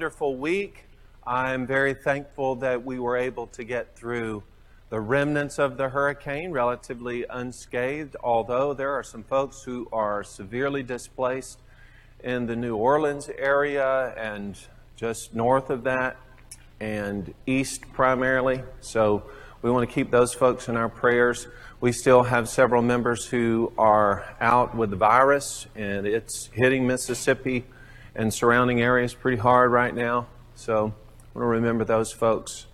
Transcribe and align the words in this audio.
Wonderful 0.00 0.34
week. 0.34 0.86
I'm 1.26 1.66
very 1.66 1.92
thankful 1.92 2.54
that 2.56 2.86
we 2.86 2.98
were 2.98 3.18
able 3.18 3.48
to 3.48 3.64
get 3.64 3.94
through 3.94 4.42
the 4.88 4.98
remnants 4.98 5.58
of 5.58 5.76
the 5.76 5.90
hurricane 5.90 6.52
relatively 6.52 7.26
unscathed, 7.28 8.16
although 8.24 8.72
there 8.72 8.92
are 8.92 9.02
some 9.02 9.22
folks 9.22 9.62
who 9.62 9.86
are 9.92 10.24
severely 10.24 10.82
displaced 10.82 11.58
in 12.24 12.46
the 12.46 12.56
New 12.56 12.76
Orleans 12.76 13.28
area 13.36 14.14
and 14.16 14.58
just 14.96 15.34
north 15.34 15.68
of 15.68 15.84
that 15.84 16.16
and 16.80 17.34
east 17.46 17.82
primarily. 17.92 18.62
So 18.80 19.24
we 19.60 19.70
want 19.70 19.86
to 19.86 19.94
keep 19.94 20.10
those 20.10 20.32
folks 20.32 20.70
in 20.70 20.78
our 20.78 20.88
prayers. 20.88 21.46
We 21.82 21.92
still 21.92 22.22
have 22.22 22.48
several 22.48 22.80
members 22.80 23.26
who 23.26 23.70
are 23.76 24.34
out 24.40 24.74
with 24.74 24.88
the 24.88 24.96
virus, 24.96 25.66
and 25.76 26.06
it's 26.06 26.48
hitting 26.54 26.86
Mississippi 26.86 27.66
and 28.14 28.32
surrounding 28.32 28.80
areas 28.80 29.14
pretty 29.14 29.38
hard 29.38 29.70
right 29.70 29.94
now. 29.94 30.26
So 30.54 30.76
I 30.76 31.38
want 31.38 31.44
to 31.44 31.46
remember 31.46 31.84
those 31.84 32.12
folks. 32.12 32.66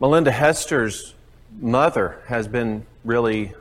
Melinda 0.00 0.30
Hester's 0.30 1.14
mother 1.60 2.22
has 2.26 2.48
been 2.48 2.86
really 3.04 3.52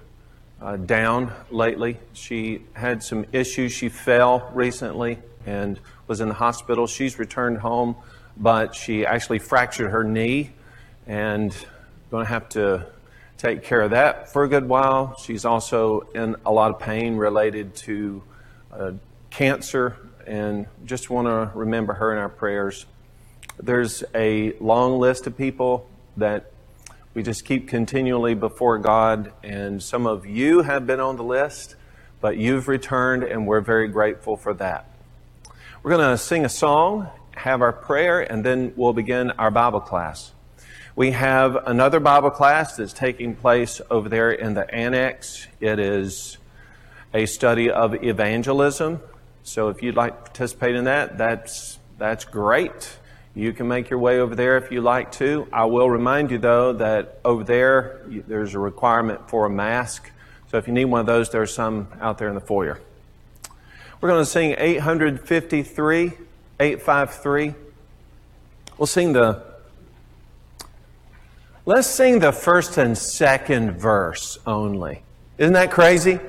uh, 0.62 0.78
down 0.78 1.32
lately. 1.52 1.98
She 2.14 2.64
had 2.74 3.04
some 3.04 3.26
issues. 3.32 3.72
She 3.72 3.90
fell 3.90 4.50
recently 4.54 5.20
and 5.46 5.80
was 6.08 6.22
in 6.22 6.28
the 6.28 6.34
hospital. 6.34 6.88
She's 6.88 7.18
returned 7.18 7.60
home, 7.60 7.96
but 8.38 8.76
she 8.76 9.06
actually 9.06 9.40
fractured 9.40 9.92
her 9.92 10.04
knee 10.04 10.52
and 11.08 11.56
going 12.12 12.26
to 12.26 12.30
have 12.30 12.50
to 12.50 12.86
take 13.38 13.64
care 13.64 13.82
of 13.82 13.92
that 13.92 14.32
for 14.32 14.44
a 14.44 14.48
good 14.48 14.68
while. 14.68 15.18
She's 15.18 15.46
also 15.46 16.02
in 16.14 16.36
a 16.46 16.52
lot 16.52 16.72
of 16.72 16.80
pain 16.80 17.16
related 17.16 17.76
to 17.78 18.22
uh, 18.72 18.92
cancer 19.30 19.98
and 20.26 20.68
just 20.86 21.10
want 21.10 21.28
to 21.28 21.58
remember 21.58 21.94
her 21.94 22.12
in 22.12 22.20
our 22.20 22.30
prayers. 22.30 22.86
There's 23.58 24.04
a 24.14 24.54
long 24.60 25.00
list 25.00 25.28
of 25.28 25.38
people 25.38 25.90
that 26.18 26.52
we 27.14 27.24
just 27.24 27.44
keep 27.44 27.68
continually 27.68 28.36
before 28.36 28.78
God, 28.78 29.34
and 29.44 29.82
some 29.82 30.06
of 30.06 30.26
you 30.26 30.62
have 30.62 30.86
been 30.86 31.00
on 31.00 31.18
the 31.18 31.24
list, 31.24 31.76
but 32.22 32.38
you've 32.38 32.68
returned, 32.68 33.24
and 33.24 33.48
we're 33.48 33.62
very 33.62 33.88
grateful 33.88 34.38
for 34.38 34.54
that. 34.56 34.86
We're 35.82 35.92
going 35.92 36.12
to 36.12 36.18
sing 36.18 36.46
a 36.46 36.50
song, 36.50 37.10
have 37.36 37.62
our 37.62 37.74
prayer, 37.74 38.22
and 38.22 38.44
then 38.46 38.74
we'll 38.76 38.94
begin 38.94 39.32
our 39.32 39.50
Bible 39.50 39.82
class. 39.82 40.34
We 40.96 41.12
have 41.12 41.56
another 41.56 42.00
Bible 42.00 42.30
class 42.30 42.76
that's 42.76 42.94
taking 42.94 43.36
place 43.36 43.82
over 43.90 44.10
there 44.10 44.32
in 44.32 44.54
the 44.54 44.70
annex. 44.74 45.48
It 45.60 45.80
is 45.80 46.38
a 47.14 47.26
study 47.26 47.72
of 47.72 48.04
evangelism. 48.04 49.00
So 49.50 49.70
if 49.70 49.82
you'd 49.82 49.96
like 49.96 50.16
to 50.16 50.22
participate 50.22 50.76
in 50.76 50.84
that, 50.84 51.18
that's, 51.18 51.80
that's 51.98 52.24
great. 52.24 52.88
You 53.34 53.52
can 53.52 53.68
make 53.68 53.90
your 53.90 53.98
way 53.98 54.20
over 54.20 54.36
there 54.36 54.58
if 54.58 54.72
you 54.72 54.80
like 54.80 55.12
to. 55.14 55.48
I 55.52 55.66
will 55.66 55.90
remind 55.90 56.30
you, 56.30 56.38
though, 56.38 56.74
that 56.74 57.20
over 57.26 57.44
there 57.44 58.04
there's 58.08 58.54
a 58.54 58.60
requirement 58.60 59.28
for 59.28 59.48
a 59.48 59.50
mask. 59.50 60.12
So 60.52 60.58
if 60.60 60.68
you 60.68 60.74
need 60.74 60.86
one 60.86 61.00
of 61.00 61.08
those, 61.08 61.32
there's 61.32 61.52
some 61.52 61.88
out 62.00 62.20
there 62.20 62.30
in 62.30 62.36
the 62.36 62.42
foyer. 62.42 62.80
We're 64.00 64.10
going 64.10 64.22
to 64.22 64.30
sing 64.30 64.54
853, 64.56 66.14
853. 66.60 67.56
We'll 68.78 68.86
sing 68.86 69.14
the, 69.14 69.44
let's 71.66 71.88
sing 71.88 72.20
the 72.20 72.32
first 72.32 72.78
and 72.78 72.96
second 72.96 73.80
verse 73.80 74.38
only. 74.46 75.02
Isn't 75.40 75.54
that 75.54 75.72
crazy? 75.72 76.20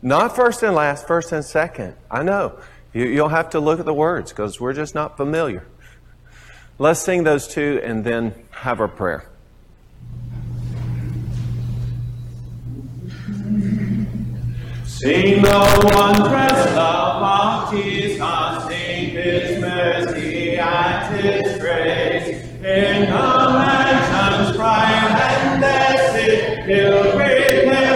Not 0.00 0.36
first 0.36 0.62
and 0.62 0.74
last, 0.74 1.06
first 1.06 1.32
and 1.32 1.44
second. 1.44 1.94
I 2.10 2.22
know. 2.22 2.58
You, 2.92 3.06
you'll 3.06 3.28
have 3.28 3.50
to 3.50 3.60
look 3.60 3.80
at 3.80 3.86
the 3.86 3.94
words 3.94 4.30
because 4.30 4.60
we're 4.60 4.72
just 4.72 4.94
not 4.94 5.16
familiar. 5.16 5.66
Let's 6.78 7.00
sing 7.00 7.24
those 7.24 7.48
two 7.48 7.80
and 7.82 8.04
then 8.04 8.34
have 8.50 8.80
our 8.80 8.88
prayer. 8.88 9.28
Sing 14.86 15.42
the 15.42 15.90
wondrous 15.94 16.74
love 16.74 17.68
of 17.68 17.72
Jesus, 17.72 18.66
sing 18.68 19.10
His 19.10 19.60
mercy 19.60 20.56
and 20.56 21.16
His 21.16 21.58
grace. 21.58 22.44
In 22.58 23.02
the 23.02 23.50
mansions 23.52 24.56
bright 24.56 25.10
and 25.10 25.60
blessed, 25.60 26.66
He'll 26.66 27.12
prepare 27.12 27.87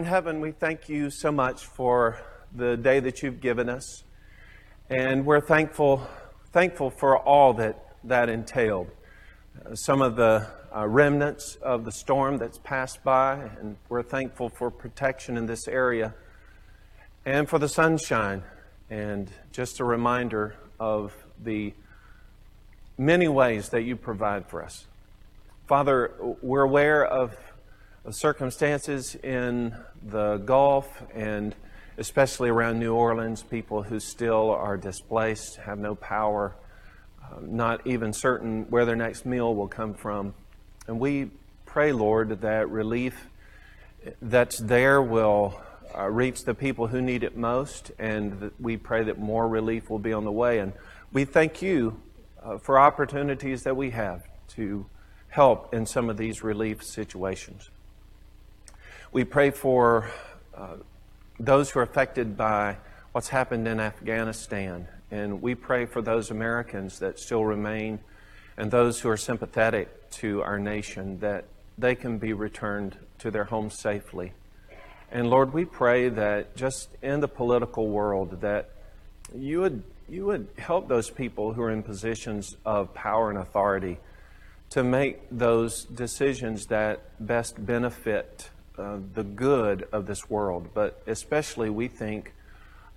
in 0.00 0.06
heaven, 0.06 0.40
we 0.40 0.50
thank 0.50 0.88
you 0.88 1.10
so 1.10 1.30
much 1.30 1.66
for 1.66 2.18
the 2.56 2.74
day 2.74 3.00
that 3.00 3.22
you've 3.22 3.38
given 3.38 3.68
us. 3.68 4.02
And 4.88 5.26
we're 5.26 5.42
thankful, 5.42 6.08
thankful 6.54 6.88
for 6.88 7.18
all 7.18 7.52
that 7.52 7.98
that 8.04 8.30
entailed. 8.30 8.90
Uh, 9.62 9.74
some 9.74 10.00
of 10.00 10.16
the 10.16 10.46
uh, 10.74 10.86
remnants 10.88 11.58
of 11.60 11.84
the 11.84 11.92
storm 11.92 12.38
that's 12.38 12.56
passed 12.56 13.04
by, 13.04 13.50
and 13.60 13.76
we're 13.90 14.02
thankful 14.02 14.48
for 14.48 14.70
protection 14.70 15.36
in 15.36 15.44
this 15.44 15.68
area 15.68 16.14
and 17.26 17.46
for 17.46 17.58
the 17.58 17.68
sunshine, 17.68 18.42
and 18.88 19.30
just 19.52 19.80
a 19.80 19.84
reminder 19.84 20.56
of 20.78 21.12
the 21.44 21.74
many 22.96 23.28
ways 23.28 23.68
that 23.68 23.82
you 23.82 23.96
provide 23.96 24.48
for 24.48 24.64
us. 24.64 24.86
Father, 25.66 26.14
we're 26.40 26.62
aware 26.62 27.04
of 27.04 27.36
circumstances 28.08 29.14
in 29.14 29.76
the 30.02 30.38
Gulf 30.38 31.02
and 31.14 31.54
especially 31.98 32.48
around 32.48 32.78
New 32.78 32.94
Orleans, 32.94 33.42
people 33.42 33.82
who 33.82 34.00
still 34.00 34.50
are 34.50 34.78
displaced, 34.78 35.56
have 35.56 35.78
no 35.78 35.94
power, 35.94 36.54
uh, 37.22 37.36
not 37.42 37.86
even 37.86 38.12
certain 38.12 38.64
where 38.70 38.86
their 38.86 38.96
next 38.96 39.26
meal 39.26 39.54
will 39.54 39.68
come 39.68 39.92
from. 39.92 40.32
And 40.86 40.98
we 40.98 41.30
pray, 41.66 41.92
Lord, 41.92 42.40
that 42.40 42.70
relief 42.70 43.28
that's 44.22 44.58
there 44.58 45.02
will 45.02 45.60
uh, 45.96 46.08
reach 46.08 46.44
the 46.44 46.54
people 46.54 46.86
who 46.86 47.02
need 47.02 47.22
it 47.22 47.36
most, 47.36 47.92
and 47.98 48.50
we 48.58 48.76
pray 48.76 49.04
that 49.04 49.18
more 49.18 49.46
relief 49.46 49.90
will 49.90 49.98
be 49.98 50.12
on 50.12 50.24
the 50.24 50.32
way. 50.32 50.58
And 50.58 50.72
we 51.12 51.24
thank 51.26 51.60
you 51.60 52.00
uh, 52.42 52.58
for 52.58 52.78
opportunities 52.78 53.64
that 53.64 53.76
we 53.76 53.90
have 53.90 54.24
to 54.48 54.86
help 55.28 55.74
in 55.74 55.84
some 55.86 56.08
of 56.08 56.16
these 56.16 56.42
relief 56.42 56.82
situations. 56.82 57.68
We 59.12 59.24
pray 59.24 59.50
for 59.50 60.08
uh, 60.56 60.76
those 61.40 61.68
who 61.68 61.80
are 61.80 61.82
affected 61.82 62.36
by 62.36 62.76
what's 63.10 63.28
happened 63.28 63.66
in 63.66 63.80
Afghanistan, 63.80 64.86
and 65.10 65.42
we 65.42 65.56
pray 65.56 65.86
for 65.86 66.00
those 66.00 66.30
Americans 66.30 67.00
that 67.00 67.18
still 67.18 67.44
remain 67.44 67.98
and 68.56 68.70
those 68.70 69.00
who 69.00 69.08
are 69.08 69.16
sympathetic 69.16 70.10
to 70.10 70.42
our 70.42 70.60
nation 70.60 71.18
that 71.18 71.46
they 71.76 71.96
can 71.96 72.18
be 72.18 72.32
returned 72.32 72.98
to 73.18 73.32
their 73.32 73.42
homes 73.42 73.76
safely. 73.76 74.32
And 75.10 75.28
Lord, 75.28 75.52
we 75.52 75.64
pray 75.64 76.08
that 76.10 76.54
just 76.54 76.90
in 77.02 77.18
the 77.18 77.26
political 77.26 77.88
world 77.88 78.42
that 78.42 78.70
you 79.34 79.60
would 79.62 79.82
you 80.08 80.26
would 80.26 80.46
help 80.56 80.86
those 80.86 81.10
people 81.10 81.52
who 81.52 81.62
are 81.62 81.70
in 81.72 81.82
positions 81.82 82.56
of 82.64 82.94
power 82.94 83.28
and 83.28 83.40
authority 83.40 83.98
to 84.70 84.84
make 84.84 85.18
those 85.32 85.84
decisions 85.84 86.66
that 86.66 87.00
best 87.18 87.64
benefit 87.66 88.50
uh, 88.80 88.98
the 89.14 89.22
good 89.22 89.86
of 89.92 90.06
this 90.06 90.30
world, 90.30 90.70
but 90.72 91.02
especially 91.06 91.68
we 91.68 91.86
think 91.86 92.32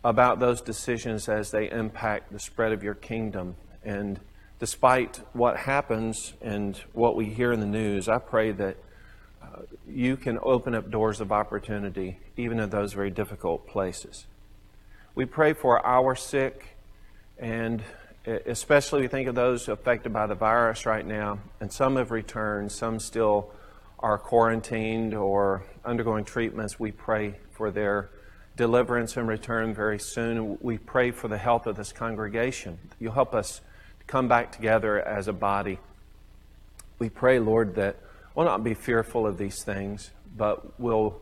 about 0.04 0.40
those 0.40 0.62
decisions 0.62 1.28
as 1.28 1.52
they 1.52 1.70
impact 1.70 2.32
the 2.32 2.40
spread 2.40 2.72
of 2.72 2.84
your 2.84 2.94
kingdom. 2.94 3.56
And 3.84 4.20
despite 4.60 5.20
what 5.34 5.58
happens 5.58 6.34
and 6.42 6.78
what 6.94 7.16
we 7.16 7.26
hear 7.26 7.52
in 7.52 7.60
the 7.60 7.66
news, 7.66 8.08
I 8.08 8.18
pray 8.20 8.52
that 8.54 8.78
uh, 9.42 9.64
you 9.88 10.16
can 10.16 10.40
open 10.42 10.74
up 10.74 10.90
doors 10.90 11.20
of 11.20 11.32
opportunity 11.32 12.18
even 12.38 12.60
in 12.60 12.70
those 12.70 12.94
very 12.94 13.12
difficult 13.12 13.68
places. 13.68 14.26
We 15.16 15.26
pray 15.26 15.54
for 15.54 15.86
our 15.86 16.16
sick, 16.16 16.78
and 17.38 17.84
especially 18.26 19.02
we 19.02 19.08
think 19.10 19.28
of 19.28 19.36
those 19.36 19.68
affected 19.68 20.14
by 20.14 20.28
the 20.28 20.36
virus 20.36 20.86
right 20.86 21.06
now, 21.06 21.40
and 21.60 21.72
some 21.72 21.98
have 21.98 22.10
returned, 22.10 22.72
some 22.72 23.00
still 23.00 23.52
are 24.04 24.18
quarantined 24.18 25.14
or 25.14 25.64
undergoing 25.86 26.26
treatments, 26.26 26.78
we 26.78 26.92
pray 26.92 27.36
for 27.52 27.72
their 27.72 28.10
deliverance 28.58 29.16
and 29.16 29.30
return 29.30 29.74
very 29.74 29.98
soon. 29.98 30.58
We 30.62 30.78
pray 30.78 31.12
for 31.12 31.30
the 31.30 31.38
health 31.38 31.66
of 31.68 31.78
this 31.78 31.94
congregation. 31.94 32.78
You'll 33.00 33.14
help 33.14 33.34
us 33.34 33.62
to 34.00 34.06
come 34.06 34.28
back 34.28 34.52
together 34.52 35.02
as 35.02 35.30
a 35.30 35.34
body. 35.34 35.80
We 37.00 37.10
pray, 37.10 37.40
Lord, 37.40 37.76
that 37.76 37.96
we'll 38.36 38.46
not 38.46 38.62
be 38.62 38.74
fearful 38.74 39.26
of 39.26 39.38
these 39.38 39.64
things, 39.64 40.12
but 40.36 40.78
we'll 40.78 41.22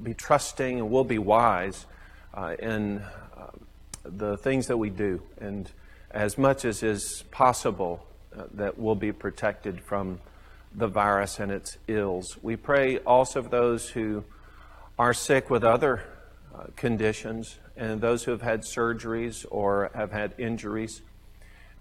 be 0.00 0.14
trusting 0.14 0.78
and 0.78 0.88
we'll 0.88 1.04
be 1.04 1.18
wise 1.18 1.86
uh, 2.34 2.54
in 2.60 3.00
uh, 3.36 3.50
the 4.04 4.36
things 4.36 4.68
that 4.68 4.76
we 4.76 4.90
do. 4.90 5.22
And 5.40 5.68
as 6.12 6.38
much 6.38 6.64
as 6.64 6.84
is 6.84 7.24
possible, 7.32 8.06
uh, 8.34 8.44
that 8.54 8.78
we'll 8.78 8.94
be 8.94 9.10
protected 9.10 9.80
from 9.80 10.20
the 10.76 10.86
virus 10.86 11.40
and 11.40 11.50
its 11.50 11.78
ills. 11.88 12.36
We 12.42 12.56
pray 12.56 12.98
also 12.98 13.42
for 13.42 13.48
those 13.48 13.88
who 13.88 14.24
are 14.98 15.14
sick 15.14 15.48
with 15.48 15.64
other 15.64 16.02
uh, 16.54 16.64
conditions 16.76 17.58
and 17.76 18.00
those 18.00 18.24
who 18.24 18.30
have 18.30 18.42
had 18.42 18.60
surgeries 18.60 19.46
or 19.50 19.90
have 19.94 20.12
had 20.12 20.34
injuries. 20.38 21.00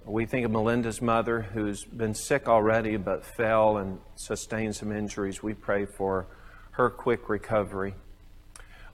We 0.05 0.25
think 0.25 0.45
of 0.45 0.51
Melinda's 0.51 1.01
mother 1.01 1.41
who's 1.41 1.83
been 1.83 2.13
sick 2.13 2.47
already 2.47 2.95
but 2.95 3.25
fell 3.25 3.77
and 3.77 3.99
sustained 4.15 4.75
some 4.75 4.91
injuries. 4.91 5.43
We 5.43 5.53
pray 5.53 5.85
for 5.85 6.27
her 6.71 6.89
quick 6.89 7.27
recovery. 7.27 7.95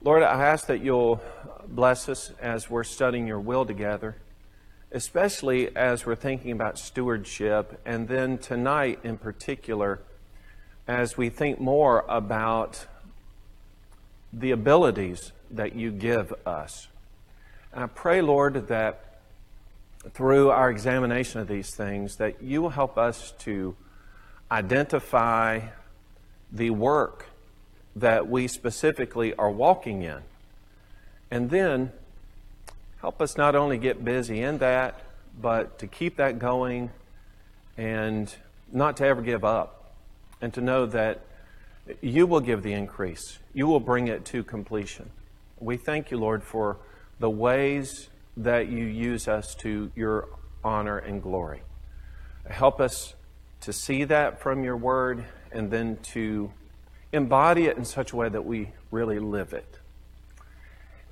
Lord, 0.00 0.24
I 0.24 0.46
ask 0.46 0.66
that 0.66 0.82
you'll 0.82 1.20
bless 1.68 2.08
us 2.08 2.32
as 2.40 2.68
we're 2.68 2.82
studying 2.82 3.28
your 3.28 3.40
will 3.40 3.64
together 3.64 4.16
especially 4.92 5.74
as 5.76 6.04
we're 6.04 6.14
thinking 6.14 6.52
about 6.52 6.78
stewardship, 6.78 7.80
and 7.84 8.08
then 8.08 8.38
tonight 8.38 9.00
in 9.02 9.16
particular, 9.16 10.00
as 10.86 11.16
we 11.16 11.28
think 11.28 11.60
more 11.60 12.04
about 12.08 12.86
the 14.32 14.50
abilities 14.50 15.32
that 15.50 15.74
you 15.74 15.90
give 15.90 16.32
us. 16.46 16.88
And 17.72 17.84
I 17.84 17.86
pray, 17.86 18.20
Lord, 18.20 18.68
that 18.68 19.20
through 20.12 20.50
our 20.50 20.70
examination 20.70 21.40
of 21.40 21.48
these 21.48 21.74
things, 21.74 22.16
that 22.16 22.42
you 22.42 22.60
will 22.60 22.70
help 22.70 22.98
us 22.98 23.32
to 23.40 23.76
identify 24.50 25.60
the 26.50 26.70
work 26.70 27.26
that 27.96 28.28
we 28.28 28.48
specifically 28.48 29.34
are 29.34 29.50
walking 29.50 30.02
in. 30.02 30.18
And 31.30 31.50
then 31.50 31.92
help 33.02 33.20
us 33.20 33.36
not 33.36 33.54
only 33.56 33.76
get 33.76 34.02
busy 34.04 34.40
in 34.40 34.58
that, 34.58 34.98
but 35.38 35.78
to 35.80 35.86
keep 35.88 36.16
that 36.16 36.38
going 36.38 36.88
and 37.76 38.32
not 38.72 38.96
to 38.96 39.04
ever 39.04 39.20
give 39.20 39.44
up. 39.44 39.92
And 40.40 40.54
to 40.54 40.60
know 40.60 40.86
that 40.86 41.20
you 42.00 42.26
will 42.26 42.40
give 42.40 42.62
the 42.62 42.72
increase, 42.72 43.38
you 43.52 43.66
will 43.66 43.80
bring 43.80 44.08
it 44.08 44.24
to 44.26 44.42
completion. 44.42 45.10
We 45.60 45.76
thank 45.76 46.10
you, 46.10 46.16
Lord, 46.16 46.42
for 46.42 46.78
the 47.20 47.30
ways 47.30 48.08
that 48.36 48.68
you 48.68 48.84
use 48.84 49.28
us 49.28 49.54
to 49.56 49.92
your 49.94 50.28
honor 50.64 50.98
and 50.98 51.22
glory. 51.22 51.62
Help 52.48 52.80
us 52.80 53.14
to 53.60 53.72
see 53.72 54.02
that 54.04 54.40
from 54.40 54.64
your 54.64 54.76
word 54.76 55.24
and 55.52 55.70
then 55.70 55.98
to 56.14 56.52
embody 57.12 57.66
it 57.66 57.76
in 57.76 57.84
such 57.84 58.12
a 58.12 58.16
way 58.16 58.28
that 58.28 58.44
we 58.44 58.70
really 58.90 59.20
live 59.20 59.52
it. 59.52 59.78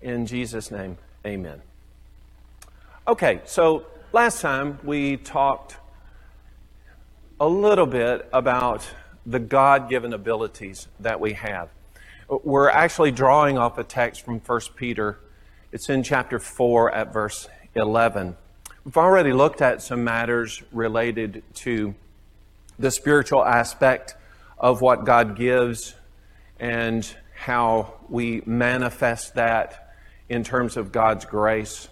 In 0.03 0.27
Jesus' 0.27 0.73
name, 0.73 0.99
amen. 1.25 1.63
Okay, 3.11 3.41
so 3.45 3.87
last 4.13 4.41
time 4.41 4.79
we 4.85 5.17
talked 5.17 5.77
a 7.41 7.49
little 7.49 7.85
bit 7.85 8.29
about 8.33 8.89
the 9.27 9.41
God 9.41 9.89
given 9.91 10.13
abilities 10.13 10.87
that 11.01 11.19
we 11.19 11.33
have. 11.33 11.71
We're 12.29 12.71
actually 12.71 13.11
drawing 13.11 13.59
off 13.59 13.79
a 13.79 13.83
text 13.83 14.25
from 14.25 14.39
1 14.39 14.61
Peter. 14.77 15.19
It's 15.73 15.89
in 15.91 16.05
chapter 16.05 16.39
4 16.39 16.95
at 16.95 17.13
verse 17.13 17.49
11. 17.75 18.37
We've 18.85 18.97
already 18.97 19.33
looked 19.33 19.61
at 19.61 19.83
some 19.83 20.05
matters 20.05 20.63
related 20.71 21.43
to 21.55 21.97
the 22.79 22.93
spiritual 22.93 23.45
aspect 23.45 24.15
of 24.57 24.83
what 24.83 25.05
God 25.05 25.35
gives 25.35 25.97
and 26.61 27.13
how 27.35 27.95
we 28.09 28.45
manifest 28.47 29.35
that 29.35 29.97
in 30.29 30.45
terms 30.45 30.77
of 30.77 30.93
God's 30.93 31.25
grace. 31.25 31.89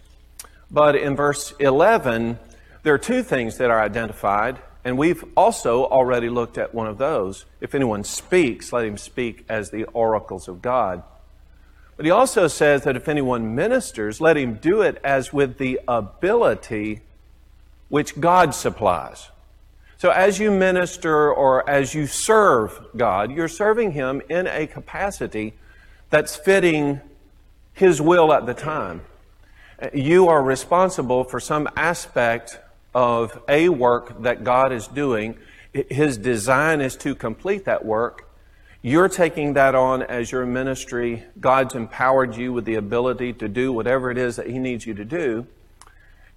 But 0.71 0.97
in 0.97 1.17
verse 1.17 1.53
11, 1.59 2.39
there 2.83 2.95
are 2.95 2.99
two 2.99 3.23
things 3.23 3.59
that 3.59 3.71
are 3.71 3.81
identified, 3.81 4.59
and 4.85 4.99
we've 4.99 5.25
also 5.37 5.85
already 5.85 6.29
looked 6.29 6.59
at 6.59 6.75
one 6.75 6.87
of 6.87 6.99
those. 6.99 7.45
If 7.61 7.75
anyone 7.75 8.05
speaks, 8.05 8.73
let 8.73 8.85
him 8.85 8.99
speak 8.99 9.45
as 9.49 9.71
the 9.71 9.85
oracles 9.85 10.49
of 10.49 10.61
God. 10.63 11.03
But 11.97 12.05
he 12.05 12.11
also 12.11 12.47
says 12.47 12.85
that 12.85 12.97
if 12.97 13.09
anyone 13.09 13.55
ministers, 13.55 14.21
let 14.21 14.37
him 14.37 14.55
do 14.55 14.83
it 14.83 15.01
as 15.03 15.33
with 15.33 15.59
the 15.59 15.81
ability 15.89 17.01
which 17.89 18.21
God 18.21 18.55
supplies. 18.55 19.29
So 19.99 20.11
as 20.11 20.39
you 20.39 20.53
minister 20.53 21.33
or 21.33 21.69
as 21.69 21.93
you 21.93 22.07
serve 22.07 22.87
God, 22.97 23.33
you're 23.33 23.49
serving 23.49 23.93
Him 23.93 24.23
in 24.29 24.47
a 24.47 24.69
capacity 24.69 25.55
that's 26.09 26.37
fitting 26.37 27.01
His 27.73 28.01
will 28.01 28.33
at 28.33 28.47
the 28.47 28.55
time 28.55 29.01
you 29.93 30.29
are 30.29 30.43
responsible 30.43 31.25
for 31.25 31.41
some 31.41 31.69
aspect 31.77 32.59
of 32.95 33.41
a 33.49 33.69
work 33.69 34.23
that 34.23 34.45
God 34.45 34.73
is 34.73 34.87
doing. 34.89 35.37
His 35.73 36.17
design 36.17 36.81
is 36.81 36.97
to 36.97 37.15
complete 37.15 37.65
that 37.67 37.85
work. 37.85 38.29
You're 38.83 39.09
taking 39.09 39.55
that 39.55 39.75
on 39.75 40.03
as 40.03 40.33
your 40.33 40.47
ministry. 40.47 41.25
God's 41.39 41.75
empowered 41.75 42.37
you 42.37 42.53
with 42.53 42.65
the 42.65 42.77
ability 42.77 43.35
to 43.35 43.49
do 43.49 43.73
whatever 43.73 44.11
it 44.11 44.19
is 44.19 44.37
that 44.37 44.47
He 44.49 44.59
needs 44.59 44.87
you 44.87 44.95
to 44.95 45.05
do. 45.05 45.47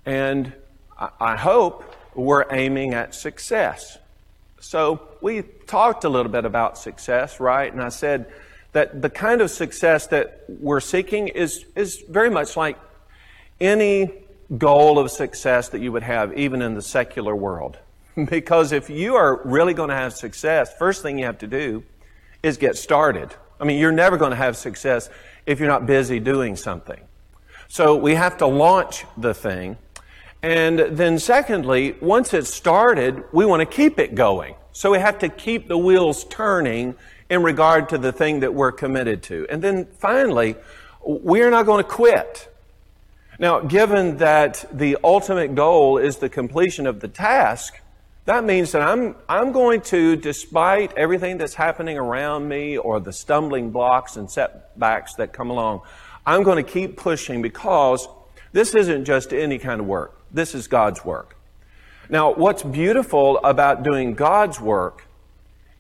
And 0.05 0.53
I 1.19 1.35
hope 1.35 1.95
we're 2.13 2.45
aiming 2.51 2.93
at 2.93 3.15
success. 3.15 3.97
So 4.59 5.01
we 5.21 5.41
talked 5.41 6.03
a 6.03 6.09
little 6.09 6.31
bit 6.31 6.45
about 6.45 6.77
success, 6.77 7.39
right? 7.39 7.71
And 7.71 7.81
I 7.81 7.89
said 7.89 8.31
that 8.73 9.01
the 9.01 9.09
kind 9.09 9.41
of 9.41 9.49
success 9.49 10.07
that 10.07 10.43
we're 10.47 10.79
seeking 10.79 11.27
is, 11.27 11.65
is 11.75 12.03
very 12.07 12.29
much 12.29 12.55
like 12.55 12.77
any 13.61 14.11
goal 14.57 14.99
of 14.99 15.09
success 15.09 15.69
that 15.69 15.79
you 15.79 15.91
would 15.93 16.03
have, 16.03 16.37
even 16.37 16.61
in 16.61 16.73
the 16.73 16.81
secular 16.81 17.35
world. 17.35 17.77
because 18.29 18.71
if 18.71 18.89
you 18.89 19.15
are 19.15 19.41
really 19.45 19.73
going 19.73 19.89
to 19.89 19.95
have 19.95 20.13
success, 20.13 20.73
first 20.77 21.01
thing 21.01 21.17
you 21.17 21.25
have 21.25 21.37
to 21.37 21.47
do 21.47 21.83
is 22.43 22.57
get 22.57 22.75
started. 22.75 23.33
I 23.59 23.63
mean, 23.63 23.79
you're 23.79 23.91
never 23.91 24.17
going 24.17 24.31
to 24.31 24.37
have 24.37 24.57
success 24.57 25.09
if 25.45 25.59
you're 25.59 25.69
not 25.69 25.85
busy 25.85 26.19
doing 26.19 26.55
something. 26.55 26.99
So 27.67 27.95
we 27.95 28.15
have 28.15 28.37
to 28.39 28.47
launch 28.47 29.05
the 29.15 29.33
thing. 29.33 29.77
And 30.41 30.79
then, 30.79 31.19
secondly, 31.19 31.95
once 32.01 32.33
it's 32.33 32.53
started, 32.53 33.23
we 33.31 33.45
want 33.45 33.61
to 33.61 33.65
keep 33.65 33.99
it 33.99 34.15
going. 34.15 34.55
So 34.71 34.91
we 34.91 34.99
have 34.99 35.19
to 35.19 35.29
keep 35.29 35.67
the 35.67 35.77
wheels 35.77 36.25
turning 36.25 36.95
in 37.29 37.43
regard 37.43 37.89
to 37.89 37.97
the 37.97 38.11
thing 38.11 38.39
that 38.41 38.53
we're 38.53 38.71
committed 38.71 39.23
to. 39.23 39.45
And 39.49 39.61
then 39.61 39.85
finally, 39.85 40.55
we're 41.01 41.51
not 41.51 41.65
going 41.65 41.83
to 41.83 41.89
quit. 41.89 42.50
Now, 43.41 43.59
given 43.59 44.17
that 44.17 44.63
the 44.71 44.99
ultimate 45.03 45.55
goal 45.55 45.97
is 45.97 46.17
the 46.17 46.29
completion 46.29 46.85
of 46.85 46.99
the 46.99 47.07
task, 47.07 47.73
that 48.25 48.43
means 48.43 48.71
that 48.73 48.83
I'm, 48.83 49.15
I'm 49.27 49.51
going 49.51 49.81
to, 49.81 50.15
despite 50.15 50.93
everything 50.95 51.39
that's 51.39 51.55
happening 51.55 51.97
around 51.97 52.47
me 52.47 52.77
or 52.77 52.99
the 52.99 53.11
stumbling 53.11 53.71
blocks 53.71 54.15
and 54.15 54.29
setbacks 54.29 55.15
that 55.15 55.33
come 55.33 55.49
along, 55.49 55.81
I'm 56.23 56.43
going 56.43 56.63
to 56.63 56.71
keep 56.71 56.97
pushing 56.97 57.41
because 57.41 58.07
this 58.51 58.75
isn't 58.75 59.05
just 59.05 59.33
any 59.33 59.57
kind 59.57 59.81
of 59.81 59.87
work. 59.87 60.21
This 60.31 60.53
is 60.53 60.67
God's 60.67 61.03
work. 61.03 61.35
Now, 62.09 62.35
what's 62.35 62.61
beautiful 62.61 63.39
about 63.39 63.81
doing 63.81 64.13
God's 64.13 64.61
work 64.61 65.07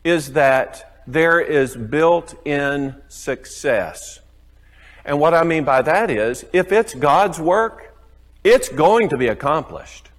is 0.03 0.33
that 0.33 1.03
there 1.05 1.39
is 1.39 1.75
built 1.75 2.33
in 2.43 2.95
success. 3.07 4.20
And 5.05 5.19
what 5.19 5.33
I 5.33 5.43
mean 5.43 5.63
by 5.63 5.81
that 5.81 6.09
is, 6.09 6.45
if 6.53 6.71
it's 6.71 6.93
God's 6.93 7.39
work, 7.39 7.95
it's 8.43 8.69
going 8.69 9.09
to 9.09 9.17
be 9.17 9.27
accomplished. 9.27 10.09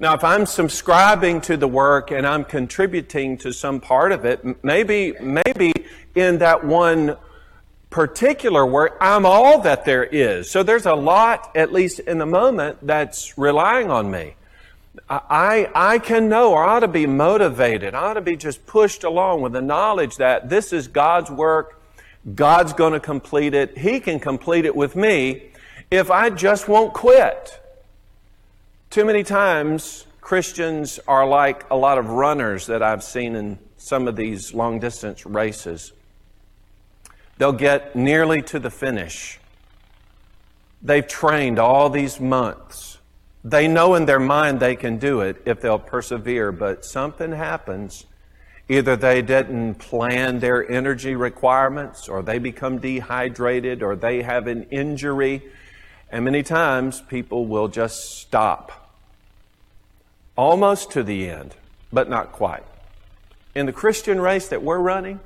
Now, 0.00 0.14
if 0.14 0.24
I'm 0.24 0.46
subscribing 0.46 1.40
to 1.42 1.56
the 1.56 1.68
work 1.68 2.10
and 2.10 2.26
I'm 2.26 2.44
contributing 2.44 3.38
to 3.38 3.52
some 3.52 3.80
part 3.80 4.10
of 4.12 4.24
it, 4.24 4.64
maybe, 4.64 5.14
maybe 5.20 5.72
in 6.14 6.38
that 6.38 6.64
one 6.64 7.16
particular 7.88 8.66
work, 8.66 8.96
I'm 9.00 9.24
all 9.24 9.60
that 9.60 9.84
there 9.84 10.02
is. 10.02 10.50
So 10.50 10.62
there's 10.62 10.86
a 10.86 10.94
lot, 10.94 11.54
at 11.54 11.72
least 11.72 12.00
in 12.00 12.18
the 12.18 12.26
moment, 12.26 12.78
that's 12.82 13.38
relying 13.38 13.90
on 13.90 14.10
me. 14.10 14.34
I, 15.08 15.70
I 15.74 15.98
can 15.98 16.28
know 16.28 16.52
or 16.52 16.64
ought 16.64 16.80
to 16.80 16.88
be 16.88 17.06
motivated. 17.06 17.94
I 17.94 18.10
ought 18.10 18.14
to 18.14 18.20
be 18.20 18.36
just 18.36 18.66
pushed 18.66 19.04
along 19.04 19.42
with 19.42 19.52
the 19.52 19.62
knowledge 19.62 20.16
that 20.16 20.48
this 20.48 20.72
is 20.72 20.88
God's 20.88 21.30
work. 21.30 21.80
God's 22.34 22.72
going 22.72 22.92
to 22.92 23.00
complete 23.00 23.54
it. 23.54 23.76
He 23.76 24.00
can 24.00 24.20
complete 24.20 24.64
it 24.64 24.76
with 24.76 24.94
me 24.94 25.50
if 25.90 26.10
I 26.10 26.30
just 26.30 26.68
won't 26.68 26.92
quit. 26.92 27.60
Too 28.90 29.04
many 29.04 29.24
times, 29.24 30.06
Christians 30.20 31.00
are 31.08 31.26
like 31.26 31.68
a 31.70 31.76
lot 31.76 31.98
of 31.98 32.10
runners 32.10 32.66
that 32.66 32.82
I've 32.82 33.02
seen 33.02 33.34
in 33.34 33.58
some 33.76 34.06
of 34.06 34.14
these 34.14 34.54
long 34.54 34.78
distance 34.78 35.26
races. 35.26 35.92
They'll 37.38 37.52
get 37.52 37.96
nearly 37.96 38.40
to 38.42 38.60
the 38.60 38.70
finish. 38.70 39.40
They've 40.80 41.06
trained 41.06 41.58
all 41.58 41.90
these 41.90 42.20
months. 42.20 42.98
They 43.44 43.66
know 43.66 43.94
in 43.94 44.06
their 44.06 44.20
mind 44.20 44.60
they 44.60 44.76
can 44.76 44.98
do 44.98 45.20
it 45.20 45.42
if 45.44 45.60
they'll 45.60 45.78
persevere, 45.78 46.52
but 46.52 46.84
something 46.84 47.32
happens. 47.32 48.06
Either 48.68 48.96
they 48.96 49.22
didn't 49.22 49.74
plan 49.74 50.38
their 50.38 50.68
energy 50.70 51.14
requirements, 51.14 52.08
or 52.08 52.22
they 52.22 52.38
become 52.38 52.78
dehydrated, 52.78 53.82
or 53.82 53.96
they 53.96 54.22
have 54.22 54.46
an 54.46 54.64
injury. 54.70 55.42
And 56.10 56.24
many 56.24 56.42
times 56.42 57.00
people 57.00 57.46
will 57.46 57.68
just 57.68 58.18
stop 58.20 58.90
almost 60.36 60.92
to 60.92 61.02
the 61.02 61.28
end, 61.28 61.54
but 61.92 62.08
not 62.08 62.32
quite. 62.32 62.64
In 63.54 63.66
the 63.66 63.72
Christian 63.72 64.20
race 64.20 64.48
that 64.48 64.62
we're 64.62 64.78
running, 64.78 65.20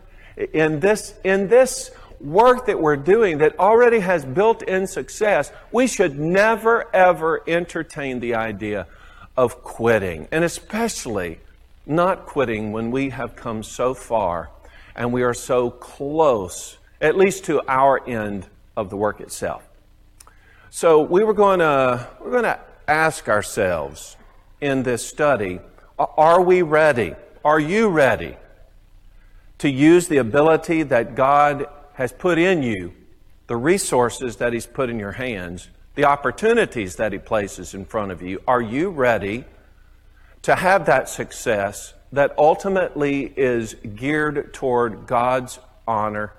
in 0.53 0.81
this, 0.81 1.15
in 1.23 1.49
this 1.49 1.91
work 2.21 2.67
that 2.67 2.81
we're 2.81 2.97
doing 2.97 3.39
that 3.39 3.59
already 3.59 4.01
has 4.01 4.25
built 4.25 4.63
in 4.63 4.87
success, 4.87 5.53
we 5.71 5.87
should 5.87 6.19
never 6.19 6.95
ever 6.95 7.43
entertain 7.47 8.21
the 8.21 8.35
idea 8.35 8.87
of 9.37 9.63
quitting, 9.63 10.27
and 10.33 10.45
especially 10.45 11.39
not 11.87 12.27
quitting 12.27 12.73
when 12.73 12.91
we 12.91 13.11
have 13.11 13.37
come 13.37 13.63
so 13.63 13.95
far 13.95 14.51
and 14.95 15.13
we 15.13 15.23
are 15.23 15.35
so 15.35 15.71
close, 15.71 16.79
at 17.01 17.17
least 17.17 17.45
to 17.45 17.63
our 17.69 18.07
end 18.09 18.47
of 18.77 18.91
the 18.91 18.97
work 18.97 19.21
itself. 19.21 19.67
So 20.71 21.01
we 21.01 21.25
were 21.25 21.35
going 21.35 21.61
to, 21.61 22.07
we're 22.21 22.31
going 22.31 22.43
to 22.45 22.61
ask 22.89 23.29
ourselves, 23.29 24.17
in 24.61 24.83
this 24.83 25.07
study 25.07 25.61
are 25.99 26.43
we 26.43 26.61
ready? 26.61 27.15
Are 27.45 27.61
you 27.61 27.89
ready 27.89 28.37
to 29.59 29.71
use 29.71 30.09
the 30.09 30.19
ability 30.19 30.83
that 30.85 31.15
God 31.15 31.67
has 31.95 32.13
put 32.13 32.39
in 32.39 32.63
you, 32.63 32.93
the 33.47 33.57
resources 33.57 34.37
that 34.37 34.53
He's 34.53 34.67
put 34.67 34.91
in 34.91 34.99
your 34.99 35.13
hands, 35.13 35.71
the 35.95 36.05
opportunities 36.05 36.97
that 36.97 37.13
He 37.13 37.19
places 37.19 37.73
in 37.73 37.87
front 37.87 38.13
of 38.13 38.21
you? 38.21 38.43
Are 38.47 38.61
you 38.61 38.91
ready 38.91 39.47
to 40.47 40.55
have 40.55 40.87
that 40.87 41.09
success 41.09 41.93
that 42.13 42.33
ultimately 42.39 43.33
is 43.37 43.75
geared 43.97 44.55
toward 44.55 45.05
God's 45.05 45.59
honor 45.89 46.35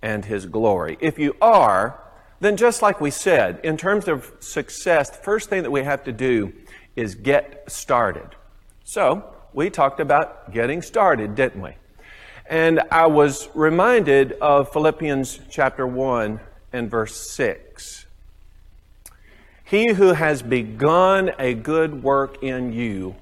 and 0.00 0.24
His 0.24 0.46
glory? 0.46 0.96
If 0.98 1.18
you 1.18 1.36
are, 1.42 2.02
then 2.40 2.56
just 2.56 2.80
like 2.80 3.02
we 3.02 3.10
said, 3.10 3.60
in 3.62 3.76
terms 3.76 4.08
of 4.08 4.32
success, 4.40 5.10
the 5.10 5.18
first 5.18 5.50
thing 5.50 5.62
that 5.64 5.70
we 5.70 5.82
have 5.82 6.04
to 6.04 6.12
do 6.12 6.54
is 6.96 7.14
get 7.14 7.70
started. 7.70 8.34
So, 8.84 9.30
we 9.52 9.68
talked 9.68 10.00
about 10.00 10.52
getting 10.54 10.80
started, 10.80 11.34
didn't 11.34 11.60
we? 11.60 11.74
And 12.46 12.80
I 12.90 13.08
was 13.08 13.50
reminded 13.52 14.32
of 14.40 14.72
Philippians 14.72 15.38
chapter 15.50 15.86
1 15.86 16.40
and 16.72 16.90
verse 16.90 17.30
6. 17.32 18.06
He 19.64 19.92
who 19.92 20.14
has 20.14 20.40
begun 20.40 21.32
a 21.38 21.52
good 21.52 22.02
work 22.02 22.42
in 22.42 22.72
you 22.72 23.16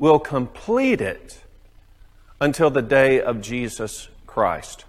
will 0.00 0.18
complete 0.18 1.02
it 1.02 1.38
until 2.40 2.70
the 2.70 2.82
day 2.82 3.20
of 3.20 3.42
Jesus 3.42 4.08
Christ. 4.26 4.86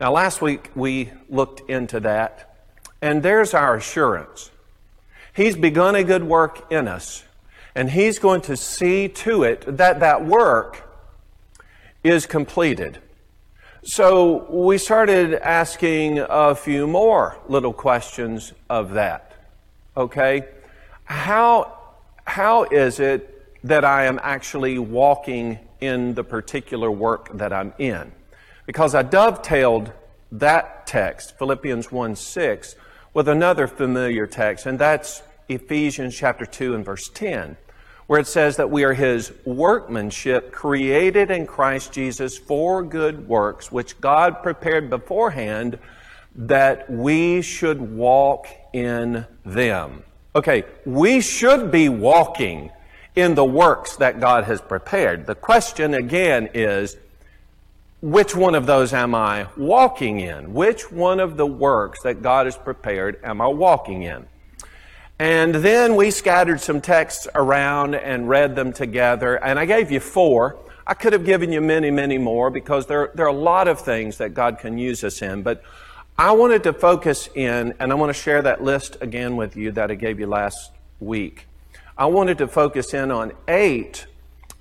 Now, 0.00 0.12
last 0.12 0.40
week 0.40 0.70
we 0.76 1.10
looked 1.28 1.68
into 1.68 1.98
that, 2.00 2.56
and 3.02 3.22
there's 3.22 3.52
our 3.52 3.74
assurance. 3.74 4.52
He's 5.34 5.56
begun 5.56 5.96
a 5.96 6.04
good 6.04 6.22
work 6.22 6.72
in 6.72 6.86
us, 6.86 7.24
and 7.74 7.90
He's 7.90 8.20
going 8.20 8.42
to 8.42 8.56
see 8.56 9.08
to 9.08 9.42
it 9.42 9.76
that 9.76 9.98
that 9.98 10.24
work 10.24 10.88
is 12.04 12.24
completed. 12.24 13.00
So 13.82 14.46
we 14.48 14.78
started 14.78 15.34
asking 15.34 16.20
a 16.20 16.54
few 16.54 16.86
more 16.86 17.38
little 17.48 17.72
questions 17.72 18.52
of 18.70 18.92
that. 18.92 19.32
Okay? 19.96 20.44
How, 21.02 21.76
how 22.24 22.64
is 22.64 23.00
it 23.00 23.33
that 23.64 23.84
I 23.84 24.04
am 24.04 24.20
actually 24.22 24.78
walking 24.78 25.58
in 25.80 26.14
the 26.14 26.22
particular 26.22 26.90
work 26.90 27.36
that 27.36 27.52
I'm 27.52 27.72
in? 27.78 28.12
Because 28.66 28.94
I 28.94 29.02
dovetailed 29.02 29.92
that 30.32 30.86
text, 30.86 31.36
Philippians 31.38 31.90
1 31.90 32.16
6, 32.16 32.76
with 33.12 33.28
another 33.28 33.66
familiar 33.66 34.26
text, 34.26 34.66
and 34.66 34.78
that's 34.78 35.22
Ephesians 35.48 36.16
chapter 36.16 36.46
2 36.46 36.74
and 36.74 36.84
verse 36.84 37.08
10, 37.08 37.56
where 38.06 38.20
it 38.20 38.26
says 38.26 38.56
that 38.56 38.70
we 38.70 38.84
are 38.84 38.94
his 38.94 39.32
workmanship 39.44 40.52
created 40.52 41.30
in 41.30 41.46
Christ 41.46 41.92
Jesus 41.92 42.36
for 42.36 42.82
good 42.82 43.28
works, 43.28 43.70
which 43.72 44.00
God 44.00 44.42
prepared 44.42 44.90
beforehand 44.90 45.78
that 46.34 46.90
we 46.90 47.42
should 47.42 47.80
walk 47.80 48.48
in 48.72 49.24
them. 49.44 50.02
Okay, 50.34 50.64
we 50.84 51.20
should 51.20 51.70
be 51.70 51.88
walking 51.88 52.70
in 53.16 53.34
the 53.34 53.44
works 53.44 53.96
that 53.96 54.20
God 54.20 54.44
has 54.44 54.60
prepared. 54.60 55.26
The 55.26 55.34
question 55.34 55.94
again 55.94 56.50
is, 56.54 56.96
which 58.00 58.36
one 58.36 58.54
of 58.54 58.66
those 58.66 58.92
am 58.92 59.14
I 59.14 59.46
walking 59.56 60.20
in? 60.20 60.52
Which 60.52 60.92
one 60.92 61.20
of 61.20 61.36
the 61.36 61.46
works 61.46 62.02
that 62.02 62.20
God 62.22 62.46
has 62.46 62.56
prepared 62.56 63.18
am 63.24 63.40
I 63.40 63.46
walking 63.46 64.02
in? 64.02 64.26
And 65.18 65.54
then 65.54 65.94
we 65.94 66.10
scattered 66.10 66.60
some 66.60 66.80
texts 66.80 67.28
around 67.34 67.94
and 67.94 68.28
read 68.28 68.56
them 68.56 68.72
together, 68.72 69.36
and 69.36 69.58
I 69.58 69.64
gave 69.64 69.92
you 69.92 70.00
four. 70.00 70.58
I 70.86 70.94
could 70.94 71.12
have 71.12 71.24
given 71.24 71.52
you 71.52 71.60
many, 71.60 71.90
many 71.90 72.18
more 72.18 72.50
because 72.50 72.86
there, 72.86 73.10
there 73.14 73.24
are 73.24 73.28
a 73.28 73.32
lot 73.32 73.68
of 73.68 73.80
things 73.80 74.18
that 74.18 74.34
God 74.34 74.58
can 74.58 74.76
use 74.76 75.02
us 75.04 75.22
in. 75.22 75.42
But 75.42 75.62
I 76.18 76.32
wanted 76.32 76.64
to 76.64 76.72
focus 76.72 77.28
in, 77.34 77.74
and 77.78 77.90
I 77.90 77.94
want 77.94 78.10
to 78.10 78.20
share 78.20 78.42
that 78.42 78.62
list 78.62 78.98
again 79.00 79.36
with 79.36 79.56
you 79.56 79.72
that 79.72 79.90
I 79.90 79.94
gave 79.94 80.20
you 80.20 80.26
last 80.26 80.72
week. 81.00 81.46
I 81.96 82.06
wanted 82.06 82.38
to 82.38 82.48
focus 82.48 82.92
in 82.92 83.12
on 83.12 83.32
eight 83.46 84.06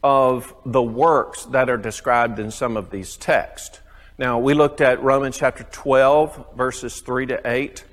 of 0.03 0.53
the 0.65 0.83
works 0.83 1.45
that 1.45 1.67
are 1.67 1.77
described 1.77 2.37
in 2.37 2.51
some 2.51 2.77
of 2.77 2.91
these 2.91 3.17
texts. 3.17 3.79
Now, 4.19 4.37
we 4.37 4.53
looked 4.53 4.81
at 4.81 5.01
Romans 5.01 5.39
chapter 5.39 5.63
12, 5.63 6.55
verses 6.55 7.01
3 7.01 7.25
to 7.27 7.41
8. 7.43 7.83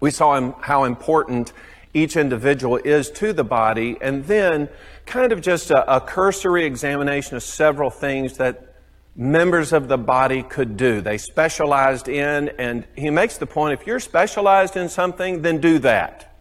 We 0.00 0.10
saw 0.10 0.52
how 0.60 0.84
important 0.84 1.54
each 1.94 2.14
individual 2.14 2.76
is 2.76 3.10
to 3.12 3.32
the 3.32 3.44
body, 3.44 3.96
and 4.02 4.26
then 4.26 4.68
kind 5.06 5.32
of 5.32 5.40
just 5.40 5.70
a, 5.70 5.96
a, 5.96 6.00
cursory 6.00 6.66
examination 6.66 7.36
of 7.36 7.42
several 7.42 7.88
things 7.88 8.36
that 8.36 8.74
members 9.16 9.72
of 9.72 9.88
the 9.88 9.98
body 9.98 10.42
could 10.42 10.76
do. 10.76 11.00
They 11.00 11.16
specialized 11.16 12.06
in, 12.06 12.50
and 12.58 12.86
he 12.96 13.08
makes 13.08 13.38
the 13.38 13.46
point 13.46 13.80
if 13.80 13.86
you're 13.86 14.00
specialized 14.00 14.76
in 14.76 14.90
something, 14.90 15.40
then 15.40 15.58
do 15.58 15.78
that. 15.78 16.31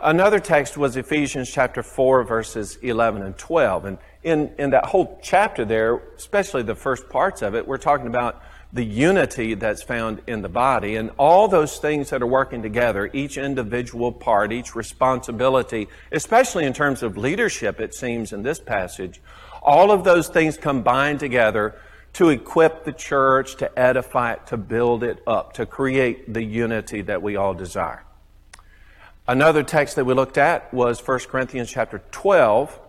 Another 0.00 0.38
text 0.38 0.76
was 0.76 0.96
Ephesians 0.96 1.50
chapter 1.50 1.82
4, 1.82 2.22
verses 2.22 2.76
11 2.82 3.22
and 3.22 3.36
12. 3.36 3.84
And 3.84 3.98
in, 4.22 4.52
in 4.56 4.70
that 4.70 4.86
whole 4.86 5.18
chapter 5.24 5.64
there, 5.64 6.00
especially 6.16 6.62
the 6.62 6.76
first 6.76 7.08
parts 7.08 7.42
of 7.42 7.56
it, 7.56 7.66
we're 7.66 7.78
talking 7.78 8.06
about 8.06 8.40
the 8.72 8.84
unity 8.84 9.54
that's 9.54 9.82
found 9.82 10.22
in 10.28 10.42
the 10.42 10.48
body 10.48 10.94
and 10.94 11.10
all 11.18 11.48
those 11.48 11.78
things 11.78 12.10
that 12.10 12.22
are 12.22 12.28
working 12.28 12.62
together, 12.62 13.10
each 13.12 13.36
individual 13.36 14.12
part, 14.12 14.52
each 14.52 14.76
responsibility, 14.76 15.88
especially 16.12 16.64
in 16.64 16.72
terms 16.72 17.02
of 17.02 17.16
leadership, 17.16 17.80
it 17.80 17.92
seems 17.92 18.32
in 18.32 18.44
this 18.44 18.60
passage, 18.60 19.20
all 19.62 19.90
of 19.90 20.04
those 20.04 20.28
things 20.28 20.56
combine 20.56 21.18
together 21.18 21.74
to 22.12 22.28
equip 22.28 22.84
the 22.84 22.92
church, 22.92 23.56
to 23.56 23.76
edify 23.76 24.34
it, 24.34 24.46
to 24.46 24.56
build 24.56 25.02
it 25.02 25.20
up, 25.26 25.54
to 25.54 25.66
create 25.66 26.32
the 26.32 26.44
unity 26.44 27.02
that 27.02 27.20
we 27.20 27.34
all 27.34 27.54
desire. 27.54 28.04
Another 29.28 29.62
text 29.62 29.94
that 29.94 30.04
we 30.04 30.14
looked 30.14 30.38
at 30.38 30.74
was 30.74 31.06
1 31.06 31.20
Corinthians 31.28 31.70
chapter 31.70 32.02
12, 32.10 32.80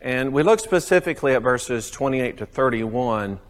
and 0.00 0.32
we 0.32 0.42
looked 0.42 0.62
specifically 0.62 1.34
at 1.34 1.42
verses 1.42 1.90
28 1.90 2.38
to 2.38 2.46
31 2.46 3.40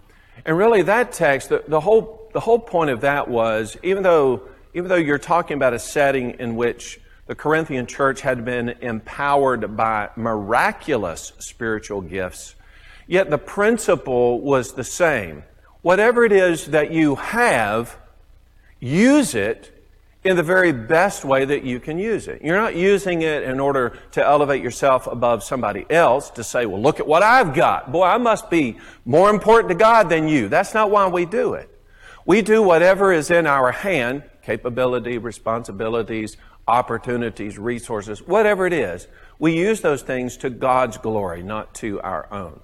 and 0.45 0.57
really, 0.57 0.83
that 0.83 1.13
text, 1.13 1.49
the, 1.49 1.65
the, 1.67 1.81
whole, 1.81 2.31
the 2.33 2.41
whole 2.41 2.59
point 2.59 2.91
of 2.91 3.01
that 3.03 3.29
was 3.29 3.77
even 3.83 4.03
though, 4.03 4.43
even 4.75 4.89
though 4.89 4.97
you're 4.97 5.19
talking 5.19 5.57
about 5.57 5.75
a 5.75 5.79
setting 5.79 6.33
in 6.39 6.57
which 6.57 7.01
the 7.27 7.35
Corinthian 7.35 7.87
church 7.87 8.21
had 8.21 8.45
been 8.45 8.71
empowered 8.81 9.77
by 9.77 10.11
miraculous 10.17 11.33
spiritual 11.39 12.01
gifts, 12.01 12.55
yet 13.07 13.31
the 13.31 13.39
principle 13.39 14.41
was 14.41 14.73
the 14.73 14.85
same. 14.85 15.45
Whatever 15.83 16.25
it 16.25 16.33
is 16.33 16.67
that 16.67 16.91
you 16.91 17.17
have, 17.17 17.97
use 18.81 19.35
it 19.35 19.78
in 20.29 20.37
the 20.37 20.43
very 20.43 20.73
best 20.73 21.25
way 21.25 21.47
that 21.47 21.65
you 21.65 21.81
can 21.81 21.99
use 21.99 22.29
it. 22.29 22.43
You're 22.43 22.61
not 22.61 22.77
using 22.77 23.23
it 23.23 23.45
in 23.45 23.59
order 23.59 23.99
to 24.13 24.23
elevate 24.23 24.63
yourself 24.63 25.07
above 25.07 25.43
somebody 25.43 25.87
else 25.89 26.29
to 26.33 26.45
say, 26.45 26.67
well, 26.67 26.83
look 26.83 27.01
at 27.01 27.07
what 27.07 27.23
I've 27.23 27.55
got. 27.55 27.91
Boy, 27.91 28.05
I 28.05 28.19
must 28.19 28.51
be 28.51 28.77
more 29.07 29.31
important 29.31 29.71
to 29.71 29.75
God 29.75 30.11
than 30.11 30.29
you. 30.29 30.49
That's 30.51 30.75
not 30.75 30.91
why 30.91 31.09
we 31.09 31.25
do 31.25 31.55
it. 31.55 31.71
We 32.27 32.43
do 32.43 32.63
whatever 32.63 33.11
is 33.11 33.31
in 33.31 33.47
our 33.47 33.73
hand, 33.73 34.23
capability, 34.43 35.17
responsibilities, 35.17 36.37
opportunities, 36.67 37.59
resources, 37.59 38.21
whatever 38.21 38.67
it 38.67 38.75
is. 38.75 39.09
We 39.39 39.57
use 39.57 39.81
those 39.81 40.03
things 40.03 40.37
to 40.39 40.51
God's 40.51 40.99
glory, 40.99 41.43
not 41.43 41.75
to 41.77 42.03
our 42.03 42.31
own. 42.31 42.61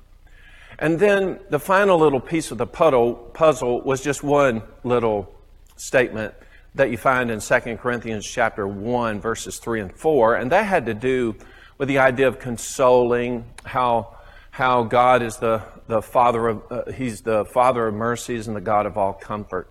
And 0.78 1.00
then 1.00 1.40
the 1.48 1.58
final 1.58 1.98
little 1.98 2.20
piece 2.20 2.50
of 2.50 2.58
the 2.58 2.66
puddle, 2.66 3.14
puzzle 3.14 3.80
was 3.80 4.02
just 4.02 4.22
one 4.22 4.62
little 4.82 5.34
statement 5.76 6.34
that 6.74 6.90
you 6.90 6.96
find 6.96 7.30
in 7.30 7.40
2 7.40 7.76
Corinthians 7.76 8.26
chapter 8.26 8.66
1 8.66 9.20
verses 9.20 9.58
3 9.58 9.80
and 9.80 9.92
4 9.92 10.36
and 10.36 10.52
that 10.52 10.66
had 10.66 10.86
to 10.86 10.94
do 10.94 11.34
with 11.78 11.88
the 11.88 11.98
idea 11.98 12.28
of 12.28 12.38
consoling 12.38 13.44
how 13.64 14.16
how 14.50 14.84
God 14.84 15.22
is 15.22 15.36
the 15.38 15.62
the 15.86 16.00
father 16.00 16.48
of 16.48 16.62
uh, 16.70 16.92
he's 16.92 17.22
the 17.22 17.44
father 17.46 17.86
of 17.88 17.94
mercies 17.94 18.46
and 18.46 18.56
the 18.56 18.60
God 18.60 18.86
of 18.86 18.96
all 18.96 19.12
comfort. 19.12 19.68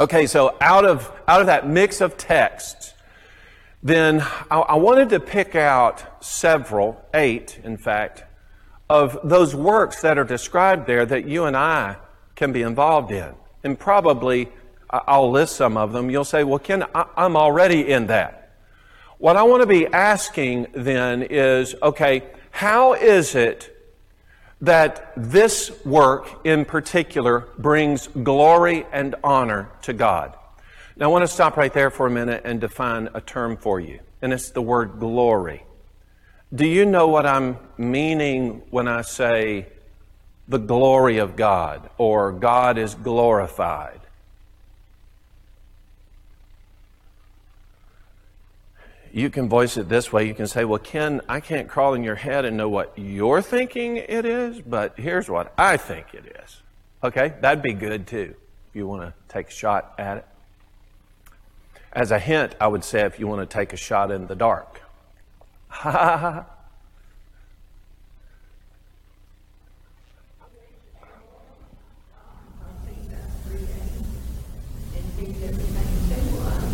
Okay, 0.00 0.26
so 0.26 0.56
out 0.60 0.84
of 0.84 1.12
out 1.28 1.40
of 1.40 1.46
that 1.46 1.68
mix 1.68 2.00
of 2.00 2.16
texts 2.16 2.94
then 3.82 4.20
I, 4.50 4.58
I 4.58 4.74
wanted 4.76 5.08
to 5.10 5.20
pick 5.20 5.56
out 5.56 6.24
several, 6.24 7.04
eight 7.12 7.58
in 7.64 7.76
fact, 7.76 8.24
of 8.88 9.18
those 9.24 9.54
works 9.54 10.02
that 10.02 10.18
are 10.18 10.24
described 10.24 10.86
there 10.86 11.04
that 11.04 11.26
you 11.26 11.44
and 11.44 11.56
I 11.56 11.96
can 12.36 12.52
be 12.52 12.62
involved 12.62 13.10
in. 13.10 13.34
And 13.64 13.78
probably 13.78 14.48
I'll 14.92 15.30
list 15.30 15.56
some 15.56 15.76
of 15.76 15.92
them. 15.92 16.10
You'll 16.10 16.24
say, 16.24 16.44
well, 16.44 16.58
Ken, 16.58 16.84
I'm 16.94 17.36
already 17.36 17.90
in 17.90 18.08
that. 18.08 18.50
What 19.18 19.36
I 19.36 19.44
want 19.44 19.62
to 19.62 19.66
be 19.66 19.86
asking 19.86 20.66
then 20.74 21.22
is, 21.22 21.74
okay, 21.82 22.24
how 22.50 22.92
is 22.94 23.34
it 23.34 23.74
that 24.60 25.12
this 25.16 25.72
work 25.84 26.44
in 26.44 26.64
particular 26.64 27.48
brings 27.56 28.08
glory 28.08 28.84
and 28.92 29.14
honor 29.24 29.70
to 29.82 29.92
God? 29.92 30.36
Now, 30.96 31.06
I 31.06 31.08
want 31.08 31.22
to 31.22 31.28
stop 31.28 31.56
right 31.56 31.72
there 31.72 31.90
for 31.90 32.06
a 32.06 32.10
minute 32.10 32.42
and 32.44 32.60
define 32.60 33.08
a 33.14 33.20
term 33.20 33.56
for 33.56 33.80
you, 33.80 34.00
and 34.20 34.32
it's 34.32 34.50
the 34.50 34.60
word 34.60 34.98
glory. 34.98 35.64
Do 36.54 36.66
you 36.66 36.84
know 36.84 37.08
what 37.08 37.24
I'm 37.24 37.56
meaning 37.78 38.62
when 38.70 38.86
I 38.86 39.00
say 39.00 39.68
the 40.48 40.58
glory 40.58 41.16
of 41.16 41.34
God 41.34 41.88
or 41.96 42.30
God 42.30 42.76
is 42.76 42.94
glorified? 42.94 44.01
You 49.12 49.28
can 49.28 49.48
voice 49.48 49.76
it 49.76 49.88
this 49.88 50.12
way. 50.12 50.26
You 50.26 50.34
can 50.34 50.46
say, 50.46 50.64
Well, 50.64 50.78
Ken, 50.78 51.20
I 51.28 51.40
can't 51.40 51.68
crawl 51.68 51.94
in 51.94 52.02
your 52.02 52.14
head 52.14 52.44
and 52.44 52.56
know 52.56 52.68
what 52.68 52.92
you're 52.96 53.42
thinking 53.42 53.98
it 53.98 54.24
is, 54.24 54.60
but 54.60 54.98
here's 54.98 55.28
what 55.28 55.52
I 55.58 55.76
think 55.76 56.14
it 56.14 56.36
is. 56.42 56.62
Okay? 57.04 57.34
That'd 57.40 57.62
be 57.62 57.74
good 57.74 58.06
too, 58.06 58.34
if 58.70 58.76
you 58.76 58.86
want 58.86 59.02
to 59.02 59.12
take 59.28 59.48
a 59.48 59.52
shot 59.52 59.94
at 59.98 60.18
it. 60.18 60.26
As 61.92 62.10
a 62.10 62.18
hint, 62.18 62.54
I 62.58 62.68
would 62.68 62.84
say 62.84 63.02
if 63.02 63.18
you 63.20 63.26
want 63.26 63.48
to 63.48 63.54
take 63.54 63.74
a 63.74 63.76
shot 63.76 64.10
in 64.10 64.26
the 64.26 64.34
dark. 64.34 64.80
Ha 65.68 65.90
ha 65.90 66.16
ha. 66.16 66.46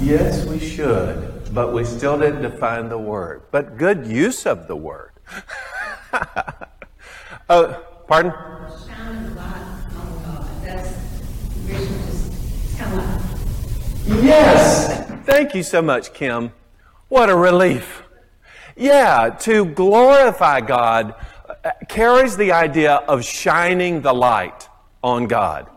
Yes, 0.01 0.47
we 0.47 0.61
should 0.61 1.28
but 1.53 1.73
we 1.73 1.85
still 1.85 2.19
didn't 2.19 2.43
define 2.43 2.89
the 2.89 2.99
word. 2.99 3.43
But 3.51 3.77
good 3.77 4.07
use 4.07 4.47
of 4.47 4.69
the 4.69 4.77
word. 4.77 5.13
uh, 7.49 7.75
pardon? 8.09 8.33
Yes! 14.07 15.11
Thank 15.25 15.55
you 15.55 15.63
so 15.63 15.83
much, 15.83 16.15
Kim. 16.15 16.53
What 17.09 17.31
a 17.31 17.37
relief. 17.37 18.03
Yeah, 18.77 19.31
to 19.41 19.65
glorify 19.65 20.61
God 20.61 21.15
uh, 21.65 21.71
carries 21.89 22.37
the 22.37 22.53
idea 22.53 22.95
of 22.95 23.25
shining 23.25 24.03
the 24.03 24.13
light 24.13 24.69
on 25.03 25.27
God. 25.27 25.69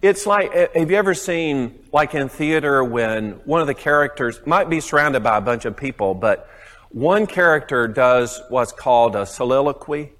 It's 0.00 0.26
like, 0.26 0.52
eh, 0.54 0.68
have 0.76 0.90
you 0.92 0.96
ever 0.96 1.12
seen, 1.12 1.80
like 1.92 2.14
in 2.14 2.28
theater, 2.28 2.84
when 2.84 3.32
one 3.44 3.60
of 3.60 3.66
the 3.66 3.74
characters 3.74 4.40
might 4.46 4.70
be 4.70 4.78
surrounded 4.78 5.24
by 5.24 5.38
a 5.38 5.40
bunch 5.40 5.64
of 5.64 5.76
people, 5.76 6.14
but 6.14 6.48
one 6.90 7.26
character 7.26 7.88
does 7.88 8.40
what's 8.48 8.70
called 8.70 9.16
a 9.16 9.26
soliloquy. 9.26 10.12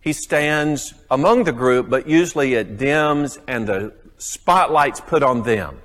He 0.00 0.12
stands 0.12 0.94
among 1.12 1.44
the 1.44 1.52
group, 1.52 1.88
but 1.88 2.08
usually 2.08 2.54
it 2.54 2.76
dims 2.76 3.38
and 3.46 3.68
the 3.68 3.92
spotlight's 4.18 5.00
put 5.00 5.22
on 5.22 5.44
them. 5.44 5.80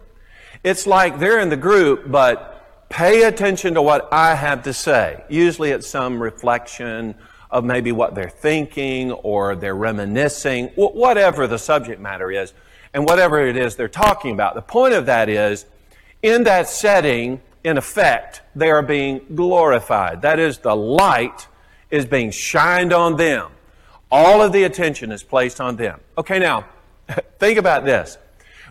It's 0.64 0.88
like 0.88 1.20
they're 1.20 1.40
in 1.40 1.50
the 1.50 1.58
group, 1.58 2.10
but 2.10 2.90
pay 2.90 3.24
attention 3.24 3.76
to 3.76 3.82
what 3.82 4.10
I 4.12 4.34
have 4.34 4.64
to 4.64 4.74
say. 4.74 5.24
Usually 5.30 5.70
it's 5.70 5.88
some 5.88 6.20
reflection 6.20 7.14
of 7.52 7.64
maybe 7.64 7.92
what 7.92 8.16
they're 8.16 8.28
thinking 8.28 9.12
or 9.12 9.56
they're 9.56 9.76
reminiscing, 9.76 10.70
whatever 10.76 11.46
the 11.46 11.60
subject 11.60 12.02
matter 12.02 12.32
is 12.32 12.52
and 12.96 13.04
whatever 13.04 13.46
it 13.46 13.58
is 13.58 13.76
they're 13.76 13.90
talking 13.90 14.32
about. 14.32 14.56
The 14.56 14.62
point 14.62 14.94
of 14.94 15.06
that 15.08 15.28
is, 15.28 15.66
in 16.24 16.46
that 16.46 16.70
setting, 16.70 17.42
in 17.62 17.78
effect, 17.78 18.42
they 18.56 18.72
are 18.72 18.82
being 18.82 19.20
glorified. 19.36 20.22
That 20.22 20.40
is, 20.40 20.60
the 20.60 20.76
light 20.76 21.50
is 21.92 22.06
being 22.06 22.32
shined 22.32 22.94
on 22.94 23.18
them. 23.18 23.52
All 24.10 24.42
of 24.42 24.54
the 24.54 24.64
attention 24.64 25.12
is 25.12 25.24
placed 25.24 25.60
on 25.60 25.76
them. 25.76 26.00
Okay, 26.18 26.40
now, 26.40 26.68
think 27.38 27.60
about 27.60 27.84
this. 27.84 28.18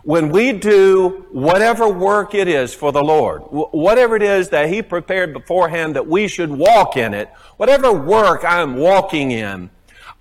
When 0.04 0.30
we 0.30 0.52
do 0.52 1.26
whatever 1.30 1.86
work 1.86 2.34
it 2.34 2.48
is 2.48 2.72
for 2.72 2.92
the 2.92 3.02
Lord, 3.02 3.42
whatever 3.42 4.16
it 4.16 4.22
is 4.22 4.48
that 4.50 4.70
He 4.70 4.80
prepared 4.80 5.34
beforehand 5.34 5.96
that 5.96 6.06
we 6.06 6.28
should 6.28 6.50
walk 6.50 6.96
in 6.96 7.12
it, 7.12 7.28
whatever 7.58 7.92
work 7.92 8.42
I'm 8.42 8.76
walking 8.76 9.32
in, 9.32 9.68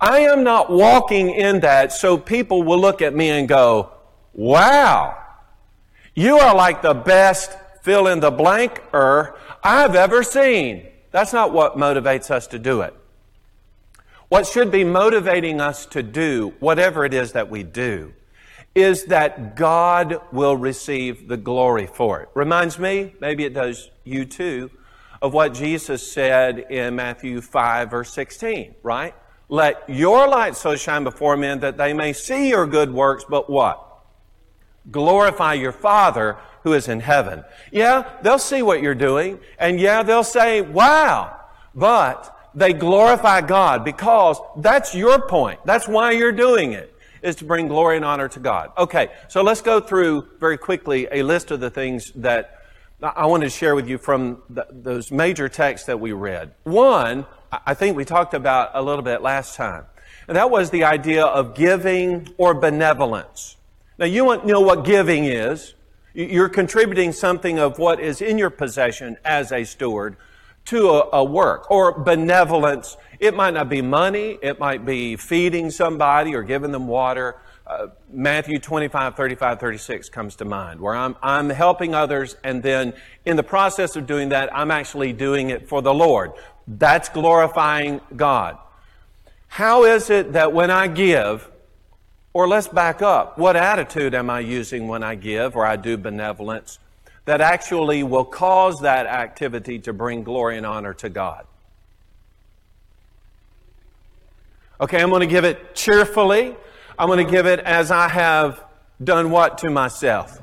I 0.04 0.20
am 0.20 0.44
not 0.44 0.70
walking 0.70 1.30
in 1.30 1.62
that 1.62 1.94
so 1.94 2.18
people 2.18 2.62
will 2.62 2.78
look 2.78 3.02
at 3.02 3.16
me 3.16 3.30
and 3.30 3.48
go, 3.48 3.90
wow, 4.34 5.18
you 6.14 6.40
are 6.40 6.54
like 6.54 6.82
the 6.82 6.94
best 6.94 7.58
fill 7.84 8.08
in 8.08 8.20
the 8.20 8.30
blanker 8.30 9.34
I've 9.64 9.96
ever 9.96 10.22
seen. 10.22 10.86
That's 11.12 11.32
not 11.32 11.54
what 11.54 11.78
motivates 11.78 12.30
us 12.30 12.48
to 12.48 12.60
do 12.60 12.82
it. 12.82 12.94
What 14.28 14.46
should 14.46 14.72
be 14.72 14.84
motivating 14.84 15.62
us 15.62 15.86
to 15.86 16.04
do 16.04 16.54
whatever 16.60 17.06
it 17.06 17.14
is 17.14 17.32
that 17.32 17.50
we 17.50 17.64
do 17.64 18.12
is 18.76 19.06
that 19.06 19.56
God 19.56 20.20
will 20.34 20.58
receive 20.58 21.30
the 21.30 21.38
glory 21.38 21.88
for 21.88 22.20
it. 22.20 22.30
Reminds 22.34 22.78
me, 22.78 23.14
maybe 23.22 23.46
it 23.46 23.54
does 23.54 23.90
you 24.04 24.26
too, 24.26 24.70
of 25.22 25.34
what 25.34 25.54
Jesus 25.54 26.12
said 26.12 26.60
in 26.60 26.98
Matthew 26.98 27.40
5, 27.40 27.90
verse 27.90 28.12
16, 28.12 28.76
right? 28.84 29.16
Let 29.54 29.88
your 29.88 30.28
light 30.28 30.56
so 30.56 30.76
shine 30.76 31.04
before 31.04 31.38
men 31.38 31.60
that 31.60 31.78
they 31.78 31.94
may 31.94 32.12
see 32.14 32.50
your 32.50 32.66
good 32.66 32.92
works, 32.92 33.24
but 33.24 33.52
what? 33.52 34.04
Glorify 34.90 35.54
your 35.54 35.72
Father 35.72 36.38
who 36.64 36.74
is 36.74 36.88
in 36.88 37.02
heaven. 37.02 37.44
Yeah, 37.72 38.18
they'll 38.24 38.40
see 38.40 38.64
what 38.64 38.82
you're 38.82 38.96
doing, 38.96 39.38
and 39.60 39.80
yeah, 39.80 40.02
they'll 40.02 40.24
say, 40.24 40.62
wow, 40.62 41.40
but 41.76 42.36
they 42.56 42.74
glorify 42.74 43.42
God 43.42 43.86
because 43.86 44.40
that's 44.58 44.96
your 44.96 45.22
point. 45.22 45.60
That's 45.66 45.88
why 45.88 46.14
you're 46.14 46.32
doing 46.32 46.72
it, 46.72 46.92
is 47.22 47.36
to 47.36 47.46
bring 47.46 47.68
glory 47.68 47.98
and 47.98 48.06
honor 48.06 48.30
to 48.30 48.40
God. 48.40 48.72
Okay, 48.76 49.10
so 49.28 49.44
let's 49.44 49.62
go 49.62 49.80
through 49.80 50.30
very 50.40 50.58
quickly 50.58 51.08
a 51.12 51.22
list 51.22 51.52
of 51.52 51.60
the 51.60 51.70
things 51.70 52.12
that 52.16 52.60
I 53.04 53.28
wanted 53.28 53.46
to 53.46 53.52
share 53.52 53.76
with 53.76 53.88
you 53.88 54.00
from 54.00 54.42
the, 54.50 54.66
those 54.72 55.12
major 55.12 55.48
texts 55.48 55.86
that 55.86 56.00
we 56.00 56.12
read. 56.12 56.56
One, 56.64 57.28
I 57.66 57.74
think 57.74 57.96
we 57.96 58.06
talked 58.06 58.34
about 58.34 58.72
a 58.74 58.82
little 58.82 59.04
bit 59.04 59.22
last 59.22 59.56
time, 59.56 59.86
and 60.28 60.38
that 60.38 60.50
was 60.50 60.72
the 60.72 60.86
idea 60.86 61.26
of 61.26 61.56
giving 61.56 62.30
or 62.38 62.54
benevolence. 62.54 63.58
Now, 63.98 64.06
you 64.06 64.26
want 64.26 64.42
to 64.42 64.48
know 64.48 64.62
what 64.62 64.86
giving 64.86 65.26
is. 65.26 65.76
You're 66.14 66.50
contributing 66.50 67.12
something 67.12 67.60
of 67.60 67.80
what 67.80 68.00
is 68.00 68.22
in 68.22 68.38
your 68.38 68.50
possession 68.50 69.18
as 69.26 69.52
a 69.52 69.64
steward 69.64 70.16
to 70.66 70.90
a, 70.90 71.18
a, 71.18 71.24
work 71.24 71.70
or 71.70 71.92
benevolence. 71.92 72.98
It 73.20 73.36
might 73.36 73.54
not 73.54 73.70
be 73.70 73.82
money. 73.82 74.38
It 74.42 74.60
might 74.60 74.86
be 74.86 75.16
feeding 75.16 75.70
somebody 75.72 76.36
or 76.36 76.44
giving 76.44 76.72
them 76.72 76.88
water. 76.88 77.36
Uh, 77.66 77.88
Matthew 78.12 78.60
25, 78.60 79.16
35, 79.16 79.60
36 79.60 80.10
comes 80.10 80.36
to 80.38 80.46
mind 80.46 80.80
where 80.80 80.96
I'm, 80.96 81.16
I'm 81.22 81.50
helping 81.50 81.96
others 81.96 82.36
and 82.44 82.62
then 82.62 82.94
in 83.26 83.38
the 83.38 83.44
process 83.44 83.96
of 83.96 84.06
doing 84.06 84.30
that, 84.30 84.56
I'm 84.56 84.70
actually 84.70 85.14
doing 85.14 85.50
it 85.50 85.70
for 85.70 85.82
the 85.82 85.94
Lord. 85.94 86.34
That's 86.68 87.10
glorifying 87.10 88.02
God. 88.16 88.58
How 89.48 89.84
is 89.84 90.10
it 90.10 90.34
that 90.34 90.54
when 90.54 90.72
I 90.72 90.88
give, 90.88 91.50
or 92.34 92.48
let's 92.48 92.68
back 92.68 93.02
up. 93.02 93.38
What 93.38 93.56
attitude 93.56 94.14
am 94.16 94.30
I 94.30 94.40
using 94.40 94.88
when 94.88 95.04
I 95.04 95.16
give 95.16 95.56
or 95.56 95.66
I 95.66 95.76
do 95.76 95.98
benevolence 95.98 96.80
that 97.26 97.40
actually 97.40 98.04
will 98.04 98.26
cause 98.26 98.82
that 98.82 99.06
activity 99.06 99.80
to 99.80 99.94
bring 99.94 100.24
glory 100.24 100.58
and 100.58 100.66
honor 100.66 100.94
to 100.96 101.10
God? 101.10 101.46
Okay, 104.82 105.02
I'm 105.02 105.10
going 105.10 105.22
to 105.22 105.28
give 105.28 105.46
it 105.46 105.76
cheerfully. 105.76 106.56
I'm 106.98 107.08
going 107.08 107.24
to 107.24 107.32
give 107.32 107.46
it 107.46 107.60
as 107.60 107.92
I 107.92 108.10
have 108.10 108.64
done 109.02 109.30
what 109.30 109.60
to 109.60 109.70
myself? 109.70 110.42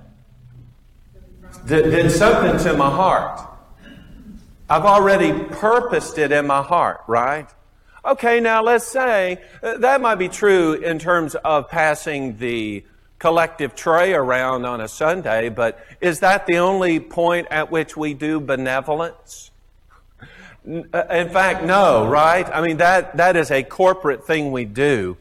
Did, 1.67 2.11
something 2.11 2.57
to 2.65 2.77
my 2.77 2.89
heart. 2.89 3.50
I've 4.71 4.85
already 4.85 5.33
purposed 5.33 6.17
it 6.17 6.31
in 6.31 6.47
my 6.47 6.63
heart, 6.63 7.01
right? 7.09 7.49
Okay, 8.05 8.39
now 8.39 8.63
let's 8.63 8.87
say 8.87 9.39
uh, 9.65 9.79
that 9.79 10.01
might 10.01 10.15
be 10.15 10.29
true 10.29 10.75
in 10.75 11.01
terms 11.01 11.35
of 11.35 11.69
passing 11.69 12.39
the 12.39 12.85
collective 13.19 13.75
tray 13.75 14.15
around 14.15 14.67
on 14.67 14.81
a 14.81 14.87
Sunday, 14.87 15.49
but 15.49 15.85
is 16.01 16.21
that 16.21 16.47
the 16.47 16.59
only 16.59 17.01
point 17.01 17.49
at 17.51 17.73
which 17.73 17.97
we 17.97 18.15
do 18.15 18.39
benevolence? 18.39 19.51
Uh, 20.65 21.03
in 21.11 21.31
fact, 21.31 21.65
no, 21.65 22.07
right? 22.07 22.47
I 22.47 22.65
mean, 22.65 22.77
that, 22.77 23.17
that 23.17 23.35
is 23.35 23.51
a 23.51 23.65
corporate 23.65 24.25
thing 24.25 24.53
we 24.53 24.67
do 24.67 25.17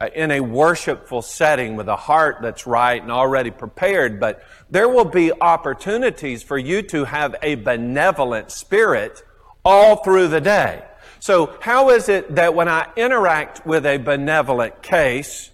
Uh, 0.00 0.08
in 0.14 0.30
a 0.30 0.38
worshipful 0.40 1.20
setting 1.20 1.74
with 1.74 1.88
a 1.88 1.96
heart 1.96 2.36
that's 2.40 2.68
right 2.68 3.02
and 3.02 3.10
already 3.10 3.50
prepared, 3.50 4.20
but 4.20 4.40
there 4.70 4.88
will 4.88 5.04
be 5.04 5.32
opportunities 5.40 6.40
for 6.40 6.56
you 6.56 6.82
to 6.82 7.04
have 7.04 7.34
a 7.42 7.56
benevolent 7.56 8.52
spirit 8.52 9.20
all 9.64 9.96
through 9.96 10.28
the 10.28 10.40
day. 10.40 10.84
So, 11.18 11.52
how 11.60 11.90
is 11.90 12.08
it 12.08 12.36
that 12.36 12.54
when 12.54 12.68
I 12.68 12.88
interact 12.96 13.66
with 13.66 13.84
a 13.84 13.96
benevolent 13.96 14.82
case, 14.82 15.50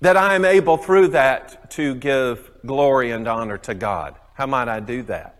that 0.00 0.16
I 0.16 0.36
am 0.36 0.44
able 0.44 0.76
through 0.76 1.08
that 1.08 1.72
to 1.72 1.96
give 1.96 2.48
glory 2.64 3.10
and 3.10 3.26
honor 3.26 3.58
to 3.58 3.74
God? 3.74 4.14
How 4.34 4.46
might 4.46 4.68
I 4.68 4.78
do 4.78 5.02
that? 5.04 5.39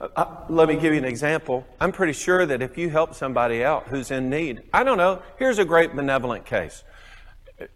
Uh, 0.00 0.24
let 0.48 0.68
me 0.68 0.76
give 0.76 0.94
you 0.94 0.98
an 0.98 1.04
example. 1.04 1.66
I'm 1.78 1.92
pretty 1.92 2.14
sure 2.14 2.46
that 2.46 2.62
if 2.62 2.78
you 2.78 2.88
help 2.88 3.14
somebody 3.14 3.62
out 3.62 3.88
who's 3.88 4.10
in 4.10 4.30
need, 4.30 4.62
I 4.72 4.82
don't 4.82 4.96
know, 4.96 5.22
here's 5.38 5.58
a 5.58 5.64
great 5.64 5.94
benevolent 5.94 6.46
case 6.46 6.84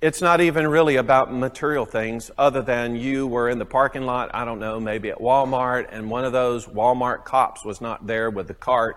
it's 0.01 0.23
not 0.23 0.41
even 0.41 0.67
really 0.67 0.97
about 0.97 1.33
material 1.33 1.85
things 1.85 2.31
other 2.39 2.63
than 2.63 2.97
you 2.97 3.27
were 3.27 3.51
in 3.51 3.59
the 3.59 3.67
parking 3.67 4.05
lot, 4.05 4.31
I 4.35 4.45
don't 4.45 4.59
know, 4.59 4.81
maybe 4.81 5.11
at 5.11 5.19
Walmart, 5.19 5.89
and 5.91 6.09
one 6.09 6.25
of 6.25 6.33
those 6.33 6.67
Walmart 6.67 7.25
cops 7.25 7.65
was 7.65 7.81
not 7.81 8.07
there 8.07 8.31
with 8.31 8.49
the 8.49 8.55
cart 8.55 8.97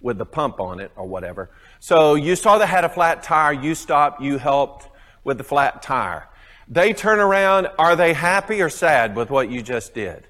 with 0.00 0.16
the 0.16 0.26
pump 0.26 0.60
on 0.60 0.78
it 0.78 0.92
or 0.94 1.06
whatever. 1.06 1.50
So 1.80 2.14
you 2.14 2.36
saw 2.36 2.58
they 2.58 2.68
had 2.68 2.84
a 2.84 2.88
flat 2.88 3.24
tire, 3.24 3.52
you 3.52 3.74
stopped, 3.74 4.20
you 4.22 4.38
helped 4.38 4.88
with 5.24 5.38
the 5.38 5.44
flat 5.44 5.82
tire. 5.82 6.28
They 6.68 6.92
turn 6.92 7.18
around, 7.18 7.68
are 7.76 7.96
they 7.96 8.12
happy 8.12 8.62
or 8.62 8.70
sad 8.70 9.16
with 9.16 9.30
what 9.30 9.50
you 9.50 9.60
just 9.60 9.92
did? 9.92 10.27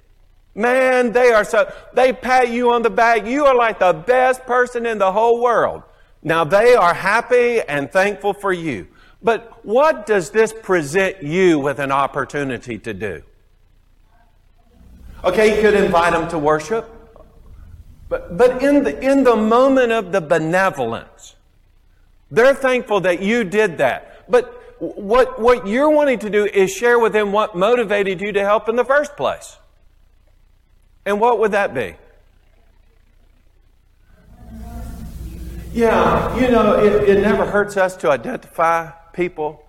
Man, 0.58 1.12
they 1.12 1.30
are 1.30 1.44
so, 1.44 1.72
they 1.94 2.12
pat 2.12 2.50
you 2.50 2.72
on 2.72 2.82
the 2.82 2.90
back. 2.90 3.24
You 3.24 3.46
are 3.46 3.54
like 3.54 3.78
the 3.78 3.92
best 3.92 4.44
person 4.44 4.86
in 4.86 4.98
the 4.98 5.12
whole 5.12 5.40
world. 5.40 5.84
Now 6.20 6.42
they 6.42 6.74
are 6.74 6.94
happy 6.94 7.60
and 7.60 7.88
thankful 7.88 8.32
for 8.34 8.52
you. 8.52 8.88
But 9.22 9.64
what 9.64 10.04
does 10.04 10.30
this 10.30 10.52
present 10.52 11.22
you 11.22 11.60
with 11.60 11.78
an 11.78 11.92
opportunity 11.92 12.76
to 12.80 12.92
do? 12.92 13.22
Okay, 15.22 15.54
you 15.54 15.62
could 15.62 15.74
invite 15.74 16.12
them 16.12 16.28
to 16.30 16.38
worship. 16.40 16.90
But, 18.08 18.36
but 18.36 18.60
in, 18.60 18.82
the, 18.82 18.98
in 19.00 19.22
the 19.22 19.36
moment 19.36 19.92
of 19.92 20.10
the 20.10 20.20
benevolence, 20.20 21.36
they're 22.32 22.54
thankful 22.54 23.02
that 23.02 23.22
you 23.22 23.44
did 23.44 23.78
that. 23.78 24.28
But 24.28 24.80
what, 24.80 25.40
what 25.40 25.68
you're 25.68 25.90
wanting 25.90 26.18
to 26.18 26.30
do 26.30 26.46
is 26.46 26.72
share 26.72 26.98
with 26.98 27.12
them 27.12 27.30
what 27.30 27.54
motivated 27.54 28.20
you 28.20 28.32
to 28.32 28.40
help 28.40 28.68
in 28.68 28.74
the 28.74 28.84
first 28.84 29.16
place. 29.16 29.57
And 31.08 31.18
what 31.18 31.38
would 31.38 31.52
that 31.52 31.72
be? 31.72 31.94
Yeah, 35.72 36.38
you 36.38 36.50
know, 36.50 36.74
it, 36.74 37.08
it 37.08 37.22
never 37.22 37.46
hurts 37.46 37.78
us 37.78 37.96
to 37.98 38.10
identify 38.10 38.90
people, 39.14 39.64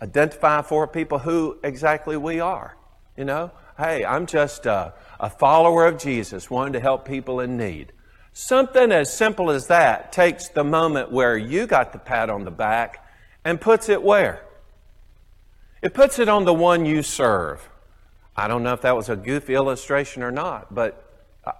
identify 0.00 0.62
for 0.62 0.86
people 0.86 1.18
who 1.18 1.58
exactly 1.64 2.16
we 2.16 2.38
are. 2.38 2.76
You 3.16 3.24
know, 3.24 3.50
hey, 3.76 4.04
I'm 4.04 4.26
just 4.26 4.66
a, 4.66 4.94
a 5.18 5.28
follower 5.28 5.84
of 5.84 5.98
Jesus, 5.98 6.48
wanting 6.48 6.74
to 6.74 6.80
help 6.80 7.04
people 7.04 7.40
in 7.40 7.56
need. 7.56 7.90
Something 8.32 8.92
as 8.92 9.12
simple 9.12 9.50
as 9.50 9.66
that 9.66 10.12
takes 10.12 10.46
the 10.50 10.62
moment 10.62 11.10
where 11.10 11.36
you 11.36 11.66
got 11.66 11.92
the 11.92 11.98
pat 11.98 12.30
on 12.30 12.44
the 12.44 12.52
back 12.52 13.04
and 13.44 13.60
puts 13.60 13.88
it 13.88 14.00
where? 14.00 14.44
It 15.82 15.92
puts 15.92 16.20
it 16.20 16.28
on 16.28 16.44
the 16.44 16.54
one 16.54 16.86
you 16.86 17.02
serve. 17.02 17.68
I 18.36 18.48
don't 18.48 18.62
know 18.62 18.72
if 18.72 18.80
that 18.82 18.96
was 18.96 19.08
a 19.08 19.16
goofy 19.16 19.54
illustration 19.54 20.22
or 20.22 20.32
not, 20.32 20.74
but 20.74 21.00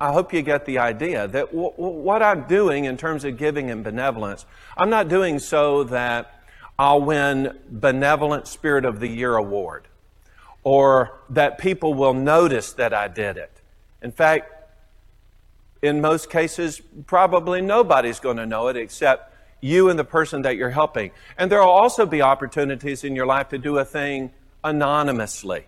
I 0.00 0.12
hope 0.12 0.32
you 0.32 0.42
get 0.42 0.64
the 0.64 0.78
idea 0.78 1.28
that 1.28 1.46
w- 1.52 1.72
what 1.76 2.22
I'm 2.22 2.44
doing 2.44 2.84
in 2.84 2.96
terms 2.96 3.24
of 3.24 3.36
giving 3.36 3.70
and 3.70 3.84
benevolence, 3.84 4.46
I'm 4.76 4.90
not 4.90 5.08
doing 5.08 5.38
so 5.38 5.84
that 5.84 6.42
I'll 6.78 7.02
win 7.02 7.58
Benevolent 7.70 8.48
Spirit 8.48 8.84
of 8.84 8.98
the 8.98 9.08
Year 9.08 9.36
award, 9.36 9.86
or 10.64 11.20
that 11.30 11.58
people 11.58 11.94
will 11.94 12.14
notice 12.14 12.72
that 12.72 12.92
I 12.92 13.08
did 13.08 13.36
it. 13.36 13.60
In 14.02 14.10
fact, 14.10 14.50
in 15.82 16.00
most 16.00 16.30
cases, 16.30 16.80
probably 17.06 17.60
nobody's 17.60 18.18
going 18.18 18.38
to 18.38 18.46
know 18.46 18.68
it 18.68 18.76
except 18.76 19.32
you 19.60 19.90
and 19.90 19.98
the 19.98 20.04
person 20.04 20.42
that 20.42 20.56
you're 20.56 20.70
helping. 20.70 21.10
And 21.38 21.52
there 21.52 21.60
will 21.60 21.68
also 21.68 22.06
be 22.06 22.22
opportunities 22.22 23.04
in 23.04 23.14
your 23.14 23.26
life 23.26 23.50
to 23.50 23.58
do 23.58 23.78
a 23.78 23.84
thing 23.84 24.32
anonymously. 24.64 25.66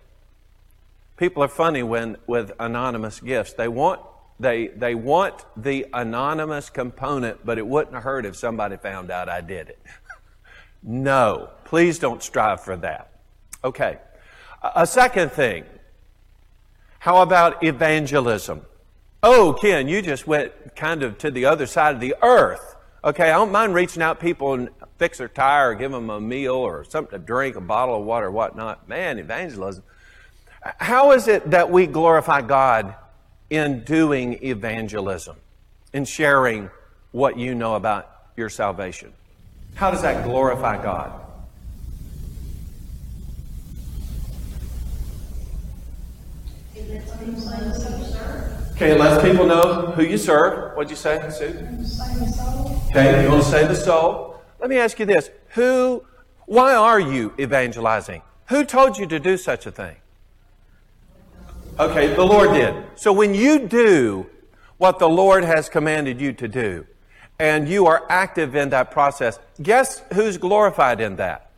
People 1.17 1.43
are 1.43 1.49
funny 1.49 1.83
when 1.83 2.17
with 2.27 2.51
anonymous 2.59 3.19
gifts. 3.19 3.53
They 3.53 3.67
want 3.67 4.01
they 4.39 4.67
they 4.67 4.95
want 4.95 5.45
the 5.55 5.87
anonymous 5.93 6.69
component, 6.69 7.45
but 7.45 7.57
it 7.57 7.65
wouldn't 7.65 7.95
hurt 8.03 8.25
if 8.25 8.35
somebody 8.35 8.77
found 8.77 9.11
out 9.11 9.29
I 9.29 9.41
did 9.41 9.69
it. 9.69 9.79
No, 10.83 11.49
please 11.65 11.97
don't 11.97 12.21
strive 12.21 12.61
for 12.61 12.77
that. 12.77 13.09
Okay. 13.63 13.97
A 14.75 14.85
second 14.85 15.31
thing. 15.31 15.65
How 16.99 17.23
about 17.23 17.63
evangelism? 17.63 18.61
Oh, 19.23 19.57
Ken, 19.59 19.87
you 19.87 20.03
just 20.03 20.27
went 20.27 20.53
kind 20.75 21.01
of 21.01 21.17
to 21.17 21.31
the 21.31 21.45
other 21.45 21.65
side 21.65 21.95
of 21.95 21.99
the 21.99 22.15
earth 22.21 22.77
Okay, 23.07 23.29
I 23.29 23.37
don't 23.37 23.53
mind 23.53 23.73
reaching 23.73 24.01
out 24.01 24.19
people 24.19 24.53
and 24.53 24.69
fix 24.97 25.19
their 25.19 25.29
tire 25.29 25.71
or 25.71 25.75
give 25.75 25.93
them 25.93 26.09
a 26.09 26.19
meal 26.19 26.55
or 26.55 26.83
something 26.83 27.17
to 27.17 27.25
drink, 27.25 27.55
a 27.55 27.61
bottle 27.61 27.99
of 27.99 28.05
water, 28.05 28.29
whatnot. 28.29 28.89
Man, 28.89 29.17
evangelism. 29.17 29.83
How 30.77 31.11
is 31.11 31.27
it 31.27 31.51
that 31.51 31.69
we 31.69 31.87
glorify 31.87 32.41
God 32.41 32.95
in 33.49 33.83
doing 33.83 34.43
evangelism, 34.43 35.37
in 35.93 36.05
sharing 36.05 36.69
what 37.11 37.37
you 37.37 37.55
know 37.55 37.75
about 37.75 38.11
your 38.35 38.49
salvation? 38.49 39.13
How 39.75 39.91
does 39.91 40.01
that 40.01 40.25
glorify 40.25 40.81
God? 40.81 41.21
Okay, 48.71 48.91
it 48.91 48.99
lets 48.99 49.23
people 49.23 49.47
know 49.47 49.87
who 49.95 50.03
you 50.03 50.17
serve. 50.17 50.75
What'd 50.75 50.89
you 50.91 50.95
say, 50.95 51.19
Sue? 51.29 51.45
Okay, 52.89 53.23
you 53.23 53.29
want 53.29 53.43
to 53.43 53.49
save 53.49 53.69
the 53.69 53.75
soul. 53.75 54.39
Let 54.59 54.69
me 54.69 54.77
ask 54.77 54.99
you 54.99 55.05
this. 55.05 55.31
Who, 55.49 56.03
why 56.45 56.75
are 56.75 56.99
you 56.99 57.33
evangelizing? 57.39 58.21
Who 58.49 58.63
told 58.65 58.97
you 58.97 59.07
to 59.07 59.19
do 59.19 59.37
such 59.37 59.65
a 59.65 59.71
thing? 59.71 59.95
Okay, 61.79 62.15
the 62.15 62.25
Lord 62.25 62.53
did. 62.53 62.73
So 62.95 63.13
when 63.13 63.35
you 63.35 63.67
do 63.67 64.25
what 64.77 64.97
the 64.97 65.07
Lord 65.07 65.43
has 65.43 65.69
commanded 65.69 66.19
you 66.19 66.33
to 66.33 66.47
do, 66.47 66.87
and 67.37 67.69
you 67.69 67.85
are 67.85 68.03
active 68.09 68.55
in 68.55 68.69
that 68.69 68.89
process, 68.89 69.37
guess 69.61 70.01
who's 70.13 70.39
glorified 70.39 70.99
in 70.99 71.17
that? 71.17 71.51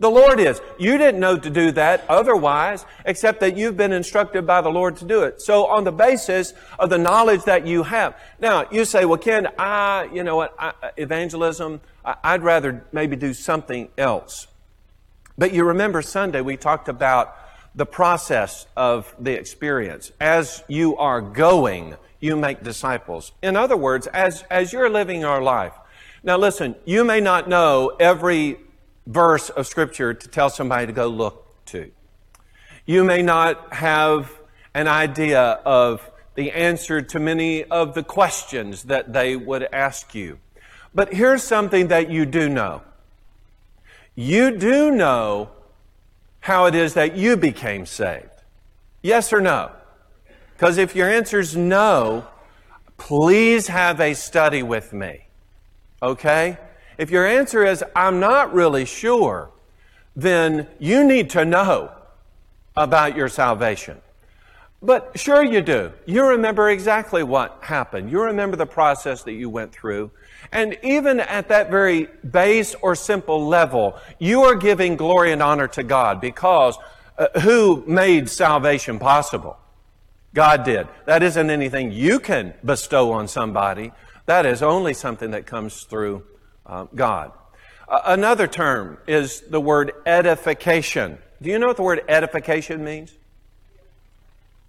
The 0.00 0.10
Lord 0.10 0.40
is. 0.40 0.60
You 0.80 0.98
didn't 0.98 1.20
know 1.20 1.38
to 1.38 1.48
do 1.48 1.70
that 1.72 2.04
otherwise, 2.08 2.84
except 3.04 3.38
that 3.40 3.56
you've 3.56 3.76
been 3.76 3.92
instructed 3.92 4.48
by 4.48 4.62
the 4.62 4.70
Lord 4.70 4.96
to 4.96 5.04
do 5.04 5.22
it. 5.22 5.40
So 5.40 5.66
on 5.66 5.84
the 5.84 5.92
basis 5.92 6.52
of 6.80 6.90
the 6.90 6.98
knowledge 6.98 7.44
that 7.44 7.64
you 7.64 7.84
have. 7.84 8.18
Now, 8.40 8.66
you 8.72 8.84
say, 8.84 9.04
well, 9.04 9.18
Ken, 9.18 9.46
I, 9.58 10.08
you 10.12 10.24
know 10.24 10.34
what, 10.34 10.56
I, 10.58 10.72
evangelism, 10.96 11.80
I'd 12.04 12.42
rather 12.42 12.84
maybe 12.90 13.14
do 13.14 13.32
something 13.32 13.90
else. 13.96 14.48
But 15.38 15.52
you 15.52 15.64
remember 15.64 16.02
Sunday 16.02 16.40
we 16.40 16.56
talked 16.56 16.88
about 16.88 17.36
the 17.80 17.86
process 17.86 18.66
of 18.76 19.14
the 19.18 19.32
experience. 19.32 20.12
As 20.20 20.62
you 20.68 20.98
are 20.98 21.22
going, 21.22 21.96
you 22.20 22.36
make 22.36 22.62
disciples. 22.62 23.32
In 23.42 23.56
other 23.56 23.74
words, 23.74 24.06
as, 24.08 24.44
as 24.50 24.70
you're 24.70 24.90
living 24.90 25.22
your 25.22 25.40
life. 25.40 25.72
Now 26.22 26.36
listen, 26.36 26.76
you 26.84 27.04
may 27.04 27.22
not 27.22 27.48
know 27.48 27.96
every 27.98 28.58
verse 29.06 29.48
of 29.48 29.66
Scripture 29.66 30.12
to 30.12 30.28
tell 30.28 30.50
somebody 30.50 30.88
to 30.88 30.92
go 30.92 31.08
look 31.08 31.64
to. 31.72 31.90
You 32.84 33.02
may 33.02 33.22
not 33.22 33.72
have 33.72 34.30
an 34.74 34.86
idea 34.86 35.40
of 35.40 36.06
the 36.34 36.52
answer 36.52 37.00
to 37.00 37.18
many 37.18 37.64
of 37.64 37.94
the 37.94 38.02
questions 38.02 38.82
that 38.84 39.14
they 39.14 39.36
would 39.36 39.66
ask 39.72 40.14
you. 40.14 40.38
But 40.94 41.14
here's 41.14 41.42
something 41.42 41.88
that 41.88 42.10
you 42.10 42.26
do 42.26 42.50
know. 42.50 42.82
You 44.14 44.58
do 44.58 44.90
know 44.90 45.48
how 46.50 46.66
it 46.66 46.74
is 46.74 46.94
that 46.94 47.16
you 47.16 47.36
became 47.36 47.86
saved. 47.86 48.26
Yes 49.02 49.32
or 49.32 49.40
no? 49.40 49.70
Because 50.54 50.78
if 50.78 50.96
your 50.96 51.08
answer 51.08 51.38
is 51.38 51.56
no, 51.56 52.26
please 52.98 53.68
have 53.68 54.00
a 54.00 54.14
study 54.14 54.62
with 54.62 54.92
me. 54.92 55.28
Okay? 56.02 56.58
If 56.98 57.08
your 57.10 57.24
answer 57.24 57.64
is, 57.64 57.84
I'm 57.94 58.18
not 58.18 58.52
really 58.52 58.84
sure, 58.84 59.52
then 60.16 60.66
you 60.80 61.04
need 61.04 61.30
to 61.30 61.44
know 61.44 61.92
about 62.76 63.16
your 63.16 63.28
salvation. 63.28 64.00
But 64.82 65.18
sure 65.18 65.44
you 65.44 65.60
do. 65.60 65.92
You 66.04 66.26
remember 66.26 66.68
exactly 66.68 67.22
what 67.22 67.58
happened. 67.62 68.10
You 68.10 68.22
remember 68.22 68.56
the 68.56 68.66
process 68.66 69.22
that 69.22 69.32
you 69.34 69.48
went 69.48 69.72
through. 69.72 70.10
And 70.52 70.76
even 70.82 71.20
at 71.20 71.48
that 71.48 71.70
very 71.70 72.08
base 72.28 72.74
or 72.82 72.94
simple 72.94 73.46
level, 73.46 73.96
you 74.18 74.42
are 74.42 74.54
giving 74.54 74.96
glory 74.96 75.32
and 75.32 75.42
honor 75.42 75.68
to 75.68 75.82
God 75.82 76.20
because 76.20 76.76
uh, 77.18 77.40
who 77.40 77.84
made 77.86 78.28
salvation 78.28 78.98
possible? 78.98 79.56
God 80.34 80.64
did. 80.64 80.86
That 81.06 81.22
isn't 81.22 81.50
anything 81.50 81.92
you 81.92 82.20
can 82.20 82.54
bestow 82.64 83.12
on 83.12 83.28
somebody. 83.28 83.92
That 84.26 84.46
is 84.46 84.62
only 84.62 84.94
something 84.94 85.32
that 85.32 85.46
comes 85.46 85.82
through 85.84 86.24
uh, 86.66 86.86
God. 86.94 87.32
Uh, 87.88 88.00
another 88.06 88.46
term 88.46 88.98
is 89.06 89.40
the 89.42 89.60
word 89.60 89.92
edification. 90.06 91.18
Do 91.42 91.50
you 91.50 91.58
know 91.58 91.66
what 91.66 91.76
the 91.76 91.82
word 91.82 92.04
edification 92.08 92.84
means? 92.84 93.12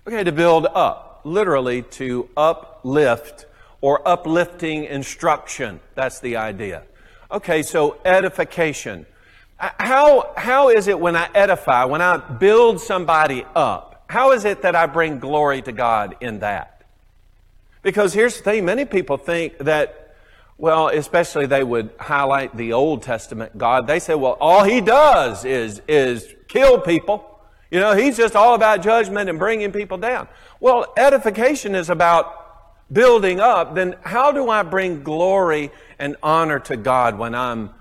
Okay, 0.08 0.24
to 0.24 0.32
build 0.32 0.66
up, 0.66 1.22
literally 1.24 1.84
to 1.84 2.28
uplift 2.36 3.46
or 3.82 4.08
uplifting 4.08 4.86
instruction. 4.86 5.80
That's 5.96 6.20
the 6.20 6.38
idea. 6.38 6.84
Okay, 7.32 7.64
so 7.64 7.98
edification. 8.06 9.06
Uh, 9.60 9.70
how, 9.80 10.34
how 10.38 10.70
is 10.70 10.88
it 10.88 11.00
when 11.00 11.16
I 11.16 11.30
edify, 11.34 11.86
when 11.86 12.02
I 12.02 12.18
build 12.18 12.80
somebody 12.80 13.46
up? 13.56 14.06
How 14.08 14.32
is 14.32 14.46
it 14.46 14.62
that 14.62 14.76
I 14.76 14.86
bring 14.86 15.20
glory 15.20 15.62
to 15.64 15.72
God 15.72 16.16
in 16.22 16.40
that? 16.40 16.84
Because 17.82 18.14
here's 18.14 18.38
the 18.38 18.44
thing 18.44 18.66
many 18.66 18.86
people 18.86 19.18
think 19.18 19.58
that 19.60 20.02
well, 20.62 20.90
especially 20.90 21.48
they 21.48 21.64
would 21.64 21.90
highlight 22.00 22.56
the 22.56 22.74
Old 22.74 23.02
Testament 23.02 23.58
God. 23.58 23.88
They 23.88 23.98
say, 23.98 24.14
well, 24.14 24.38
all 24.40 24.64
he 24.64 24.80
does 24.80 25.44
is, 25.44 25.82
is 25.88 26.36
kill 26.48 26.80
people. 26.80 27.28
You 27.72 27.80
know, 27.80 27.96
he's 27.96 28.16
just 28.16 28.36
all 28.36 28.54
about 28.54 28.84
judgment 28.84 29.28
and 29.28 29.40
bringing 29.40 29.72
people 29.72 29.98
down. 29.98 30.28
Well, 30.60 30.94
edification 30.96 31.74
is 31.74 31.90
about 31.90 32.41
building 32.92 33.40
up. 33.40 33.76
Then 33.76 33.96
how 34.02 34.32
do 34.32 34.50
I 34.50 34.64
bring 34.64 35.04
glory 35.04 35.72
and 36.00 36.16
honor 36.22 36.60
to 36.60 36.78
God 36.78 37.18
when 37.18 37.36
I'm 37.36 37.72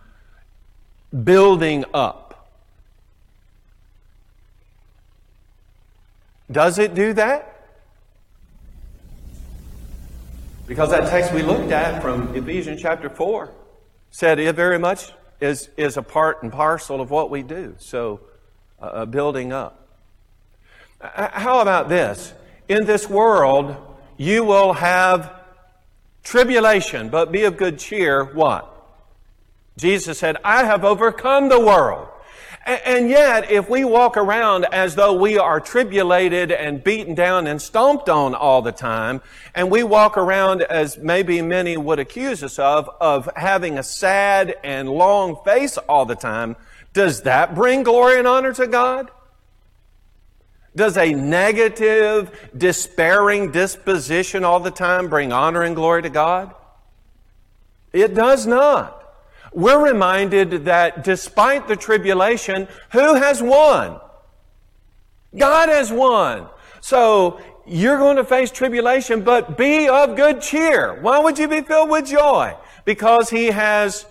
building 1.25 1.85
up? 1.93 2.49
Does 6.51 6.79
it 6.79 6.95
do 6.95 7.13
that? 7.15 7.47
Because 10.67 10.91
that 10.91 11.09
text 11.09 11.33
we 11.33 11.43
looked 11.43 11.73
at 11.73 12.01
from 12.01 12.35
Ephesians 12.35 12.81
chapter 12.81 13.09
4 13.09 13.53
said 14.13 14.39
it 14.39 14.55
very 14.55 14.79
much 14.79 15.13
is, 15.41 15.69
is 15.77 15.97
a 15.97 16.03
part 16.03 16.43
and 16.43 16.53
parcel 16.53 17.01
of 17.01 17.11
what 17.11 17.31
we 17.31 17.43
do. 17.43 17.75
So, 17.79 18.21
uh, 18.81 18.85
uh 18.85 19.07
building 19.07 19.53
up. 19.53 19.89
How 21.01 21.61
about 21.61 21.89
this? 21.89 22.35
In 22.69 22.85
this 22.85 23.09
world, 23.09 23.90
you 24.21 24.45
will 24.45 24.75
have 24.75 25.33
tribulation, 26.23 27.09
but 27.09 27.33
be 27.33 27.45
of 27.45 27.57
good 27.57 27.79
cheer. 27.79 28.23
What? 28.23 28.71
Jesus 29.79 30.19
said, 30.19 30.37
I 30.45 30.65
have 30.65 30.85
overcome 30.85 31.49
the 31.49 31.59
world. 31.59 32.07
And 32.67 33.09
yet, 33.09 33.51
if 33.51 33.71
we 33.71 33.83
walk 33.83 34.19
around 34.19 34.67
as 34.67 34.95
though 34.95 35.15
we 35.15 35.39
are 35.39 35.59
tribulated 35.59 36.53
and 36.53 36.85
beaten 36.85 37.15
down 37.15 37.47
and 37.47 37.63
stomped 37.63 38.11
on 38.11 38.35
all 38.35 38.61
the 38.61 38.73
time, 38.73 39.23
and 39.55 39.71
we 39.71 39.83
walk 39.83 40.19
around 40.19 40.61
as 40.65 40.99
maybe 40.99 41.41
many 41.41 41.79
would 41.79 41.99
accuse 41.99 42.43
us 42.43 42.59
of, 42.59 42.91
of 43.01 43.27
having 43.37 43.79
a 43.79 43.83
sad 43.83 44.55
and 44.63 44.91
long 44.91 45.43
face 45.47 45.79
all 45.79 46.05
the 46.05 46.15
time, 46.15 46.57
does 46.93 47.23
that 47.23 47.55
bring 47.55 47.85
glory 47.85 48.19
and 48.19 48.29
honor 48.29 48.53
to 48.53 48.67
God? 48.67 49.11
Does 50.75 50.97
a 50.97 51.13
negative, 51.13 52.51
despairing 52.57 53.51
disposition 53.51 54.45
all 54.45 54.61
the 54.61 54.71
time 54.71 55.09
bring 55.09 55.33
honor 55.33 55.63
and 55.63 55.75
glory 55.75 56.03
to 56.03 56.11
God? 56.11 56.55
It 57.93 58.15
does 58.15 58.47
not 58.47 59.01
we're 59.53 59.85
reminded 59.85 60.67
that 60.67 61.03
despite 61.03 61.67
the 61.67 61.77
tribulation, 61.77 62.69
who 62.93 63.15
has 63.15 63.43
won? 63.43 64.01
God 65.37 65.69
has 65.69 65.91
won. 65.91 66.49
So 66.81 67.41
you're 67.67 67.99
going 67.99 68.17
to 68.17 68.25
face 68.25 68.51
tribulation, 68.51 69.23
but 69.23 69.59
be 69.59 69.89
of 69.89 70.17
good 70.17 70.41
cheer. 70.41 71.01
Why 71.01 71.19
would 71.19 71.39
you 71.39 71.49
be 71.49 71.63
filled 71.63 71.91
with 71.91 72.07
joy? 72.07 72.57
Because 72.85 73.31
He 73.31 73.47
has 73.47 74.07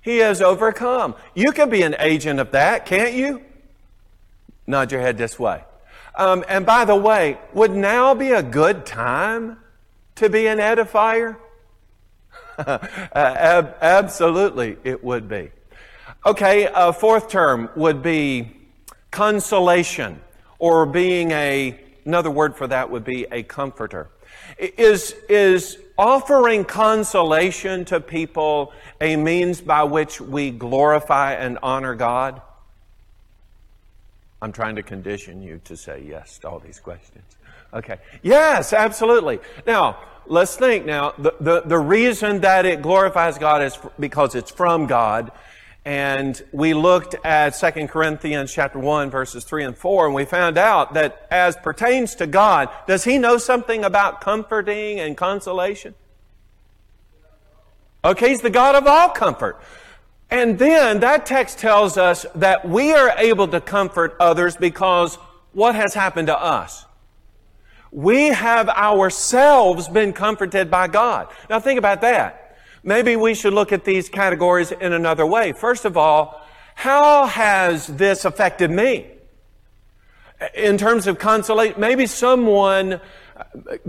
He 0.00 0.18
has 0.18 0.42
overcome. 0.42 1.14
You 1.34 1.52
can 1.52 1.70
be 1.70 1.82
an 1.82 1.96
agent 1.98 2.40
of 2.40 2.50
that, 2.52 2.86
can't 2.86 3.14
you? 3.14 3.42
Nod 4.66 4.92
your 4.92 5.00
head 5.00 5.18
this 5.18 5.38
way. 5.38 5.64
Um, 6.16 6.44
and 6.48 6.64
by 6.64 6.84
the 6.84 6.94
way, 6.94 7.38
would 7.52 7.72
now 7.72 8.14
be 8.14 8.30
a 8.30 8.42
good 8.42 8.86
time 8.86 9.58
to 10.16 10.28
be 10.28 10.46
an 10.46 10.58
edifier? 10.58 11.36
Ab- 12.58 13.76
absolutely, 13.80 14.76
it 14.84 15.02
would 15.02 15.28
be. 15.28 15.50
Okay, 16.24 16.68
a 16.72 16.92
fourth 16.92 17.28
term 17.28 17.68
would 17.74 18.02
be 18.02 18.56
consolation, 19.10 20.20
or 20.58 20.86
being 20.86 21.32
a, 21.32 21.78
another 22.04 22.30
word 22.30 22.56
for 22.56 22.66
that 22.68 22.90
would 22.90 23.04
be 23.04 23.26
a 23.30 23.42
comforter. 23.42 24.08
Is, 24.58 25.14
is 25.28 25.78
offering 25.98 26.64
consolation 26.64 27.84
to 27.86 28.00
people 28.00 28.72
a 29.00 29.16
means 29.16 29.60
by 29.60 29.82
which 29.84 30.20
we 30.20 30.50
glorify 30.50 31.34
and 31.34 31.58
honor 31.62 31.94
God? 31.94 32.40
I'm 34.44 34.52
trying 34.52 34.76
to 34.76 34.82
condition 34.82 35.42
you 35.42 35.58
to 35.64 35.74
say 35.74 36.04
yes 36.06 36.36
to 36.40 36.50
all 36.50 36.58
these 36.58 36.78
questions. 36.78 37.24
Okay. 37.72 37.96
Yes, 38.22 38.74
absolutely. 38.74 39.40
Now, 39.66 39.96
let's 40.26 40.54
think 40.54 40.84
now. 40.84 41.14
The, 41.16 41.34
the, 41.40 41.60
the 41.62 41.78
reason 41.78 42.42
that 42.42 42.66
it 42.66 42.82
glorifies 42.82 43.38
God 43.38 43.62
is 43.62 43.78
because 43.98 44.34
it's 44.34 44.50
from 44.50 44.86
God. 44.86 45.32
And 45.86 46.42
we 46.52 46.74
looked 46.74 47.16
at 47.24 47.58
2 47.58 47.88
Corinthians 47.88 48.52
chapter 48.52 48.78
1 48.78 49.08
verses 49.08 49.44
3 49.44 49.64
and 49.64 49.78
4 49.78 50.06
and 50.06 50.14
we 50.14 50.26
found 50.26 50.58
out 50.58 50.92
that 50.92 51.26
as 51.30 51.56
pertains 51.56 52.14
to 52.16 52.26
God, 52.26 52.68
does 52.86 53.02
He 53.04 53.16
know 53.16 53.38
something 53.38 53.82
about 53.82 54.20
comforting 54.20 55.00
and 55.00 55.16
consolation? 55.16 55.94
Okay, 58.04 58.28
He's 58.28 58.42
the 58.42 58.50
God 58.50 58.74
of 58.74 58.86
all 58.86 59.08
comfort. 59.08 59.58
And 60.34 60.58
then 60.58 60.98
that 60.98 61.26
text 61.26 61.60
tells 61.60 61.96
us 61.96 62.26
that 62.34 62.68
we 62.68 62.92
are 62.92 63.10
able 63.18 63.46
to 63.46 63.60
comfort 63.60 64.16
others 64.18 64.56
because 64.56 65.14
what 65.52 65.76
has 65.76 65.94
happened 65.94 66.26
to 66.26 66.36
us? 66.36 66.84
We 67.92 68.30
have 68.30 68.68
ourselves 68.68 69.86
been 69.86 70.12
comforted 70.12 70.72
by 70.72 70.88
God. 70.88 71.28
Now 71.48 71.60
think 71.60 71.78
about 71.78 72.00
that. 72.00 72.56
Maybe 72.82 73.14
we 73.14 73.36
should 73.36 73.54
look 73.54 73.70
at 73.70 73.84
these 73.84 74.08
categories 74.08 74.72
in 74.72 74.92
another 74.92 75.24
way. 75.24 75.52
First 75.52 75.84
of 75.84 75.96
all, 75.96 76.44
how 76.74 77.26
has 77.26 77.86
this 77.86 78.24
affected 78.24 78.72
me? 78.72 79.06
In 80.52 80.78
terms 80.78 81.06
of 81.06 81.16
consolation, 81.16 81.80
maybe 81.80 82.08
someone, 82.08 83.00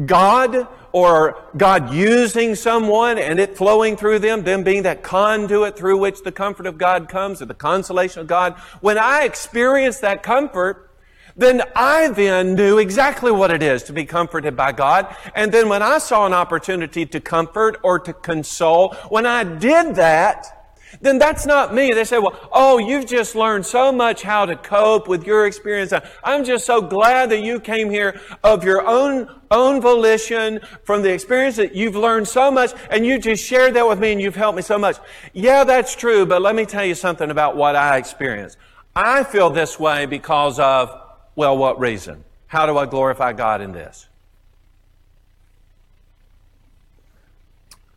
God, 0.05 0.67
or 0.91 1.43
God 1.57 1.93
using 1.93 2.55
someone 2.55 3.17
and 3.17 3.39
it 3.39 3.57
flowing 3.57 3.97
through 3.97 4.19
them, 4.19 4.43
them 4.43 4.63
being 4.63 4.83
that 4.83 5.03
conduit 5.03 5.77
through 5.77 5.97
which 5.97 6.23
the 6.23 6.31
comfort 6.31 6.65
of 6.65 6.77
God 6.77 7.09
comes 7.09 7.41
or 7.41 7.45
the 7.45 7.53
consolation 7.53 8.21
of 8.21 8.27
God. 8.27 8.53
When 8.81 8.97
I 8.97 9.23
experience 9.23 9.99
that 9.99 10.23
comfort, 10.23 10.91
then 11.37 11.61
I 11.75 12.07
then 12.07 12.55
knew 12.55 12.77
exactly 12.77 13.31
what 13.31 13.51
it 13.51 13.61
is 13.61 13.83
to 13.83 13.93
be 13.93 14.05
comforted 14.05 14.55
by 14.55 14.71
God. 14.71 15.13
And 15.35 15.51
then 15.51 15.67
when 15.67 15.81
I 15.81 15.97
saw 15.97 16.25
an 16.25 16.33
opportunity 16.33 17.05
to 17.07 17.19
comfort 17.19 17.77
or 17.83 17.99
to 17.99 18.13
console, 18.13 18.93
when 19.09 19.25
I 19.25 19.43
did 19.43 19.95
that, 19.95 20.54
then 21.01 21.17
that's 21.17 21.45
not 21.45 21.73
me. 21.73 21.91
They 21.91 22.03
say, 22.03 22.19
well, 22.19 22.49
oh, 22.51 22.77
you've 22.77 23.05
just 23.05 23.35
learned 23.35 23.65
so 23.65 23.91
much 23.91 24.21
how 24.21 24.45
to 24.45 24.55
cope 24.55 25.07
with 25.07 25.25
your 25.25 25.45
experience. 25.45 25.93
I'm 26.23 26.43
just 26.43 26.65
so 26.65 26.81
glad 26.81 27.29
that 27.31 27.41
you 27.41 27.59
came 27.59 27.89
here 27.89 28.19
of 28.43 28.63
your 28.63 28.85
own, 28.87 29.29
own 29.51 29.81
volition 29.81 30.59
from 30.83 31.01
the 31.01 31.11
experience 31.11 31.55
that 31.57 31.75
you've 31.75 31.95
learned 31.95 32.27
so 32.27 32.51
much 32.51 32.71
and 32.89 33.05
you 33.05 33.19
just 33.19 33.43
shared 33.43 33.73
that 33.75 33.87
with 33.87 33.99
me 33.99 34.11
and 34.11 34.21
you've 34.21 34.35
helped 34.35 34.55
me 34.55 34.61
so 34.61 34.77
much. 34.77 34.97
Yeah, 35.33 35.63
that's 35.63 35.95
true, 35.95 36.25
but 36.25 36.41
let 36.41 36.55
me 36.55 36.65
tell 36.65 36.85
you 36.85 36.95
something 36.95 37.31
about 37.31 37.55
what 37.55 37.75
I 37.75 37.97
experienced. 37.97 38.57
I 38.95 39.23
feel 39.23 39.49
this 39.49 39.79
way 39.79 40.05
because 40.05 40.59
of 40.59 41.01
well, 41.35 41.57
what 41.57 41.79
reason? 41.79 42.23
How 42.47 42.65
do 42.65 42.77
I 42.77 42.85
glorify 42.85 43.33
God 43.33 43.61
in 43.61 43.73
this? 43.73 44.07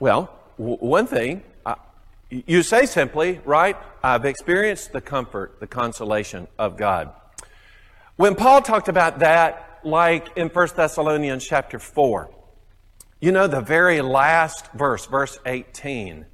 Well, 0.00 0.30
w- 0.58 0.78
one 0.78 1.06
thing, 1.06 1.42
you 2.30 2.62
say 2.62 2.86
simply, 2.86 3.40
right? 3.44 3.76
I've 4.02 4.24
experienced 4.24 4.92
the 4.92 5.00
comfort, 5.00 5.60
the 5.60 5.66
consolation 5.66 6.46
of 6.58 6.76
God. 6.76 7.12
When 8.16 8.34
Paul 8.34 8.62
talked 8.62 8.88
about 8.88 9.20
that, 9.20 9.80
like 9.84 10.36
in 10.36 10.48
1 10.48 10.68
Thessalonians 10.76 11.46
chapter 11.46 11.78
4, 11.78 12.30
you 13.20 13.32
know, 13.32 13.46
the 13.46 13.60
very 13.60 14.00
last 14.00 14.70
verse, 14.72 15.06
verse 15.06 15.38
18, 15.46 16.26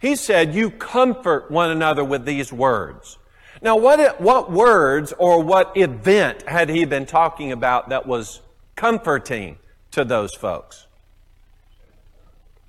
he 0.00 0.16
said, 0.16 0.54
You 0.54 0.70
comfort 0.70 1.50
one 1.50 1.70
another 1.70 2.04
with 2.04 2.24
these 2.24 2.52
words. 2.52 3.18
Now, 3.62 3.76
what, 3.76 4.20
what 4.20 4.52
words 4.52 5.12
or 5.18 5.42
what 5.42 5.76
event 5.76 6.42
had 6.42 6.68
he 6.68 6.84
been 6.84 7.06
talking 7.06 7.52
about 7.52 7.88
that 7.88 8.06
was 8.06 8.40
comforting 8.76 9.58
to 9.92 10.04
those 10.04 10.34
folks? 10.34 10.87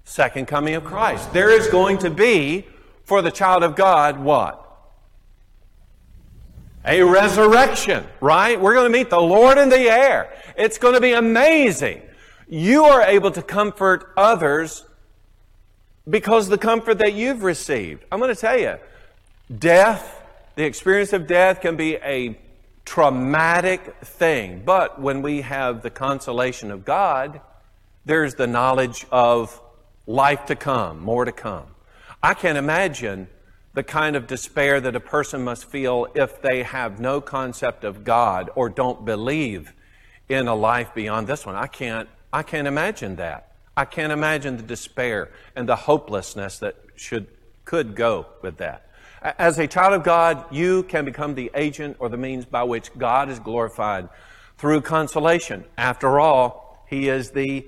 Second 0.09 0.47
coming 0.47 0.73
of 0.73 0.83
Christ. 0.83 1.31
There 1.33 1.51
is 1.51 1.67
going 1.67 1.99
to 1.99 2.09
be, 2.09 2.65
for 3.03 3.21
the 3.21 3.29
child 3.29 3.61
of 3.61 3.75
God, 3.75 4.19
what? 4.19 4.65
A 6.83 7.03
resurrection, 7.03 8.07
right? 8.19 8.59
We're 8.59 8.73
going 8.73 8.91
to 8.91 8.97
meet 8.97 9.11
the 9.11 9.21
Lord 9.21 9.59
in 9.59 9.69
the 9.69 9.77
air. 9.77 10.35
It's 10.57 10.79
going 10.79 10.95
to 10.95 10.99
be 10.99 11.13
amazing. 11.13 12.01
You 12.47 12.85
are 12.85 13.03
able 13.03 13.29
to 13.29 13.43
comfort 13.43 14.11
others 14.17 14.83
because 16.09 16.49
the 16.49 16.57
comfort 16.57 16.97
that 16.97 17.13
you've 17.13 17.43
received. 17.43 18.03
I'm 18.11 18.17
going 18.17 18.33
to 18.33 18.41
tell 18.41 18.59
you, 18.59 18.77
death 19.55 20.23
the 20.55 20.65
experience 20.65 21.13
of 21.13 21.27
death 21.27 21.61
can 21.61 21.75
be 21.75 21.97
a 21.97 22.35
traumatic 22.83 23.95
thing, 24.01 24.63
but 24.65 24.99
when 24.99 25.21
we 25.21 25.41
have 25.41 25.83
the 25.83 25.91
consolation 25.91 26.71
of 26.71 26.83
God, 26.83 27.41
there's 28.05 28.33
the 28.33 28.47
knowledge 28.47 29.05
of 29.11 29.61
life 30.09 30.47
to 30.47 30.55
come, 30.55 30.99
more 30.99 31.23
to 31.23 31.31
come. 31.31 31.67
I 32.23 32.33
can't 32.33 32.57
imagine 32.57 33.27
the 33.75 33.83
kind 33.83 34.15
of 34.15 34.25
despair 34.25 34.81
that 34.81 34.95
a 34.95 34.99
person 34.99 35.43
must 35.43 35.65
feel 35.65 36.07
if 36.15 36.41
they 36.41 36.63
have 36.63 36.99
no 36.99 37.21
concept 37.21 37.83
of 37.83 38.03
God 38.03 38.49
or 38.55 38.69
don't 38.69 39.05
believe 39.05 39.71
in 40.27 40.47
a 40.47 40.55
life 40.55 40.95
beyond 40.95 41.27
this 41.27 41.45
one. 41.45 41.55
I 41.55 41.67
can't, 41.67 42.09
I 42.33 42.41
can't 42.41 42.67
imagine 42.67 43.17
that. 43.17 43.55
I 43.77 43.85
can't 43.85 44.11
imagine 44.11 44.57
the 44.57 44.63
despair 44.63 45.29
and 45.55 45.69
the 45.69 45.75
hopelessness 45.75 46.57
that 46.57 46.75
should, 46.95 47.27
could 47.63 47.95
go 47.95 48.25
with 48.41 48.57
that. 48.57 48.89
As 49.21 49.59
a 49.59 49.67
child 49.67 49.93
of 49.93 50.03
God, 50.03 50.43
you 50.51 50.83
can 50.83 51.05
become 51.05 51.35
the 51.35 51.51
agent 51.53 51.97
or 51.99 52.09
the 52.09 52.17
means 52.17 52.45
by 52.45 52.63
which 52.63 52.89
God 52.97 53.29
is 53.29 53.37
glorified 53.37 54.09
through 54.57 54.81
consolation. 54.81 55.65
After 55.77 56.19
all, 56.19 56.83
He 56.89 57.09
is 57.09 57.29
the 57.29 57.67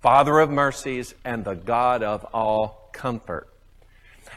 Father 0.00 0.38
of 0.38 0.50
mercies 0.50 1.14
and 1.24 1.44
the 1.44 1.54
God 1.54 2.02
of 2.02 2.24
all 2.32 2.90
comfort. 2.92 3.48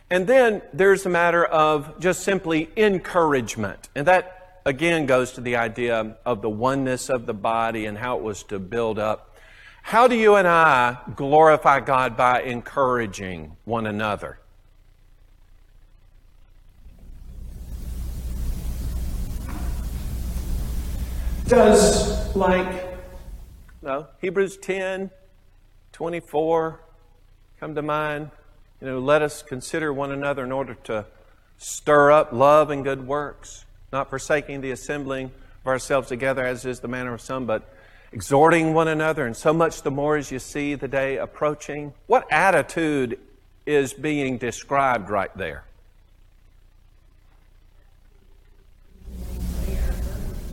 And 0.10 0.28
then 0.28 0.62
there's 0.74 1.06
a 1.06 1.10
matter 1.10 1.46
of 1.46 2.00
just 2.00 2.24
simply 2.24 2.70
encouragement. 2.76 3.90
And 3.96 4.08
that 4.08 4.62
again 4.66 5.06
goes 5.06 5.32
to 5.34 5.42
the 5.42 5.56
idea 5.56 6.18
of 6.26 6.42
the 6.42 6.50
oneness 6.50 7.10
of 7.10 7.26
the 7.26 7.34
body 7.34 7.86
and 7.86 7.98
how 7.98 8.18
it 8.18 8.24
was 8.24 8.44
to 8.44 8.60
build 8.60 9.00
up. 9.00 9.36
How 9.82 10.08
do 10.08 10.16
you 10.16 10.36
and 10.36 10.48
I 10.48 10.98
glorify 11.16 11.80
God 11.80 12.16
by 12.16 12.42
encouraging 12.42 13.58
one 13.66 13.86
another? 13.86 14.40
Does 21.48 22.34
like, 22.36 22.86
no, 23.82 24.08
Hebrews 24.22 24.58
10, 24.58 25.12
24 26.04 26.82
come 27.62 27.76
to 27.76 27.82
mind? 27.82 28.30
You 28.82 28.88
know, 28.88 29.00
let 29.00 29.22
us 29.22 29.42
consider 29.42 29.94
one 29.94 30.12
another 30.12 30.44
in 30.44 30.52
order 30.52 30.74
to 30.84 31.06
stir 31.58 32.12
up 32.12 32.34
love 32.34 32.72
and 32.72 32.84
good 32.84 33.08
works, 33.08 33.64
not 33.94 34.10
forsaking 34.10 34.60
the 34.60 34.72
assembling 34.72 35.28
of 35.62 35.68
ourselves 35.68 36.10
together 36.10 36.46
as 36.46 36.66
is 36.66 36.82
the 36.82 36.90
manner 36.90 37.14
of 37.14 37.22
some, 37.22 37.46
but 37.46 37.74
exhorting 38.12 38.74
one 38.74 38.90
another, 38.90 39.26
and 39.26 39.38
so 39.38 39.54
much 39.54 39.84
the 39.84 39.92
more 39.92 40.18
as 40.18 40.30
you 40.30 40.40
see 40.40 40.76
the 40.76 40.90
day 40.90 41.16
approaching. 41.16 41.94
What 42.08 42.30
attitude 42.30 43.18
is 43.66 43.94
being 43.94 44.38
described 44.38 45.10
right 45.10 45.34
there? 45.38 45.64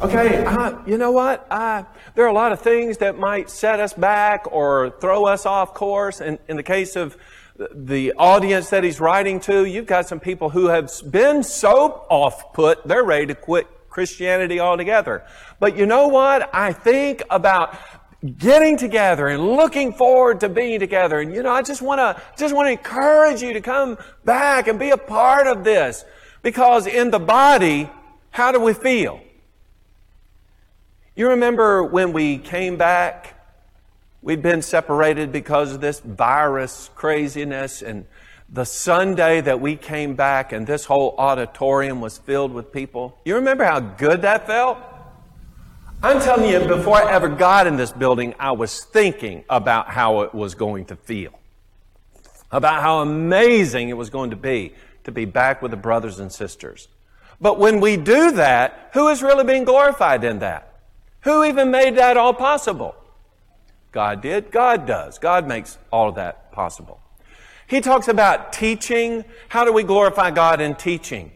Okay, 0.03 0.43
uh, 0.47 0.79
you 0.87 0.97
know 0.97 1.11
what? 1.11 1.47
There 1.51 2.25
are 2.25 2.29
a 2.29 2.33
lot 2.33 2.53
of 2.53 2.61
things 2.63 2.97
that 2.99 3.19
might 3.19 3.51
set 3.51 3.81
us 3.81 3.93
back 3.93 4.51
or 4.51 4.95
throw 4.99 5.27
us 5.27 5.45
off 5.45 5.75
course. 5.75 6.23
And 6.23 6.39
in 6.49 6.57
the 6.57 6.63
case 6.63 6.97
of 6.97 7.19
the 7.75 8.15
audience 8.15 8.71
that 8.71 8.83
he's 8.83 8.99
writing 8.99 9.41
to, 9.41 9.67
you've 9.67 9.85
got 9.85 10.09
some 10.09 10.19
people 10.19 10.49
who 10.49 10.69
have 10.69 10.91
been 11.11 11.43
so 11.43 12.07
off 12.09 12.55
put, 12.55 12.83
they're 12.89 13.05
ready 13.05 13.27
to 13.27 13.35
quit 13.35 13.67
Christianity 13.91 14.59
altogether. 14.59 15.23
But 15.59 15.77
you 15.77 15.85
know 15.85 16.09
what? 16.09 16.49
I 16.55 16.73
think 16.73 17.23
about 17.29 17.77
getting 18.39 18.79
together 18.79 19.27
and 19.29 19.47
looking 19.53 19.93
forward 19.93 20.41
to 20.41 20.49
being 20.49 20.81
together. 20.81 21.21
And 21.21 21.35
you 21.35 21.43
know, 21.43 21.53
I 21.53 21.61
just 21.61 21.83
want 21.83 21.99
to, 21.99 22.23
just 22.39 22.55
want 22.55 22.69
to 22.69 22.73
encourage 22.73 23.43
you 23.43 23.53
to 23.53 23.61
come 23.61 23.99
back 24.25 24.67
and 24.67 24.79
be 24.79 24.89
a 24.91 24.97
part 24.97 25.47
of 25.47 25.63
this. 25.63 26.07
Because 26.41 26.87
in 26.87 27.11
the 27.11 27.19
body, 27.19 27.91
how 28.31 28.51
do 28.51 28.61
we 28.61 28.73
feel? 28.73 29.21
You 31.21 31.29
remember 31.29 31.83
when 31.85 32.15
we 32.15 32.39
came 32.39 32.79
back? 32.79 33.35
We'd 34.23 34.41
been 34.41 34.63
separated 34.63 35.33
because 35.33 35.75
of 35.75 35.83
this 35.83 36.01
virus 36.01 36.89
craziness, 36.95 37.83
and 37.83 38.07
the 38.49 38.65
Sunday 38.65 39.43
that 39.43 39.61
we 39.61 39.77
came 39.77 40.15
back, 40.15 40.51
and 40.51 40.67
this 40.67 40.87
whole 40.87 41.15
auditorium 41.19 42.01
was 42.01 42.17
filled 42.17 42.55
with 42.55 42.73
people. 42.73 43.19
You 43.27 43.35
remember 43.35 43.65
how 43.65 43.81
good 43.81 44.23
that 44.23 44.47
felt? 44.47 44.79
I'm 46.03 46.23
telling 46.23 46.49
you, 46.49 46.67
before 46.67 46.97
I 46.97 47.13
ever 47.13 47.29
got 47.29 47.67
in 47.67 47.77
this 47.77 47.93
building, 47.93 48.35
I 48.41 48.53
was 48.53 48.85
thinking 48.85 49.45
about 49.51 49.89
how 49.89 50.23
it 50.23 50.35
was 50.35 50.55
going 50.55 50.87
to 50.87 50.97
feel, 50.97 51.39
about 52.51 52.81
how 52.81 53.01
amazing 53.01 53.91
it 53.91 53.95
was 53.99 54.09
going 54.09 54.31
to 54.31 54.37
be 54.37 54.73
to 55.05 55.13
be 55.13 55.27
back 55.27 55.61
with 55.61 55.73
the 55.73 55.77
brothers 55.77 56.19
and 56.19 56.33
sisters. 56.33 56.89
But 57.43 57.59
when 57.59 57.81
we 57.81 57.99
do 57.99 58.31
that, 58.31 58.89
who 58.95 59.09
is 59.09 59.23
really 59.23 59.45
being 59.45 59.65
glorified 59.65 60.25
in 60.25 60.39
that? 60.39 60.69
Who 61.23 61.45
even 61.45 61.71
made 61.71 61.97
that 61.97 62.17
all 62.17 62.35
possible? 62.35 62.95
God 63.93 64.23
did. 64.23 64.51
God 64.51 64.87
does. 64.87 65.19
God 65.19 65.47
makes 65.47 65.79
all 65.91 66.09
of 66.09 66.15
that 66.15 66.53
possible. 66.53 67.01
He 67.67 67.81
talks 67.81 68.09
about 68.09 68.53
teaching. 68.53 69.25
How 69.49 69.65
do 69.65 69.73
we 69.73 69.83
glorify 69.83 70.31
God 70.31 70.61
in 70.61 70.75
teaching? 70.75 71.33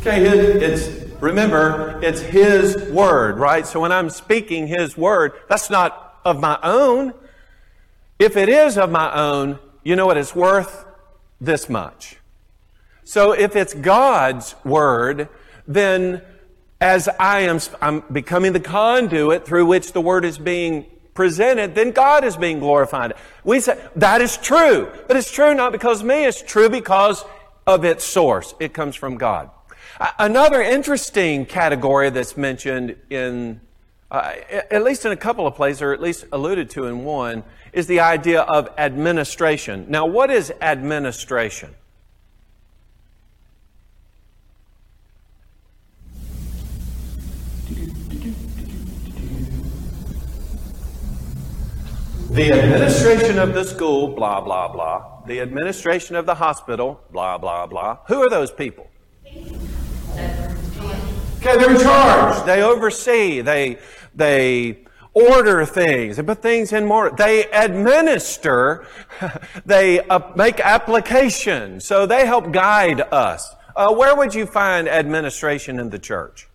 Okay, 0.00 0.26
it's 0.26 0.88
remember, 1.20 1.98
it's 2.02 2.20
His 2.20 2.76
word, 2.90 3.38
right? 3.38 3.66
So 3.66 3.80
when 3.80 3.92
I'm 3.92 4.10
speaking 4.10 4.66
His 4.66 4.96
word, 4.96 5.32
that's 5.48 5.70
not 5.70 6.20
of 6.24 6.40
my 6.40 6.58
own. 6.62 7.14
If 8.18 8.36
it 8.36 8.48
is 8.48 8.76
of 8.76 8.90
my 8.90 9.14
own, 9.14 9.58
you 9.82 9.96
know 9.96 10.06
what 10.06 10.16
it's 10.16 10.34
worth? 10.34 10.84
This 11.40 11.68
much. 11.68 12.16
So 13.04 13.32
if 13.32 13.54
it's 13.54 13.74
God's 13.74 14.54
word, 14.64 15.28
then 15.68 16.22
as 16.80 17.08
I 17.20 17.40
am 17.40 17.60
I'm 17.80 18.02
becoming 18.12 18.52
the 18.52 18.60
conduit 18.60 19.46
through 19.46 19.66
which 19.66 19.92
the 19.92 20.00
word 20.00 20.24
is 20.24 20.38
being 20.38 20.86
presented, 21.14 21.74
then 21.74 21.92
God 21.92 22.24
is 22.24 22.36
being 22.36 22.58
glorified. 22.58 23.14
We 23.44 23.60
say 23.60 23.78
that 23.96 24.20
is 24.20 24.36
true, 24.36 24.90
but 25.06 25.16
it's 25.16 25.30
true 25.30 25.54
not 25.54 25.72
because 25.72 26.02
me, 26.02 26.24
it's 26.24 26.42
true 26.42 26.68
because 26.68 27.24
of 27.66 27.84
its 27.84 28.04
source. 28.04 28.54
It 28.58 28.74
comes 28.74 28.96
from 28.96 29.16
God. 29.16 29.50
Another 30.18 30.60
interesting 30.60 31.46
category 31.46 32.10
that's 32.10 32.36
mentioned 32.36 32.96
in, 33.10 33.60
uh, 34.10 34.34
at 34.70 34.82
least 34.82 35.04
in 35.04 35.12
a 35.12 35.16
couple 35.16 35.46
of 35.46 35.54
places, 35.54 35.82
or 35.82 35.92
at 35.92 36.00
least 36.02 36.24
alluded 36.32 36.68
to 36.70 36.86
in 36.86 37.04
one, 37.04 37.44
is 37.72 37.86
the 37.86 38.00
idea 38.00 38.40
of 38.42 38.68
administration. 38.76 39.86
Now, 39.88 40.06
what 40.06 40.30
is 40.30 40.52
administration? 40.60 41.74
The 52.34 52.50
administration 52.50 53.38
of 53.38 53.54
the 53.54 53.62
school, 53.62 54.08
blah, 54.08 54.40
blah, 54.40 54.66
blah. 54.66 55.22
The 55.24 55.38
administration 55.38 56.16
of 56.16 56.26
the 56.26 56.34
hospital, 56.34 57.00
blah, 57.12 57.38
blah, 57.38 57.68
blah. 57.68 57.98
Who 58.08 58.22
are 58.22 58.28
those 58.28 58.50
people? 58.50 58.88
Okay, 61.38 61.56
they're 61.56 61.70
in 61.70 61.80
charge. 61.80 62.44
They 62.44 62.60
oversee. 62.60 63.40
They, 63.40 63.78
they 64.16 64.80
order 65.12 65.64
things. 65.64 66.16
They 66.16 66.24
put 66.24 66.42
things 66.42 66.72
in 66.72 66.86
more. 66.86 67.12
They 67.12 67.44
administer. 67.52 68.84
they 69.64 70.00
uh, 70.00 70.32
make 70.34 70.58
applications. 70.58 71.84
So 71.84 72.04
they 72.04 72.26
help 72.26 72.50
guide 72.50 73.00
us. 73.12 73.54
Uh, 73.76 73.94
where 73.94 74.16
would 74.16 74.34
you 74.34 74.46
find 74.46 74.88
administration 74.88 75.78
in 75.78 75.90
the 75.90 76.00
church? 76.00 76.48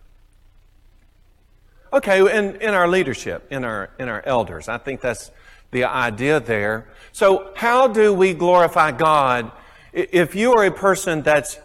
Okay, 1.90 2.20
in, 2.20 2.56
in 2.56 2.74
our 2.74 2.86
leadership, 2.86 3.46
in 3.50 3.64
our, 3.64 3.88
in 3.98 4.10
our 4.10 4.22
elders. 4.26 4.68
I 4.68 4.76
think 4.76 5.00
that's 5.00 5.30
the 5.70 5.84
idea 5.84 6.40
there. 6.40 6.88
So 7.12 7.52
how 7.54 7.88
do 7.88 8.12
we 8.12 8.34
glorify 8.34 8.92
God? 8.92 9.52
If 9.92 10.34
you 10.34 10.54
are 10.54 10.64
a 10.64 10.70
person 10.70 11.22
that's 11.22 11.58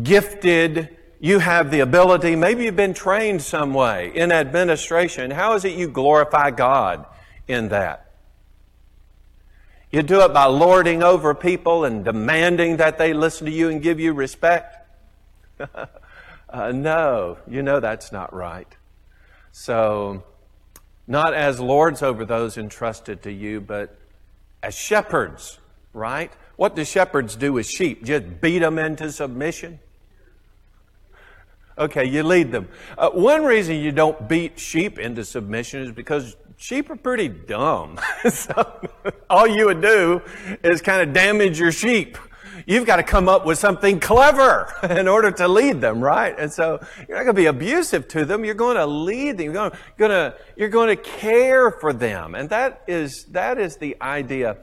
gifted 0.00 0.96
you 1.22 1.38
have 1.38 1.70
the 1.70 1.78
ability, 1.78 2.34
maybe 2.34 2.64
you've 2.64 2.74
been 2.74 2.94
trained 2.94 3.42
some 3.42 3.72
way 3.74 4.10
in 4.12 4.32
administration. 4.32 5.30
How 5.30 5.54
is 5.54 5.64
it 5.64 5.78
you 5.78 5.86
glorify 5.86 6.50
God 6.50 7.06
in 7.46 7.68
that? 7.68 8.10
You 9.92 10.02
do 10.02 10.22
it 10.22 10.34
by 10.34 10.46
lording 10.46 11.04
over 11.04 11.32
people 11.32 11.84
and 11.84 12.04
demanding 12.04 12.78
that 12.78 12.98
they 12.98 13.12
listen 13.12 13.46
to 13.46 13.52
you 13.52 13.68
and 13.68 13.80
give 13.80 14.00
you 14.00 14.12
respect? 14.12 14.74
uh, 16.50 16.72
no, 16.72 17.38
you 17.46 17.62
know 17.62 17.78
that's 17.78 18.10
not 18.10 18.34
right. 18.34 18.76
So, 19.52 20.24
not 21.06 21.34
as 21.34 21.60
lords 21.60 22.02
over 22.02 22.24
those 22.24 22.56
entrusted 22.56 23.22
to 23.22 23.32
you, 23.32 23.60
but 23.60 23.96
as 24.62 24.74
shepherds, 24.74 25.58
right? 25.92 26.32
What 26.56 26.76
do 26.76 26.84
shepherds 26.84 27.36
do 27.36 27.52
with 27.52 27.66
sheep? 27.66 28.04
Just 28.04 28.40
beat 28.40 28.60
them 28.60 28.78
into 28.78 29.10
submission? 29.10 29.80
Okay, 31.76 32.04
you 32.04 32.22
lead 32.22 32.52
them. 32.52 32.68
Uh, 32.96 33.10
one 33.10 33.44
reason 33.44 33.76
you 33.76 33.92
don't 33.92 34.28
beat 34.28 34.58
sheep 34.58 34.98
into 34.98 35.24
submission 35.24 35.80
is 35.80 35.90
because 35.90 36.36
sheep 36.56 36.90
are 36.90 36.96
pretty 36.96 37.28
dumb. 37.28 37.98
so 38.30 38.88
all 39.30 39.46
you 39.46 39.66
would 39.66 39.80
do 39.80 40.22
is 40.62 40.82
kind 40.82 41.02
of 41.02 41.14
damage 41.14 41.58
your 41.58 41.72
sheep. 41.72 42.18
You've 42.66 42.86
got 42.86 42.96
to 42.96 43.02
come 43.02 43.28
up 43.28 43.44
with 43.44 43.58
something 43.58 44.00
clever 44.00 44.72
in 44.90 45.08
order 45.08 45.30
to 45.30 45.48
lead 45.48 45.80
them, 45.80 46.00
right? 46.00 46.34
And 46.38 46.52
so 46.52 46.84
you're 47.08 47.16
not 47.16 47.24
going 47.24 47.34
to 47.36 47.42
be 47.42 47.46
abusive 47.46 48.08
to 48.08 48.24
them. 48.24 48.44
You're 48.44 48.54
going 48.54 48.76
to 48.76 48.86
lead 48.86 49.38
them. 49.38 49.44
You're 49.44 49.54
going 49.54 49.70
to, 49.70 49.78
going 49.98 50.10
to, 50.10 50.34
you're 50.56 50.68
going 50.68 50.96
to 50.96 51.02
care 51.02 51.70
for 51.70 51.92
them. 51.92 52.34
And 52.34 52.50
that 52.50 52.82
is, 52.86 53.24
that 53.26 53.58
is 53.58 53.76
the 53.76 53.96
idea 54.00 54.58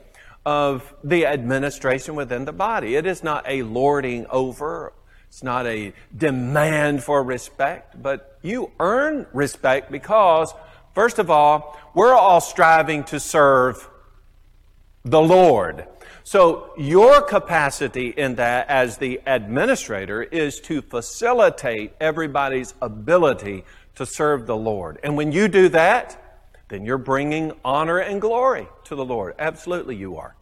of 0.46 0.94
the 1.04 1.26
administration 1.26 2.16
within 2.16 2.46
the 2.46 2.54
body. 2.54 2.96
It 2.96 3.06
is 3.06 3.24
not 3.24 3.46
a 3.48 3.64
lording 3.64 4.26
over 4.28 4.94
it's 5.30 5.44
not 5.44 5.68
a 5.68 5.94
demand 6.16 7.04
for 7.04 7.24
respect, 7.24 8.02
but 8.02 8.40
you 8.42 8.72
earn 8.80 9.28
respect 9.32 9.92
because, 9.92 10.54
first 10.96 11.20
of 11.20 11.30
all, 11.30 11.78
we're 11.94 12.16
all 12.16 12.42
striving 12.42 13.04
to 13.06 13.20
serve 13.20 13.88
the 15.06 15.22
Lord. 15.22 15.88
So 16.30 16.70
your 16.78 17.24
capacity 17.24 18.10
in 18.10 18.36
that 18.36 18.70
as 18.70 18.98
the 18.98 19.20
administrator 19.26 20.22
is 20.22 20.60
to 20.60 20.84
facilitate 20.84 21.94
everybody's 22.00 22.76
ability 22.84 23.66
to 23.96 24.06
serve 24.06 24.46
the 24.46 24.56
Lord. 24.56 25.00
And 25.02 25.18
when 25.18 25.32
you 25.32 25.48
do 25.48 25.70
that, 25.70 26.46
then 26.68 26.86
you're 26.86 27.00
bringing 27.00 27.54
honor 27.66 27.98
and 27.98 28.22
glory 28.22 28.68
to 28.84 28.96
the 28.96 29.04
Lord. 29.04 29.34
Absolutely 29.40 29.96
you 29.96 30.18
are. 30.18 30.36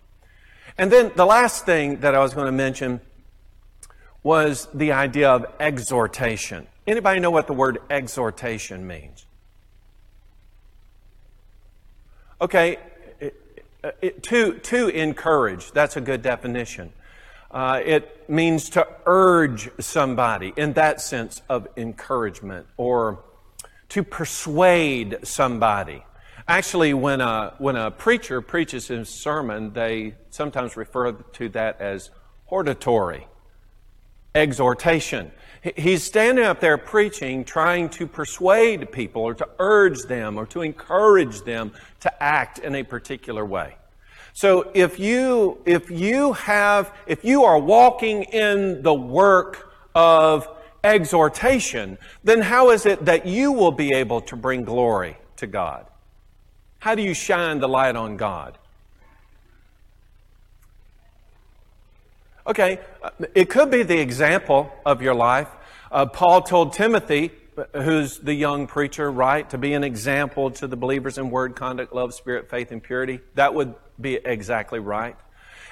And 0.77 0.91
then 0.91 1.13
the 1.15 1.25
last 1.25 1.65
thing 1.65 2.01
that 2.01 2.13
I 2.13 2.19
was 2.19 2.33
going 2.33 2.47
to 2.47 2.51
mention 2.51 2.99
was 4.23 4.67
the 4.73 4.91
idea 4.91 5.29
of 5.29 5.45
exhortation. 5.57 6.67
Anybody 6.85 7.21
know 7.21 7.31
what 7.31 7.47
the 7.47 7.53
word 7.53 7.77
exhortation 7.89 8.85
means? 8.85 9.25
Okay, 12.41 12.77
it, 14.01 14.23
to, 14.23 14.53
to 14.59 14.87
encourage, 14.89 15.71
that's 15.71 15.97
a 15.97 16.01
good 16.01 16.21
definition. 16.21 16.93
Uh, 17.49 17.81
it 17.85 18.29
means 18.29 18.69
to 18.71 18.87
urge 19.05 19.69
somebody 19.79 20.53
in 20.57 20.73
that 20.73 21.01
sense 21.01 21.41
of 21.47 21.67
encouragement 21.77 22.67
or 22.75 23.23
to 23.89 24.03
persuade 24.03 25.17
somebody. 25.23 26.03
Actually, 26.47 26.93
when 26.93 27.21
a, 27.21 27.53
when 27.57 27.75
a 27.75 27.91
preacher 27.91 28.41
preaches 28.41 28.87
his 28.87 29.09
sermon, 29.09 29.73
they 29.73 30.15
sometimes 30.29 30.77
refer 30.77 31.11
to 31.11 31.49
that 31.49 31.79
as 31.81 32.09
hortatory 32.45 33.27
exhortation. 34.35 35.31
He's 35.75 36.03
standing 36.03 36.45
up 36.45 36.59
there 36.59 36.77
preaching, 36.77 37.43
trying 37.43 37.89
to 37.89 38.07
persuade 38.07 38.91
people 38.91 39.23
or 39.23 39.33
to 39.33 39.49
urge 39.59 40.03
them 40.03 40.37
or 40.37 40.45
to 40.47 40.61
encourage 40.61 41.41
them 41.41 41.71
to 42.01 42.23
act 42.23 42.59
in 42.59 42.75
a 42.75 42.83
particular 42.83 43.43
way. 43.43 43.75
So 44.33 44.69
if 44.75 44.99
you, 44.99 45.57
if 45.65 45.89
you 45.89 46.33
have, 46.33 46.93
if 47.07 47.25
you 47.25 47.43
are 47.43 47.57
walking 47.57 48.23
in 48.23 48.83
the 48.83 48.93
work 48.93 49.73
of 49.95 50.47
exhortation, 50.83 51.97
then 52.23 52.41
how 52.41 52.69
is 52.69 52.85
it 52.85 53.05
that 53.05 53.25
you 53.25 53.51
will 53.51 53.71
be 53.71 53.93
able 53.93 54.21
to 54.21 54.35
bring 54.35 54.63
glory 54.63 55.17
to 55.37 55.47
God? 55.47 55.87
How 56.79 56.93
do 56.93 57.01
you 57.01 57.15
shine 57.15 57.59
the 57.59 57.67
light 57.67 57.95
on 57.95 58.15
God? 58.15 58.57
Okay, 62.45 62.79
uh, 63.03 63.09
it 63.35 63.49
could 63.49 63.69
be 63.69 63.83
the 63.83 63.99
example 63.99 64.71
of 64.85 65.01
your 65.01 65.15
life. 65.15 65.49
Uh, 65.91 66.05
Paul 66.05 66.41
told 66.41 66.73
Timothy, 66.73 67.31
who's 67.73 68.19
the 68.19 68.33
young 68.33 68.67
preacher, 68.67 69.11
right, 69.11 69.49
to 69.49 69.57
be 69.57 69.73
an 69.73 69.83
example 69.83 70.51
to 70.51 70.67
the 70.67 70.75
believers 70.75 71.17
in 71.17 71.29
word, 71.29 71.55
conduct, 71.55 71.93
love, 71.93 72.13
spirit, 72.13 72.49
faith, 72.49 72.71
and 72.71 72.83
purity. 72.83 73.19
That 73.35 73.53
would 73.53 73.73
be 73.99 74.15
exactly 74.15 74.79
right. 74.79 75.15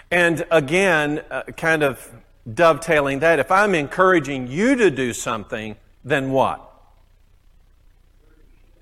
And 0.10 0.46
again, 0.52 1.24
uh, 1.30 1.44
kind 1.58 1.84
of 1.84 2.12
dovetailing 2.52 3.20
that, 3.20 3.40
if 3.40 3.52
I'm 3.52 3.76
encouraging 3.76 4.48
you 4.48 4.76
to 4.76 4.92
do 4.92 5.14
something, 5.14 5.76
then 6.04 6.32
what? 6.32 6.62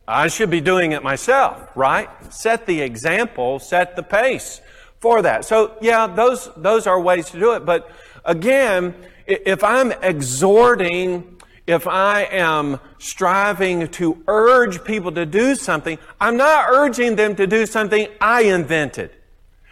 I 0.08 0.28
should 0.28 0.50
be 0.50 0.60
doing 0.60 0.92
it 0.92 1.02
myself, 1.02 1.70
right? 1.76 2.10
Set 2.34 2.66
the 2.66 2.82
example, 2.82 3.60
set 3.60 3.96
the 3.96 4.04
pace 4.04 4.60
for 5.00 5.22
that. 5.22 5.46
So 5.46 5.78
yeah, 5.82 6.08
those, 6.08 6.50
those 6.58 6.88
are 6.88 7.00
ways 7.00 7.30
to 7.32 7.40
do 7.40 7.54
it. 7.54 7.66
But 7.66 7.90
again, 8.26 8.96
if 9.28 9.64
I'm 9.64 9.92
exhorting, 9.92 11.42
if 11.66 11.88
I 11.88 12.24
am 12.24 12.80
striving 13.00 13.88
to 13.90 14.24
urge 14.28 14.84
people 14.84 15.12
to 15.14 15.26
do 15.26 15.56
something, 15.56 15.98
I'm 16.20 16.38
not 16.38 16.70
urging 16.70 17.16
them 17.16 17.36
to 17.36 17.48
do 17.48 17.66
something 17.66 18.08
I 18.20 18.44
invented. 18.44 19.12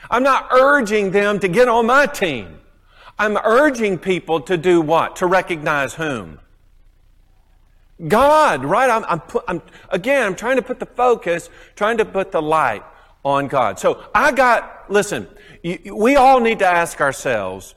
I'm 0.10 0.24
not 0.24 0.48
urging 0.52 1.12
them 1.12 1.40
to 1.40 1.48
get 1.48 1.68
on 1.68 1.86
my 1.86 2.06
team. 2.06 2.60
I'm 3.20 3.38
urging 3.38 3.98
people 3.98 4.42
to 4.42 4.58
do 4.58 4.82
what? 4.82 5.18
To 5.18 5.28
recognize 5.28 5.94
whom? 5.94 6.40
God, 8.08 8.66
right? 8.66 8.90
I'm, 8.90 9.06
I'm, 9.06 9.22
I'm, 9.48 9.62
again, 9.90 10.26
I'm 10.26 10.36
trying 10.36 10.56
to 10.56 10.64
put 10.64 10.80
the 10.80 10.86
focus, 10.86 11.50
trying 11.76 11.98
to 12.00 12.06
put 12.06 12.32
the 12.32 12.42
light 12.42 12.84
on 13.24 13.48
God. 13.48 13.78
So 13.78 14.04
I 14.16 14.32
got, 14.32 14.90
listen, 14.90 15.28
we 15.64 16.16
all 16.16 16.40
need 16.40 16.60
to 16.60 16.66
ask 16.66 17.00
ourselves, 17.00 17.76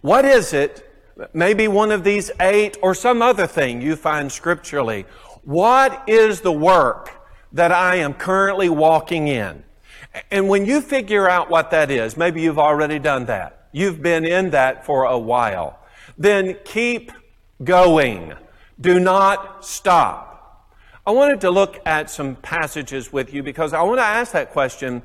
what 0.00 0.24
is 0.24 0.52
it, 0.52 0.84
maybe 1.32 1.68
one 1.68 1.90
of 1.90 2.04
these 2.04 2.30
eight 2.40 2.76
or 2.82 2.94
some 2.94 3.22
other 3.22 3.46
thing 3.46 3.80
you 3.80 3.96
find 3.96 4.30
scripturally, 4.30 5.06
what 5.42 6.08
is 6.08 6.40
the 6.40 6.52
work 6.52 7.10
that 7.52 7.72
I 7.72 7.96
am 7.96 8.14
currently 8.14 8.68
walking 8.68 9.28
in? 9.28 9.64
And 10.30 10.48
when 10.48 10.66
you 10.66 10.80
figure 10.80 11.28
out 11.28 11.50
what 11.50 11.70
that 11.70 11.90
is, 11.90 12.16
maybe 12.16 12.42
you've 12.42 12.58
already 12.58 12.98
done 12.98 13.26
that. 13.26 13.68
You've 13.72 14.02
been 14.02 14.24
in 14.24 14.50
that 14.50 14.86
for 14.86 15.04
a 15.04 15.18
while. 15.18 15.78
Then 16.16 16.56
keep 16.64 17.12
going. 17.62 18.34
Do 18.80 19.00
not 19.00 19.64
stop. 19.64 20.26
I 21.06 21.10
wanted 21.10 21.40
to 21.42 21.50
look 21.50 21.80
at 21.86 22.10
some 22.10 22.36
passages 22.36 23.12
with 23.12 23.32
you 23.32 23.42
because 23.42 23.72
I 23.72 23.82
want 23.82 23.98
to 23.98 24.04
ask 24.04 24.32
that 24.32 24.50
question. 24.50 25.02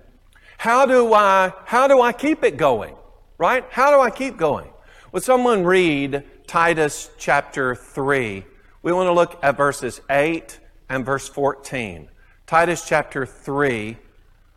How 0.58 0.86
do 0.86 1.14
I, 1.14 1.54
how 1.66 1.88
do 1.88 2.02
I 2.02 2.12
keep 2.12 2.44
it 2.44 2.58
going? 2.58 2.96
Right? 3.38 3.66
How 3.70 3.92
do 3.92 4.02
I 4.02 4.10
keep 4.10 4.38
going? 4.38 4.70
Would 5.14 5.22
someone 5.22 5.64
read 5.64 6.24
Titus 6.48 7.12
chapter 7.20 7.76
3? 7.76 8.44
We 8.82 8.92
want 8.92 9.06
to 9.06 9.14
look 9.14 9.38
at 9.44 9.56
verses 9.56 10.02
8 10.10 10.60
and 10.90 11.06
verse 11.06 11.30
14. 11.30 12.10
Titus 12.48 12.84
chapter 12.84 13.24
3, 13.24 13.96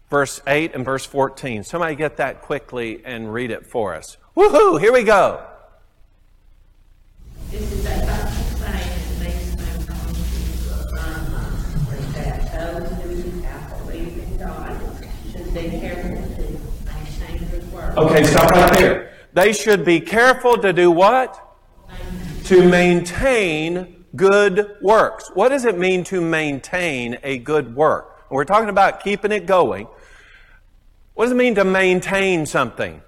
verse 0.09 0.41
8 0.47 0.75
and 0.75 0.83
verse 0.83 1.05
14. 1.05 1.63
Somebody 1.63 1.95
get 1.95 2.17
that 2.17 2.41
quickly 2.41 3.03
and 3.05 3.35
read 3.35 3.51
it 3.51 3.67
for 3.67 3.95
us. 3.95 4.17
Woohoo! 4.35 4.81
Here 4.81 4.95
we 4.95 5.03
go. 5.03 5.47
This 7.51 7.71
is 7.71 7.85
a 7.85 7.91
these 9.21 9.55
things 9.57 9.57
that 12.15 12.51
those 12.55 12.89
who 13.03 13.43
have 13.43 13.79
believed 13.85 14.17
in 14.17 14.39
God 14.39 14.81
should 15.31 15.53
be 15.53 15.69
careful 15.69 16.17
to 16.35 16.59
maintain 16.87 17.47
good 17.51 17.73
work. 17.75 17.95
Okay, 17.99 18.25
stop 18.25 18.51
right 18.53 18.73
there. 18.79 19.06
They 19.37 19.53
should 19.53 19.84
be 19.84 20.01
careful 20.01 20.57
to 20.57 20.72
do 20.72 20.91
what? 20.91 21.39
To 22.45 22.66
maintain 22.66 24.07
good 24.16 24.76
works. 24.80 25.30
What 25.34 25.51
does 25.51 25.66
it 25.66 25.76
mean 25.76 26.05
to 26.05 26.22
maintain 26.22 27.18
a 27.22 27.37
good 27.37 27.76
work? 27.76 28.30
We're 28.30 28.47
talking 28.47 28.70
about 28.70 29.05
keeping 29.05 29.32
it 29.32 29.45
going. 29.45 29.89
What 31.12 31.26
does 31.26 31.32
it 31.32 31.37
mean 31.37 31.55
to 31.57 31.64
maintain 31.64 32.47
something? 32.47 33.03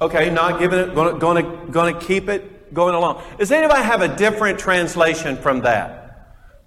Okay, 0.00 0.30
not 0.30 0.60
giving 0.60 0.78
it, 0.78 0.94
going 0.94 1.44
to, 1.44 1.72
going 1.72 1.94
to, 1.94 2.00
keep 2.00 2.28
it 2.28 2.72
going 2.72 2.94
along. 2.94 3.24
Does 3.40 3.50
anybody 3.50 3.82
have 3.82 4.02
a 4.02 4.16
different 4.16 4.60
translation 4.60 5.36
from 5.36 5.62
that? 5.62 6.01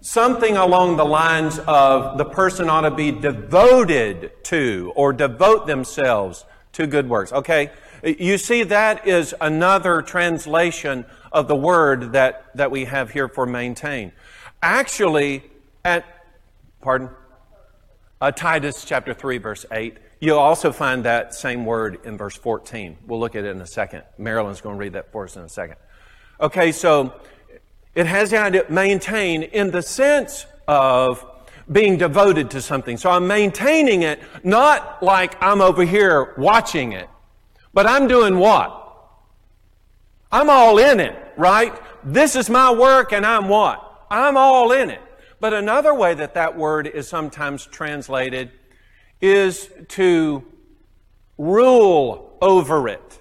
Something 0.06 0.56
along 0.56 0.98
the 0.98 1.04
lines 1.04 1.58
of 1.58 2.20
the 2.20 2.26
person 2.26 2.70
ought 2.70 2.82
to 2.82 2.92
be 2.92 3.12
devoted 3.12 4.34
to 4.44 4.94
or 4.96 5.12
devote 5.14 5.66
themselves 5.66 6.46
to 6.74 6.86
good 6.86 7.10
works. 7.10 7.34
Okay, 7.34 7.72
you 8.04 8.38
see 8.38 8.62
that 8.62 9.08
is 9.08 9.34
another 9.42 10.04
translation 10.04 11.08
of 11.32 11.48
the 11.48 11.56
word 11.56 12.12
that, 12.12 12.56
that 12.56 12.70
we 12.70 12.86
have 12.86 13.10
here 13.10 13.28
for 13.28 13.48
maintain. 13.48 14.12
Actually, 14.62 15.44
at, 15.84 16.06
pardon? 16.82 17.10
Uh, 18.22 18.30
Titus 18.30 18.86
chapter 18.86 19.12
3, 19.12 19.40
verse 19.40 19.66
8. 19.72 19.98
You'll 20.20 20.38
also 20.38 20.72
find 20.72 21.06
that 21.06 21.34
same 21.34 21.66
word 21.66 22.02
in 22.04 22.16
verse 22.16 22.36
14. 22.36 22.96
We'll 23.08 23.20
look 23.20 23.36
at 23.36 23.44
it 23.44 23.50
in 23.50 23.60
a 23.60 23.66
second. 23.66 24.04
Marilyn's 24.20 24.62
going 24.62 24.76
to 24.76 24.80
read 24.80 24.94
that 24.94 25.12
for 25.12 25.24
us 25.24 25.36
in 25.36 25.42
a 25.42 25.50
second. 25.50 25.78
Okay, 26.40 26.72
so 26.74 27.12
it 27.96 28.06
has 28.06 28.30
the 28.30 28.38
idea 28.38 28.66
maintain 28.70 29.44
in 29.44 29.72
the 29.72 29.82
sense 29.82 30.46
of 30.68 31.26
being 31.72 31.98
devoted 31.98 32.52
to 32.52 32.62
something. 32.62 32.98
So 32.98 33.10
I'm 33.10 33.28
maintaining 33.28 34.04
it 34.04 34.20
not 34.44 35.02
like 35.02 35.42
I'm 35.42 35.62
over 35.62 35.84
here 35.84 36.36
watching 36.38 36.92
it, 36.92 37.10
but 37.74 37.88
I'm 37.88 38.08
doing 38.08 38.38
what? 38.38 38.82
I'm 40.32 40.50
all 40.50 40.78
in 40.78 41.00
it, 41.00 41.18
right? 41.38 41.74
This 42.04 42.36
is 42.36 42.50
my 42.50 42.72
work 42.72 43.14
and 43.14 43.26
I'm 43.26 43.48
what? 43.48 44.06
I'm 44.12 44.38
all 44.38 44.72
in 44.72 44.90
it. 44.90 45.02
But 45.40 45.54
another 45.54 45.94
way 45.94 46.14
that 46.14 46.34
that 46.36 46.58
word 46.58 46.88
is 46.88 47.08
sometimes 47.08 47.66
translated 47.66 48.52
is 49.22 49.70
to 49.90 50.44
rule 51.38 52.38
over 52.42 52.88
it. 52.88 53.20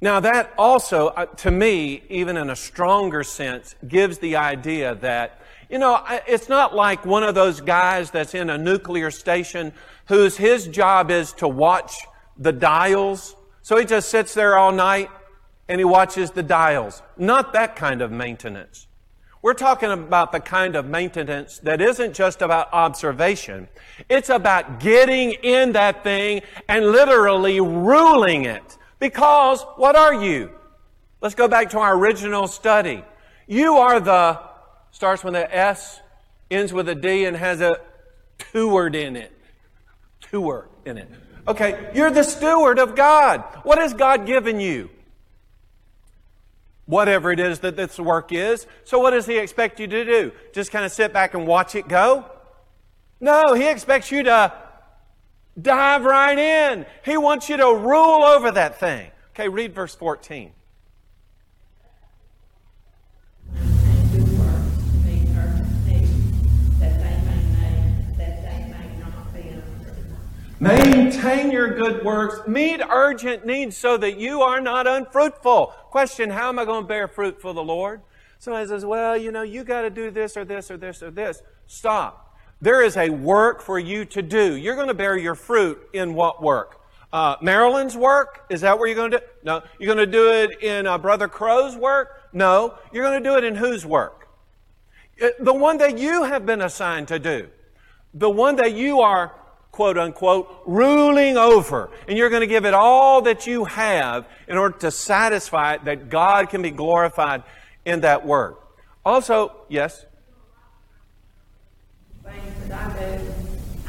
Now, 0.00 0.20
that 0.20 0.52
also, 0.56 1.08
uh, 1.08 1.26
to 1.26 1.50
me, 1.50 2.02
even 2.08 2.36
in 2.36 2.50
a 2.50 2.56
stronger 2.56 3.24
sense, 3.24 3.74
gives 3.86 4.18
the 4.18 4.36
idea 4.36 4.94
that, 4.96 5.40
you 5.68 5.78
know, 5.78 6.02
it's 6.26 6.48
not 6.48 6.74
like 6.74 7.04
one 7.04 7.24
of 7.24 7.34
those 7.34 7.60
guys 7.60 8.10
that's 8.12 8.34
in 8.34 8.48
a 8.48 8.56
nuclear 8.56 9.10
station 9.10 9.72
whose 10.06 10.36
his 10.36 10.68
job 10.68 11.10
is 11.10 11.32
to 11.34 11.48
watch 11.48 11.94
the 12.38 12.52
dials. 12.52 13.34
So 13.62 13.76
he 13.76 13.84
just 13.84 14.08
sits 14.08 14.34
there 14.34 14.56
all 14.56 14.70
night 14.70 15.10
and 15.68 15.80
he 15.80 15.84
watches 15.84 16.30
the 16.30 16.44
dials. 16.44 17.02
Not 17.16 17.52
that 17.54 17.74
kind 17.74 18.00
of 18.00 18.12
maintenance. 18.12 18.86
We're 19.42 19.54
talking 19.54 19.90
about 19.90 20.32
the 20.32 20.40
kind 20.40 20.76
of 20.76 20.86
maintenance 20.86 21.58
that 21.60 21.80
isn't 21.80 22.14
just 22.14 22.40
about 22.40 22.72
observation. 22.72 23.68
It's 24.08 24.30
about 24.30 24.80
getting 24.80 25.32
in 25.32 25.72
that 25.72 26.04
thing 26.04 26.42
and 26.68 26.86
literally 26.86 27.60
ruling 27.60 28.44
it. 28.44 28.77
Because 28.98 29.62
what 29.76 29.96
are 29.96 30.14
you? 30.14 30.50
Let's 31.20 31.34
go 31.34 31.48
back 31.48 31.70
to 31.70 31.78
our 31.78 31.96
original 31.96 32.46
study. 32.46 33.04
You 33.46 33.76
are 33.76 34.00
the, 34.00 34.40
starts 34.90 35.24
with 35.24 35.34
an 35.34 35.48
S, 35.50 36.00
ends 36.50 36.72
with 36.72 36.88
a 36.88 36.94
D, 36.94 37.24
and 37.24 37.36
has 37.36 37.60
a 37.60 37.76
steward 38.38 38.94
in 38.94 39.16
it. 39.16 39.32
Steward 40.22 40.68
in 40.84 40.98
it. 40.98 41.08
Okay, 41.46 41.90
you're 41.94 42.10
the 42.10 42.24
steward 42.24 42.78
of 42.78 42.94
God. 42.94 43.42
What 43.62 43.78
has 43.78 43.94
God 43.94 44.26
given 44.26 44.60
you? 44.60 44.90
whatever 46.88 47.30
it 47.30 47.38
is 47.38 47.58
that 47.58 47.76
this 47.76 47.98
work 47.98 48.32
is. 48.32 48.66
So 48.84 48.98
what 48.98 49.10
does 49.10 49.26
he 49.26 49.36
expect 49.36 49.78
you 49.78 49.86
to 49.86 50.04
do? 50.06 50.32
Just 50.54 50.72
kind 50.72 50.86
of 50.86 50.90
sit 50.90 51.12
back 51.12 51.34
and 51.34 51.46
watch 51.46 51.74
it 51.74 51.86
go? 51.86 52.24
No, 53.20 53.52
he 53.52 53.68
expects 53.68 54.10
you 54.10 54.22
to 54.22 54.52
dive 55.60 56.04
right 56.04 56.38
in. 56.38 56.86
He 57.04 57.16
wants 57.16 57.48
you 57.48 57.56
to 57.56 57.74
rule 57.74 58.22
over 58.22 58.50
that 58.52 58.78
thing. 58.78 59.10
Okay, 59.30 59.48
read 59.48 59.74
verse 59.74 59.94
14. 59.94 60.52
Maintain 70.60 71.52
your 71.52 71.76
good 71.76 72.04
works. 72.04 72.46
Meet 72.48 72.80
urgent 72.90 73.46
needs 73.46 73.76
so 73.76 73.96
that 73.96 74.18
you 74.18 74.42
are 74.42 74.60
not 74.60 74.88
unfruitful. 74.88 75.66
Question, 75.90 76.30
how 76.30 76.48
am 76.48 76.58
I 76.58 76.64
going 76.64 76.82
to 76.82 76.88
bear 76.88 77.06
fruit 77.06 77.40
for 77.40 77.54
the 77.54 77.62
Lord? 77.62 78.00
Somebody 78.40 78.66
says, 78.66 78.84
well, 78.84 79.16
you 79.16 79.30
know, 79.30 79.42
you 79.42 79.62
got 79.62 79.82
to 79.82 79.90
do 79.90 80.10
this 80.10 80.36
or 80.36 80.44
this 80.44 80.70
or 80.70 80.76
this 80.76 81.02
or 81.02 81.12
this. 81.12 81.42
Stop. 81.68 82.27
There 82.60 82.82
is 82.82 82.96
a 82.96 83.10
work 83.10 83.62
for 83.62 83.78
you 83.78 84.04
to 84.06 84.22
do. 84.22 84.56
You're 84.56 84.74
going 84.74 84.88
to 84.88 84.94
bear 84.94 85.16
your 85.16 85.34
fruit 85.34 85.78
in 85.92 86.14
what 86.14 86.42
work? 86.42 86.80
Uh, 87.12 87.36
Marilyn's 87.40 87.96
work? 87.96 88.44
Is 88.50 88.60
that 88.62 88.78
where 88.78 88.88
you're 88.88 88.96
going 88.96 89.12
to 89.12 89.18
do? 89.18 89.24
No. 89.42 89.62
You're 89.78 89.94
going 89.94 90.06
to 90.06 90.12
do 90.12 90.32
it 90.32 90.62
in 90.62 90.86
uh, 90.86 90.98
Brother 90.98 91.28
Crow's 91.28 91.76
work? 91.76 92.28
No. 92.32 92.74
You're 92.92 93.04
going 93.04 93.22
to 93.22 93.28
do 93.28 93.36
it 93.36 93.44
in 93.44 93.54
whose 93.54 93.86
work? 93.86 94.28
Uh, 95.22 95.28
the 95.40 95.54
one 95.54 95.78
that 95.78 95.98
you 95.98 96.24
have 96.24 96.44
been 96.44 96.60
assigned 96.60 97.08
to 97.08 97.18
do. 97.18 97.48
The 98.12 98.28
one 98.28 98.56
that 98.56 98.74
you 98.74 99.00
are 99.00 99.34
quote 99.78 99.96
unquote, 99.96 100.62
ruling 100.66 101.36
over. 101.36 101.90
And 102.08 102.18
you're 102.18 102.30
going 102.30 102.40
to 102.40 102.48
give 102.48 102.64
it 102.64 102.74
all 102.74 103.22
that 103.22 103.46
you 103.46 103.64
have 103.64 104.26
in 104.48 104.56
order 104.56 104.76
to 104.78 104.90
satisfy 104.90 105.74
it 105.74 105.84
that 105.84 106.08
God 106.08 106.50
can 106.50 106.62
be 106.62 106.72
glorified 106.72 107.44
in 107.84 108.00
that 108.00 108.26
work. 108.26 108.60
Also, 109.04 109.52
yes? 109.68 110.04
Things 112.68 112.94
that 112.94 112.98
I 112.98 113.16
do, 113.16 113.32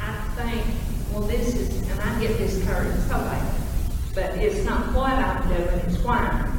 I 0.00 0.12
think, 0.36 0.66
well, 1.12 1.22
this 1.22 1.54
is, 1.54 1.90
and 1.90 2.00
I 2.00 2.20
get 2.20 2.38
this 2.38 2.64
courage 2.64 2.96
so 3.00 3.14
bad, 3.18 3.54
but 4.14 4.30
it's 4.38 4.64
not 4.64 4.94
what 4.94 5.12
I'm 5.12 5.48
doing, 5.48 5.80
it's 5.86 5.98
why. 5.98 6.50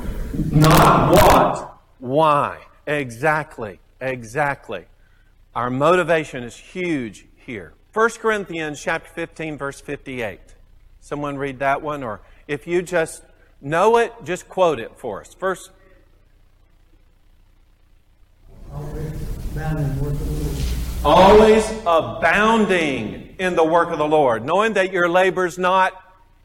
Not 0.52 1.12
what, 1.14 1.78
why. 2.00 2.60
Exactly, 2.86 3.80
exactly. 4.00 4.86
Our 5.56 5.70
motivation 5.70 6.44
is 6.44 6.56
huge 6.56 7.26
here. 7.36 7.74
1 7.94 8.10
Corinthians 8.12 8.82
chapter 8.82 9.10
15 9.10 9.58
verse 9.58 9.82
58. 9.82 10.40
Someone 11.00 11.38
read 11.38 11.60
that 11.60 11.82
one 11.82 12.04
or 12.04 12.22
if 12.48 12.68
you 12.68 12.82
just 12.82 13.24
know 13.62 13.98
it, 13.98 14.14
just 14.24 14.48
quote 14.48 14.80
it 14.80 14.92
for 14.96 15.22
us. 15.22 15.34
First 15.34 15.72
Always 21.04 21.68
abounding 21.88 23.36
in 23.40 23.56
the 23.56 23.64
work 23.64 23.90
of 23.90 23.98
the 23.98 24.08
Lord, 24.08 24.46
knowing 24.46 24.74
that 24.74 24.92
your 24.92 25.10
labor's 25.10 25.58
not 25.58 26.00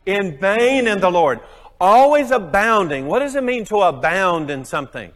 in 0.06 0.38
vain 0.38 0.88
in 0.88 0.98
the 0.98 1.10
Lord. 1.10 1.40
Always 1.78 2.30
abounding. 2.30 3.06
What 3.06 3.18
does 3.18 3.34
it 3.34 3.44
mean 3.44 3.66
to 3.66 3.80
abound 3.82 4.50
in 4.50 4.64
something? 4.64 5.12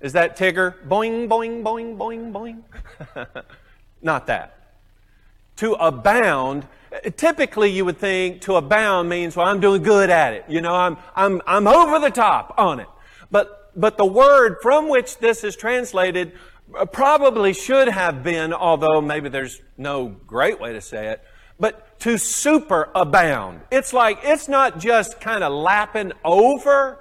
Is 0.00 0.14
that 0.14 0.36
Tigger? 0.36 0.74
Boing, 0.88 1.28
boing, 1.28 1.62
boing, 1.62 1.96
boing, 1.96 2.32
boing. 2.32 3.44
Not 4.02 4.26
that. 4.26 4.74
To 5.58 5.74
abound, 5.74 6.66
typically 7.16 7.70
you 7.70 7.84
would 7.84 7.98
think 7.98 8.40
to 8.42 8.56
abound 8.56 9.08
means, 9.08 9.36
well, 9.36 9.46
I'm 9.46 9.60
doing 9.60 9.84
good 9.84 10.10
at 10.10 10.32
it. 10.32 10.46
You 10.48 10.60
know, 10.60 10.74
I'm, 10.74 10.96
I'm, 11.14 11.40
I'm 11.46 11.68
over 11.68 12.00
the 12.00 12.10
top 12.10 12.54
on 12.58 12.80
it. 12.80 12.88
But, 13.30 13.70
but 13.76 13.96
the 13.98 14.04
word 14.04 14.56
from 14.60 14.88
which 14.88 15.18
this 15.18 15.44
is 15.44 15.54
translated 15.54 16.32
probably 16.92 17.52
should 17.52 17.88
have 17.88 18.22
been, 18.22 18.52
although 18.52 19.00
maybe 19.00 19.28
there's 19.28 19.60
no 19.76 20.08
great 20.08 20.60
way 20.60 20.72
to 20.72 20.80
say 20.80 21.08
it, 21.08 21.22
but 21.58 21.98
to 22.00 22.14
superabound. 22.14 23.60
It's 23.70 23.92
like, 23.92 24.18
it's 24.22 24.48
not 24.48 24.78
just 24.78 25.20
kind 25.20 25.44
of 25.44 25.52
lapping 25.52 26.12
over. 26.24 26.98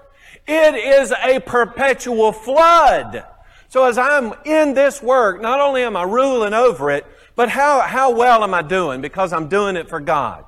It 0.47 0.75
is 0.75 1.11
a 1.11 1.39
perpetual 1.39 2.31
flood. 2.31 3.25
So 3.69 3.85
as 3.85 3.97
I'm 3.97 4.33
in 4.45 4.75
this 4.75 5.01
work, 5.01 5.41
not 5.41 5.59
only 5.59 5.81
am 5.81 5.97
I 5.97 6.03
ruling 6.03 6.53
over 6.53 6.91
it, 6.91 7.05
but 7.35 7.49
how, 7.49 7.81
how 7.81 8.11
well 8.11 8.43
am 8.43 8.53
I 8.53 8.61
doing? 8.61 9.01
Because 9.01 9.33
I'm 9.33 9.47
doing 9.47 9.75
it 9.75 9.89
for 9.89 9.99
God. 9.99 10.45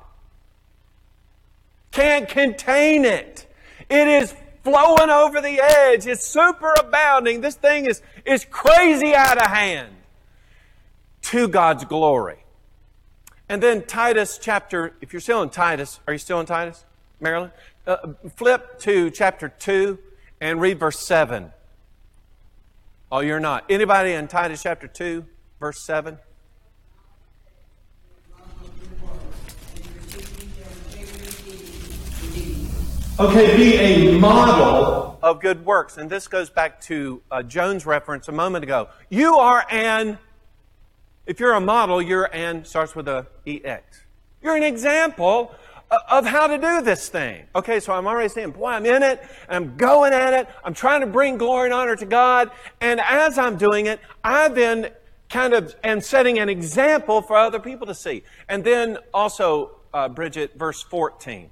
Can't 1.90 2.28
contain 2.28 3.04
it. 3.04 3.46
It 3.88 4.06
is 4.06 4.34
flowing 4.66 5.10
over 5.10 5.40
the 5.40 5.60
edge. 5.62 6.08
It's 6.08 6.34
superabounding. 6.34 7.40
This 7.40 7.54
thing 7.54 7.86
is, 7.86 8.02
is 8.24 8.44
crazy 8.44 9.14
out 9.14 9.38
of 9.38 9.46
hand 9.46 9.94
to 11.22 11.46
God's 11.46 11.84
glory. 11.84 12.44
And 13.48 13.62
then 13.62 13.86
Titus 13.86 14.40
chapter, 14.42 14.94
if 15.00 15.12
you're 15.12 15.20
still 15.20 15.40
in 15.42 15.50
Titus, 15.50 16.00
are 16.08 16.14
you 16.14 16.18
still 16.18 16.40
in 16.40 16.46
Titus, 16.46 16.84
Marilyn? 17.20 17.52
Uh, 17.86 18.14
flip 18.34 18.80
to 18.80 19.08
chapter 19.10 19.48
2 19.48 20.00
and 20.40 20.60
read 20.60 20.80
verse 20.80 20.98
7. 20.98 21.52
Oh, 23.12 23.20
you're 23.20 23.38
not. 23.38 23.66
Anybody 23.70 24.14
in 24.14 24.26
Titus 24.26 24.64
chapter 24.64 24.88
2, 24.88 25.24
verse 25.60 25.80
7? 25.86 26.18
Okay, 33.18 33.56
be 33.56 33.76
a 33.76 34.18
model 34.18 35.18
of 35.22 35.40
good 35.40 35.64
works. 35.64 35.96
And 35.96 36.10
this 36.10 36.28
goes 36.28 36.50
back 36.50 36.82
to 36.82 37.22
uh, 37.30 37.42
Joan's 37.42 37.86
reference 37.86 38.28
a 38.28 38.32
moment 38.32 38.62
ago. 38.62 38.90
You 39.08 39.36
are 39.36 39.64
an, 39.70 40.18
if 41.24 41.40
you're 41.40 41.54
a 41.54 41.60
model, 41.60 42.02
you're 42.02 42.28
an, 42.34 42.66
starts 42.66 42.94
with 42.94 43.08
a 43.08 43.26
EX. 43.46 44.02
You're 44.42 44.54
an 44.54 44.62
example 44.62 45.54
of 46.10 46.26
how 46.26 46.46
to 46.46 46.58
do 46.58 46.82
this 46.82 47.08
thing. 47.08 47.46
Okay, 47.54 47.80
so 47.80 47.94
I'm 47.94 48.06
already 48.06 48.28
saying, 48.28 48.50
boy, 48.50 48.66
I'm 48.66 48.84
in 48.84 49.02
it, 49.02 49.26
I'm 49.48 49.78
going 49.78 50.12
at 50.12 50.34
it, 50.34 50.46
I'm 50.62 50.74
trying 50.74 51.00
to 51.00 51.06
bring 51.06 51.38
glory 51.38 51.68
and 51.68 51.74
honor 51.74 51.96
to 51.96 52.06
God, 52.06 52.50
and 52.82 53.00
as 53.00 53.38
I'm 53.38 53.56
doing 53.56 53.86
it, 53.86 53.98
I 54.22 54.48
then 54.48 54.90
kind 55.30 55.54
of 55.54 55.74
am 55.82 56.02
setting 56.02 56.38
an 56.38 56.50
example 56.50 57.22
for 57.22 57.36
other 57.36 57.60
people 57.60 57.86
to 57.86 57.94
see. 57.94 58.24
And 58.46 58.62
then 58.62 58.98
also, 59.14 59.70
uh, 59.94 60.10
Bridget, 60.10 60.58
verse 60.58 60.82
14. 60.82 61.48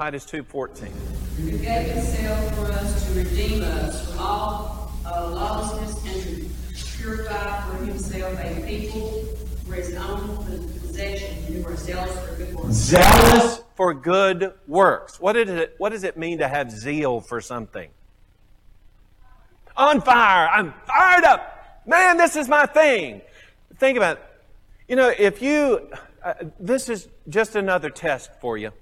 Titus 0.00 0.24
2.14. 0.24 0.88
Who 1.36 1.58
gave 1.58 1.88
himself 1.88 2.54
for 2.56 2.72
us 2.72 3.06
to 3.06 3.18
redeem 3.18 3.62
us 3.62 4.08
from 4.08 4.18
all 4.18 4.92
uh, 5.04 5.30
lawlessness 5.30 6.02
and 6.06 6.50
to 6.74 6.96
purify 6.96 7.60
for 7.68 7.84
himself 7.84 8.40
a 8.42 8.66
people 8.66 9.26
for 9.66 9.74
his 9.74 9.94
own 9.96 10.46
possession 10.80 11.52
who 11.52 11.66
are 11.66 11.76
zealous 11.76 12.18
for 12.18 12.34
good 12.36 12.54
works. 12.54 12.74
Zealous 12.76 13.62
for 13.74 13.92
good 13.92 14.54
works. 14.66 15.20
What, 15.20 15.34
did 15.34 15.50
it, 15.50 15.74
what 15.76 15.90
does 15.90 16.04
it 16.04 16.16
mean 16.16 16.38
to 16.38 16.48
have 16.48 16.70
zeal 16.70 17.20
for 17.20 17.42
something? 17.42 17.90
On 19.76 20.00
fire. 20.00 20.48
I'm 20.48 20.72
fired 20.86 21.24
up. 21.24 21.82
Man, 21.86 22.16
this 22.16 22.36
is 22.36 22.48
my 22.48 22.64
thing. 22.64 23.20
Think 23.76 23.98
about 23.98 24.16
it. 24.16 24.22
You 24.88 24.96
know, 24.96 25.12
if 25.18 25.42
you, 25.42 25.90
uh, 26.24 26.32
this 26.58 26.88
is 26.88 27.06
just 27.28 27.54
another 27.54 27.90
test 27.90 28.30
for 28.40 28.56
you 28.56 28.72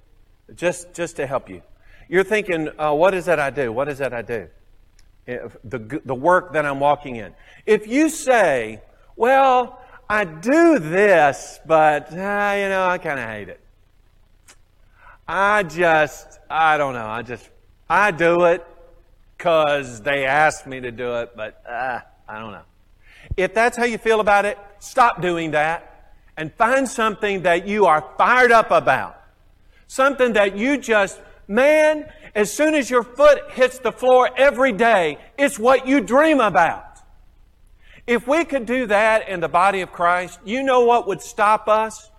just, 0.55 0.95
just 0.95 1.17
to 1.17 1.27
help 1.27 1.49
you. 1.49 1.63
You're 2.09 2.25
thinking, 2.25 2.71
uh, 2.79 2.95
what 2.95 3.15
is 3.15 3.27
that 3.27 3.39
I 3.39 3.51
do? 3.51 3.71
What 3.73 3.89
is 3.89 3.99
that 3.99 4.15
I 4.15 4.23
do? 4.23 4.49
If 5.27 5.57
the, 5.63 6.01
the 6.05 6.15
work 6.15 6.55
that 6.55 6.65
I'm 6.65 6.81
walking 6.81 7.17
in. 7.17 7.35
If 7.67 7.87
you 7.87 8.09
say, 8.09 8.81
well, 9.15 9.81
I 10.09 10.25
do 10.25 10.79
this, 10.79 11.61
but, 11.67 12.11
uh, 12.13 12.55
you 12.57 12.69
know, 12.69 12.87
I 12.89 12.99
kind 12.99 13.21
of 13.21 13.29
hate 13.29 13.49
it. 13.51 13.61
I 15.27 15.65
just, 15.65 16.39
I 16.49 16.79
don't 16.79 16.95
know. 16.95 17.07
I 17.07 17.21
just, 17.21 17.47
I 17.91 18.11
do 18.11 18.45
it 18.45 18.65
because 19.37 20.01
they 20.01 20.25
asked 20.25 20.67
me 20.67 20.81
to 20.81 20.91
do 20.91 21.17
it, 21.17 21.37
but 21.37 21.63
uh, 21.69 22.01
I 22.27 22.39
don't 22.39 22.53
know. 22.53 22.63
If 23.37 23.53
that's 23.53 23.77
how 23.77 23.85
you 23.85 23.99
feel 23.99 24.21
about 24.21 24.47
it, 24.47 24.59
stop 24.79 25.21
doing 25.21 25.51
that 25.51 26.15
and 26.39 26.53
find 26.55 26.89
something 26.89 27.43
that 27.43 27.67
you 27.67 27.85
are 27.85 28.03
fired 28.17 28.53
up 28.53 28.71
about. 28.71 29.18
Something 29.89 30.35
that 30.35 30.57
you 30.57 30.79
just, 30.79 31.21
man, 31.49 32.09
as 32.35 32.53
soon 32.53 32.75
as 32.75 32.89
your 32.89 33.03
foot 33.03 33.51
hits 33.51 33.79
the 33.79 33.91
floor 33.91 34.31
every 34.37 34.71
day, 34.71 35.19
it's 35.37 35.59
what 35.59 35.89
you 35.89 36.01
dream 36.01 36.39
about. 36.39 36.85
If 38.07 38.29
we 38.29 38.45
could 38.45 38.65
do 38.65 38.87
that 38.87 39.29
in 39.29 39.41
the 39.41 39.49
body 39.49 39.81
of 39.81 39.93
Christ, 39.93 40.39
you 40.45 40.63
know 40.63 40.83
what 40.83 41.09
would 41.09 41.21
stop 41.21 41.69
us? 41.69 42.11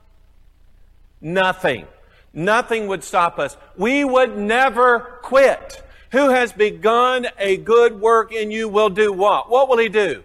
Nothing. 1.22 1.86
Nothing 2.34 2.88
would 2.88 3.04
stop 3.04 3.40
us. 3.40 3.56
We 3.78 4.04
would 4.04 4.38
never 4.38 5.20
quit. 5.22 5.84
Who 6.12 6.30
has 6.30 6.52
begun 6.52 7.28
a 7.38 7.58
good 7.58 8.02
work 8.02 8.32
in 8.34 8.52
you 8.52 8.68
will 8.68 8.90
do 8.90 9.14
what? 9.14 9.50
What 9.50 9.70
will 9.70 9.78
he 9.78 9.90
do? 9.90 10.24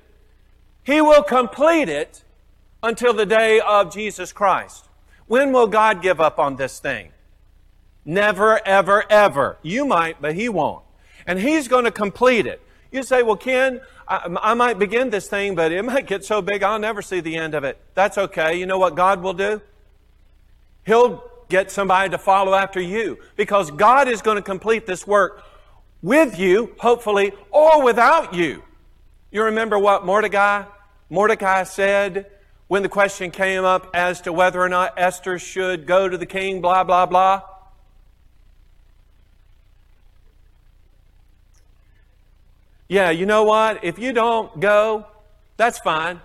He 0.83 1.01
will 1.01 1.23
complete 1.23 1.89
it 1.89 2.25
until 2.83 3.15
the 3.15 3.27
day 3.27 3.61
of 3.61 3.93
Jesus 3.93 4.33
Christ. 4.33 4.87
When 5.27 5.53
will 5.53 5.67
God 5.67 6.03
give 6.03 6.21
up 6.21 6.39
on 6.39 6.57
this 6.57 6.79
thing? 6.79 7.11
Never, 8.05 8.61
ever, 8.67 9.05
ever. 9.11 9.57
You 9.63 9.87
might, 9.87 10.21
but 10.21 10.35
he 10.35 10.49
won't. 10.49 10.85
And 11.27 11.39
he's 11.39 11.69
going 11.69 11.85
to 11.85 11.91
complete 11.91 12.47
it. 12.47 12.61
You 12.93 13.03
say, 13.03 13.23
well, 13.23 13.37
Ken, 13.37 13.81
I, 14.07 14.37
I, 14.43 14.55
might 14.55 14.79
begin 14.79 15.11
this 15.11 15.27
thing, 15.27 15.55
but 15.55 15.73
it 15.73 15.83
might 15.85 16.07
get 16.07 16.25
so 16.25 16.43
big 16.43 16.63
I'll 16.63 16.79
never 16.79 17.03
see 17.03 17.21
the 17.21 17.37
end 17.37 17.55
of 17.55 17.65
it. 17.65 17.79
That's 17.95 18.19
okay. 18.19 18.59
You 18.59 18.67
know 18.67 18.79
what 18.79 18.95
God 18.95 19.23
will 19.23 19.33
do? 19.33 19.61
He'll 20.87 21.25
get 21.49 21.71
somebody 21.71 22.11
to 22.11 22.19
follow 22.19 22.55
after 22.55 22.81
you 22.81 23.19
because 23.37 23.71
God 23.71 24.07
is 24.09 24.23
going 24.23 24.37
to 24.37 24.43
complete 24.43 24.87
this 24.87 25.07
work 25.07 25.43
with 26.03 26.39
you, 26.39 26.75
hopefully, 26.79 27.33
or 27.51 27.83
without 27.83 28.35
you. 28.35 28.63
You 29.31 29.45
remember 29.45 29.79
what 29.79 30.05
Mordecai, 30.05 30.65
Mordecai 31.09 31.65
said 31.65 32.31
when 32.69 32.83
the 32.83 32.89
question 32.89 33.31
came 33.31 33.65
up 33.65 33.91
as 33.95 34.21
to 34.23 34.33
whether 34.33 34.61
or 34.61 34.69
not 34.69 34.95
Esther 34.97 35.39
should 35.39 35.87
go 35.87 36.09
to 36.09 36.19
the 36.19 36.27
king, 36.27 36.61
blah, 36.61 36.85
blah, 36.85 37.07
blah? 37.07 37.43
Yeah, 42.95 43.11
you 43.11 43.27
know 43.27 43.43
what? 43.43 43.83
If 43.83 43.99
you 43.99 44.13
don't 44.13 44.61
go, 44.61 45.05
that's 45.57 45.81
fine. 45.81 46.21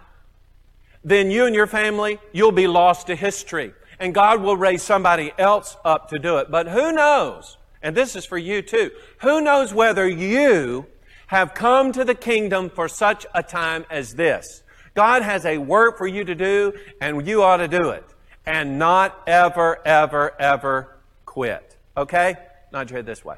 Then 1.03 1.31
you 1.31 1.47
and 1.47 1.55
your 1.55 1.65
family, 1.65 2.19
you'll 2.31 2.51
be 2.51 2.67
lost 2.67 3.07
to 3.07 3.15
history. 3.15 3.73
And 3.99 4.13
God 4.13 4.43
will 4.43 4.55
raise 4.55 4.83
somebody 4.83 5.31
else 5.39 5.75
up 5.83 6.09
to 6.09 6.19
do 6.19 6.37
it. 6.37 6.51
But 6.51 6.67
who 6.67 6.91
knows? 6.91 7.57
And 7.81 7.97
this 7.97 8.15
is 8.15 8.23
for 8.23 8.37
you 8.37 8.61
too. 8.61 8.91
Who 9.21 9.41
knows 9.41 9.73
whether 9.73 10.07
you 10.07 10.85
have 11.25 11.55
come 11.55 11.91
to 11.91 12.05
the 12.05 12.13
kingdom 12.13 12.69
for 12.69 12.87
such 12.87 13.25
a 13.33 13.41
time 13.41 13.83
as 13.89 14.13
this? 14.13 14.61
God 14.93 15.23
has 15.23 15.47
a 15.47 15.57
work 15.57 15.97
for 15.97 16.05
you 16.05 16.23
to 16.23 16.35
do, 16.35 16.73
and 17.01 17.25
you 17.25 17.41
ought 17.41 17.57
to 17.57 17.67
do 17.67 17.89
it. 17.89 18.05
And 18.45 18.77
not 18.77 19.19
ever, 19.25 19.79
ever, 19.87 20.39
ever 20.39 20.99
quit. 21.25 21.75
Okay? 21.97 22.35
Head 22.71 23.07
this 23.07 23.25
way. 23.25 23.37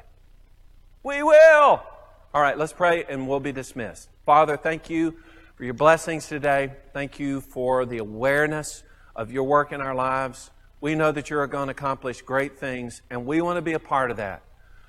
We 1.02 1.22
will. 1.22 1.82
All 2.34 2.40
right, 2.40 2.56
let's 2.56 2.72
pray 2.72 3.04
and 3.10 3.28
we'll 3.28 3.40
be 3.40 3.52
dismissed. 3.52 4.08
Father, 4.24 4.56
thank 4.56 4.88
you 4.88 5.18
for 5.54 5.64
your 5.64 5.74
blessings 5.74 6.28
today. 6.28 6.72
Thank 6.94 7.18
you 7.18 7.42
for 7.42 7.84
the 7.84 7.98
awareness 7.98 8.84
of 9.14 9.30
your 9.30 9.44
work 9.44 9.70
in 9.70 9.82
our 9.82 9.94
lives. 9.94 10.50
We 10.80 10.94
know 10.94 11.12
that 11.12 11.28
you're 11.28 11.46
going 11.46 11.66
to 11.66 11.72
accomplish 11.72 12.22
great 12.22 12.58
things, 12.58 13.02
and 13.10 13.26
we 13.26 13.42
want 13.42 13.58
to 13.58 13.62
be 13.62 13.74
a 13.74 13.78
part 13.78 14.10
of 14.10 14.16
that. 14.16 14.42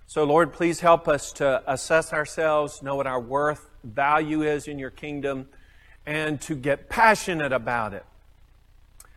So, 0.07 0.23
Lord, 0.23 0.53
please 0.53 0.79
help 0.79 1.09
us 1.09 1.33
to 1.33 1.61
assess 1.67 2.13
ourselves, 2.13 2.81
know 2.81 2.95
what 2.95 3.07
our 3.07 3.19
worth, 3.19 3.69
value 3.83 4.43
is 4.43 4.69
in 4.69 4.79
your 4.79 4.89
kingdom, 4.89 5.49
and 6.05 6.39
to 6.43 6.55
get 6.55 6.87
passionate 6.87 7.51
about 7.51 7.93
it. 7.93 8.05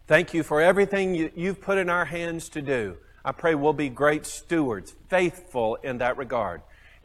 Thank 0.08 0.34
you 0.34 0.42
for 0.42 0.60
everything 0.60 1.14
you, 1.14 1.30
you've 1.36 1.60
put 1.60 1.78
in 1.78 1.88
our 1.88 2.06
hands 2.06 2.48
to 2.50 2.60
do. 2.60 2.96
I 3.24 3.30
pray 3.30 3.54
we'll 3.54 3.72
be 3.72 3.88
great 3.88 4.26
stewards, 4.26 4.96
faithful 5.08 5.76
in 5.76 5.98
that 5.98 6.16
regard. 6.16 6.62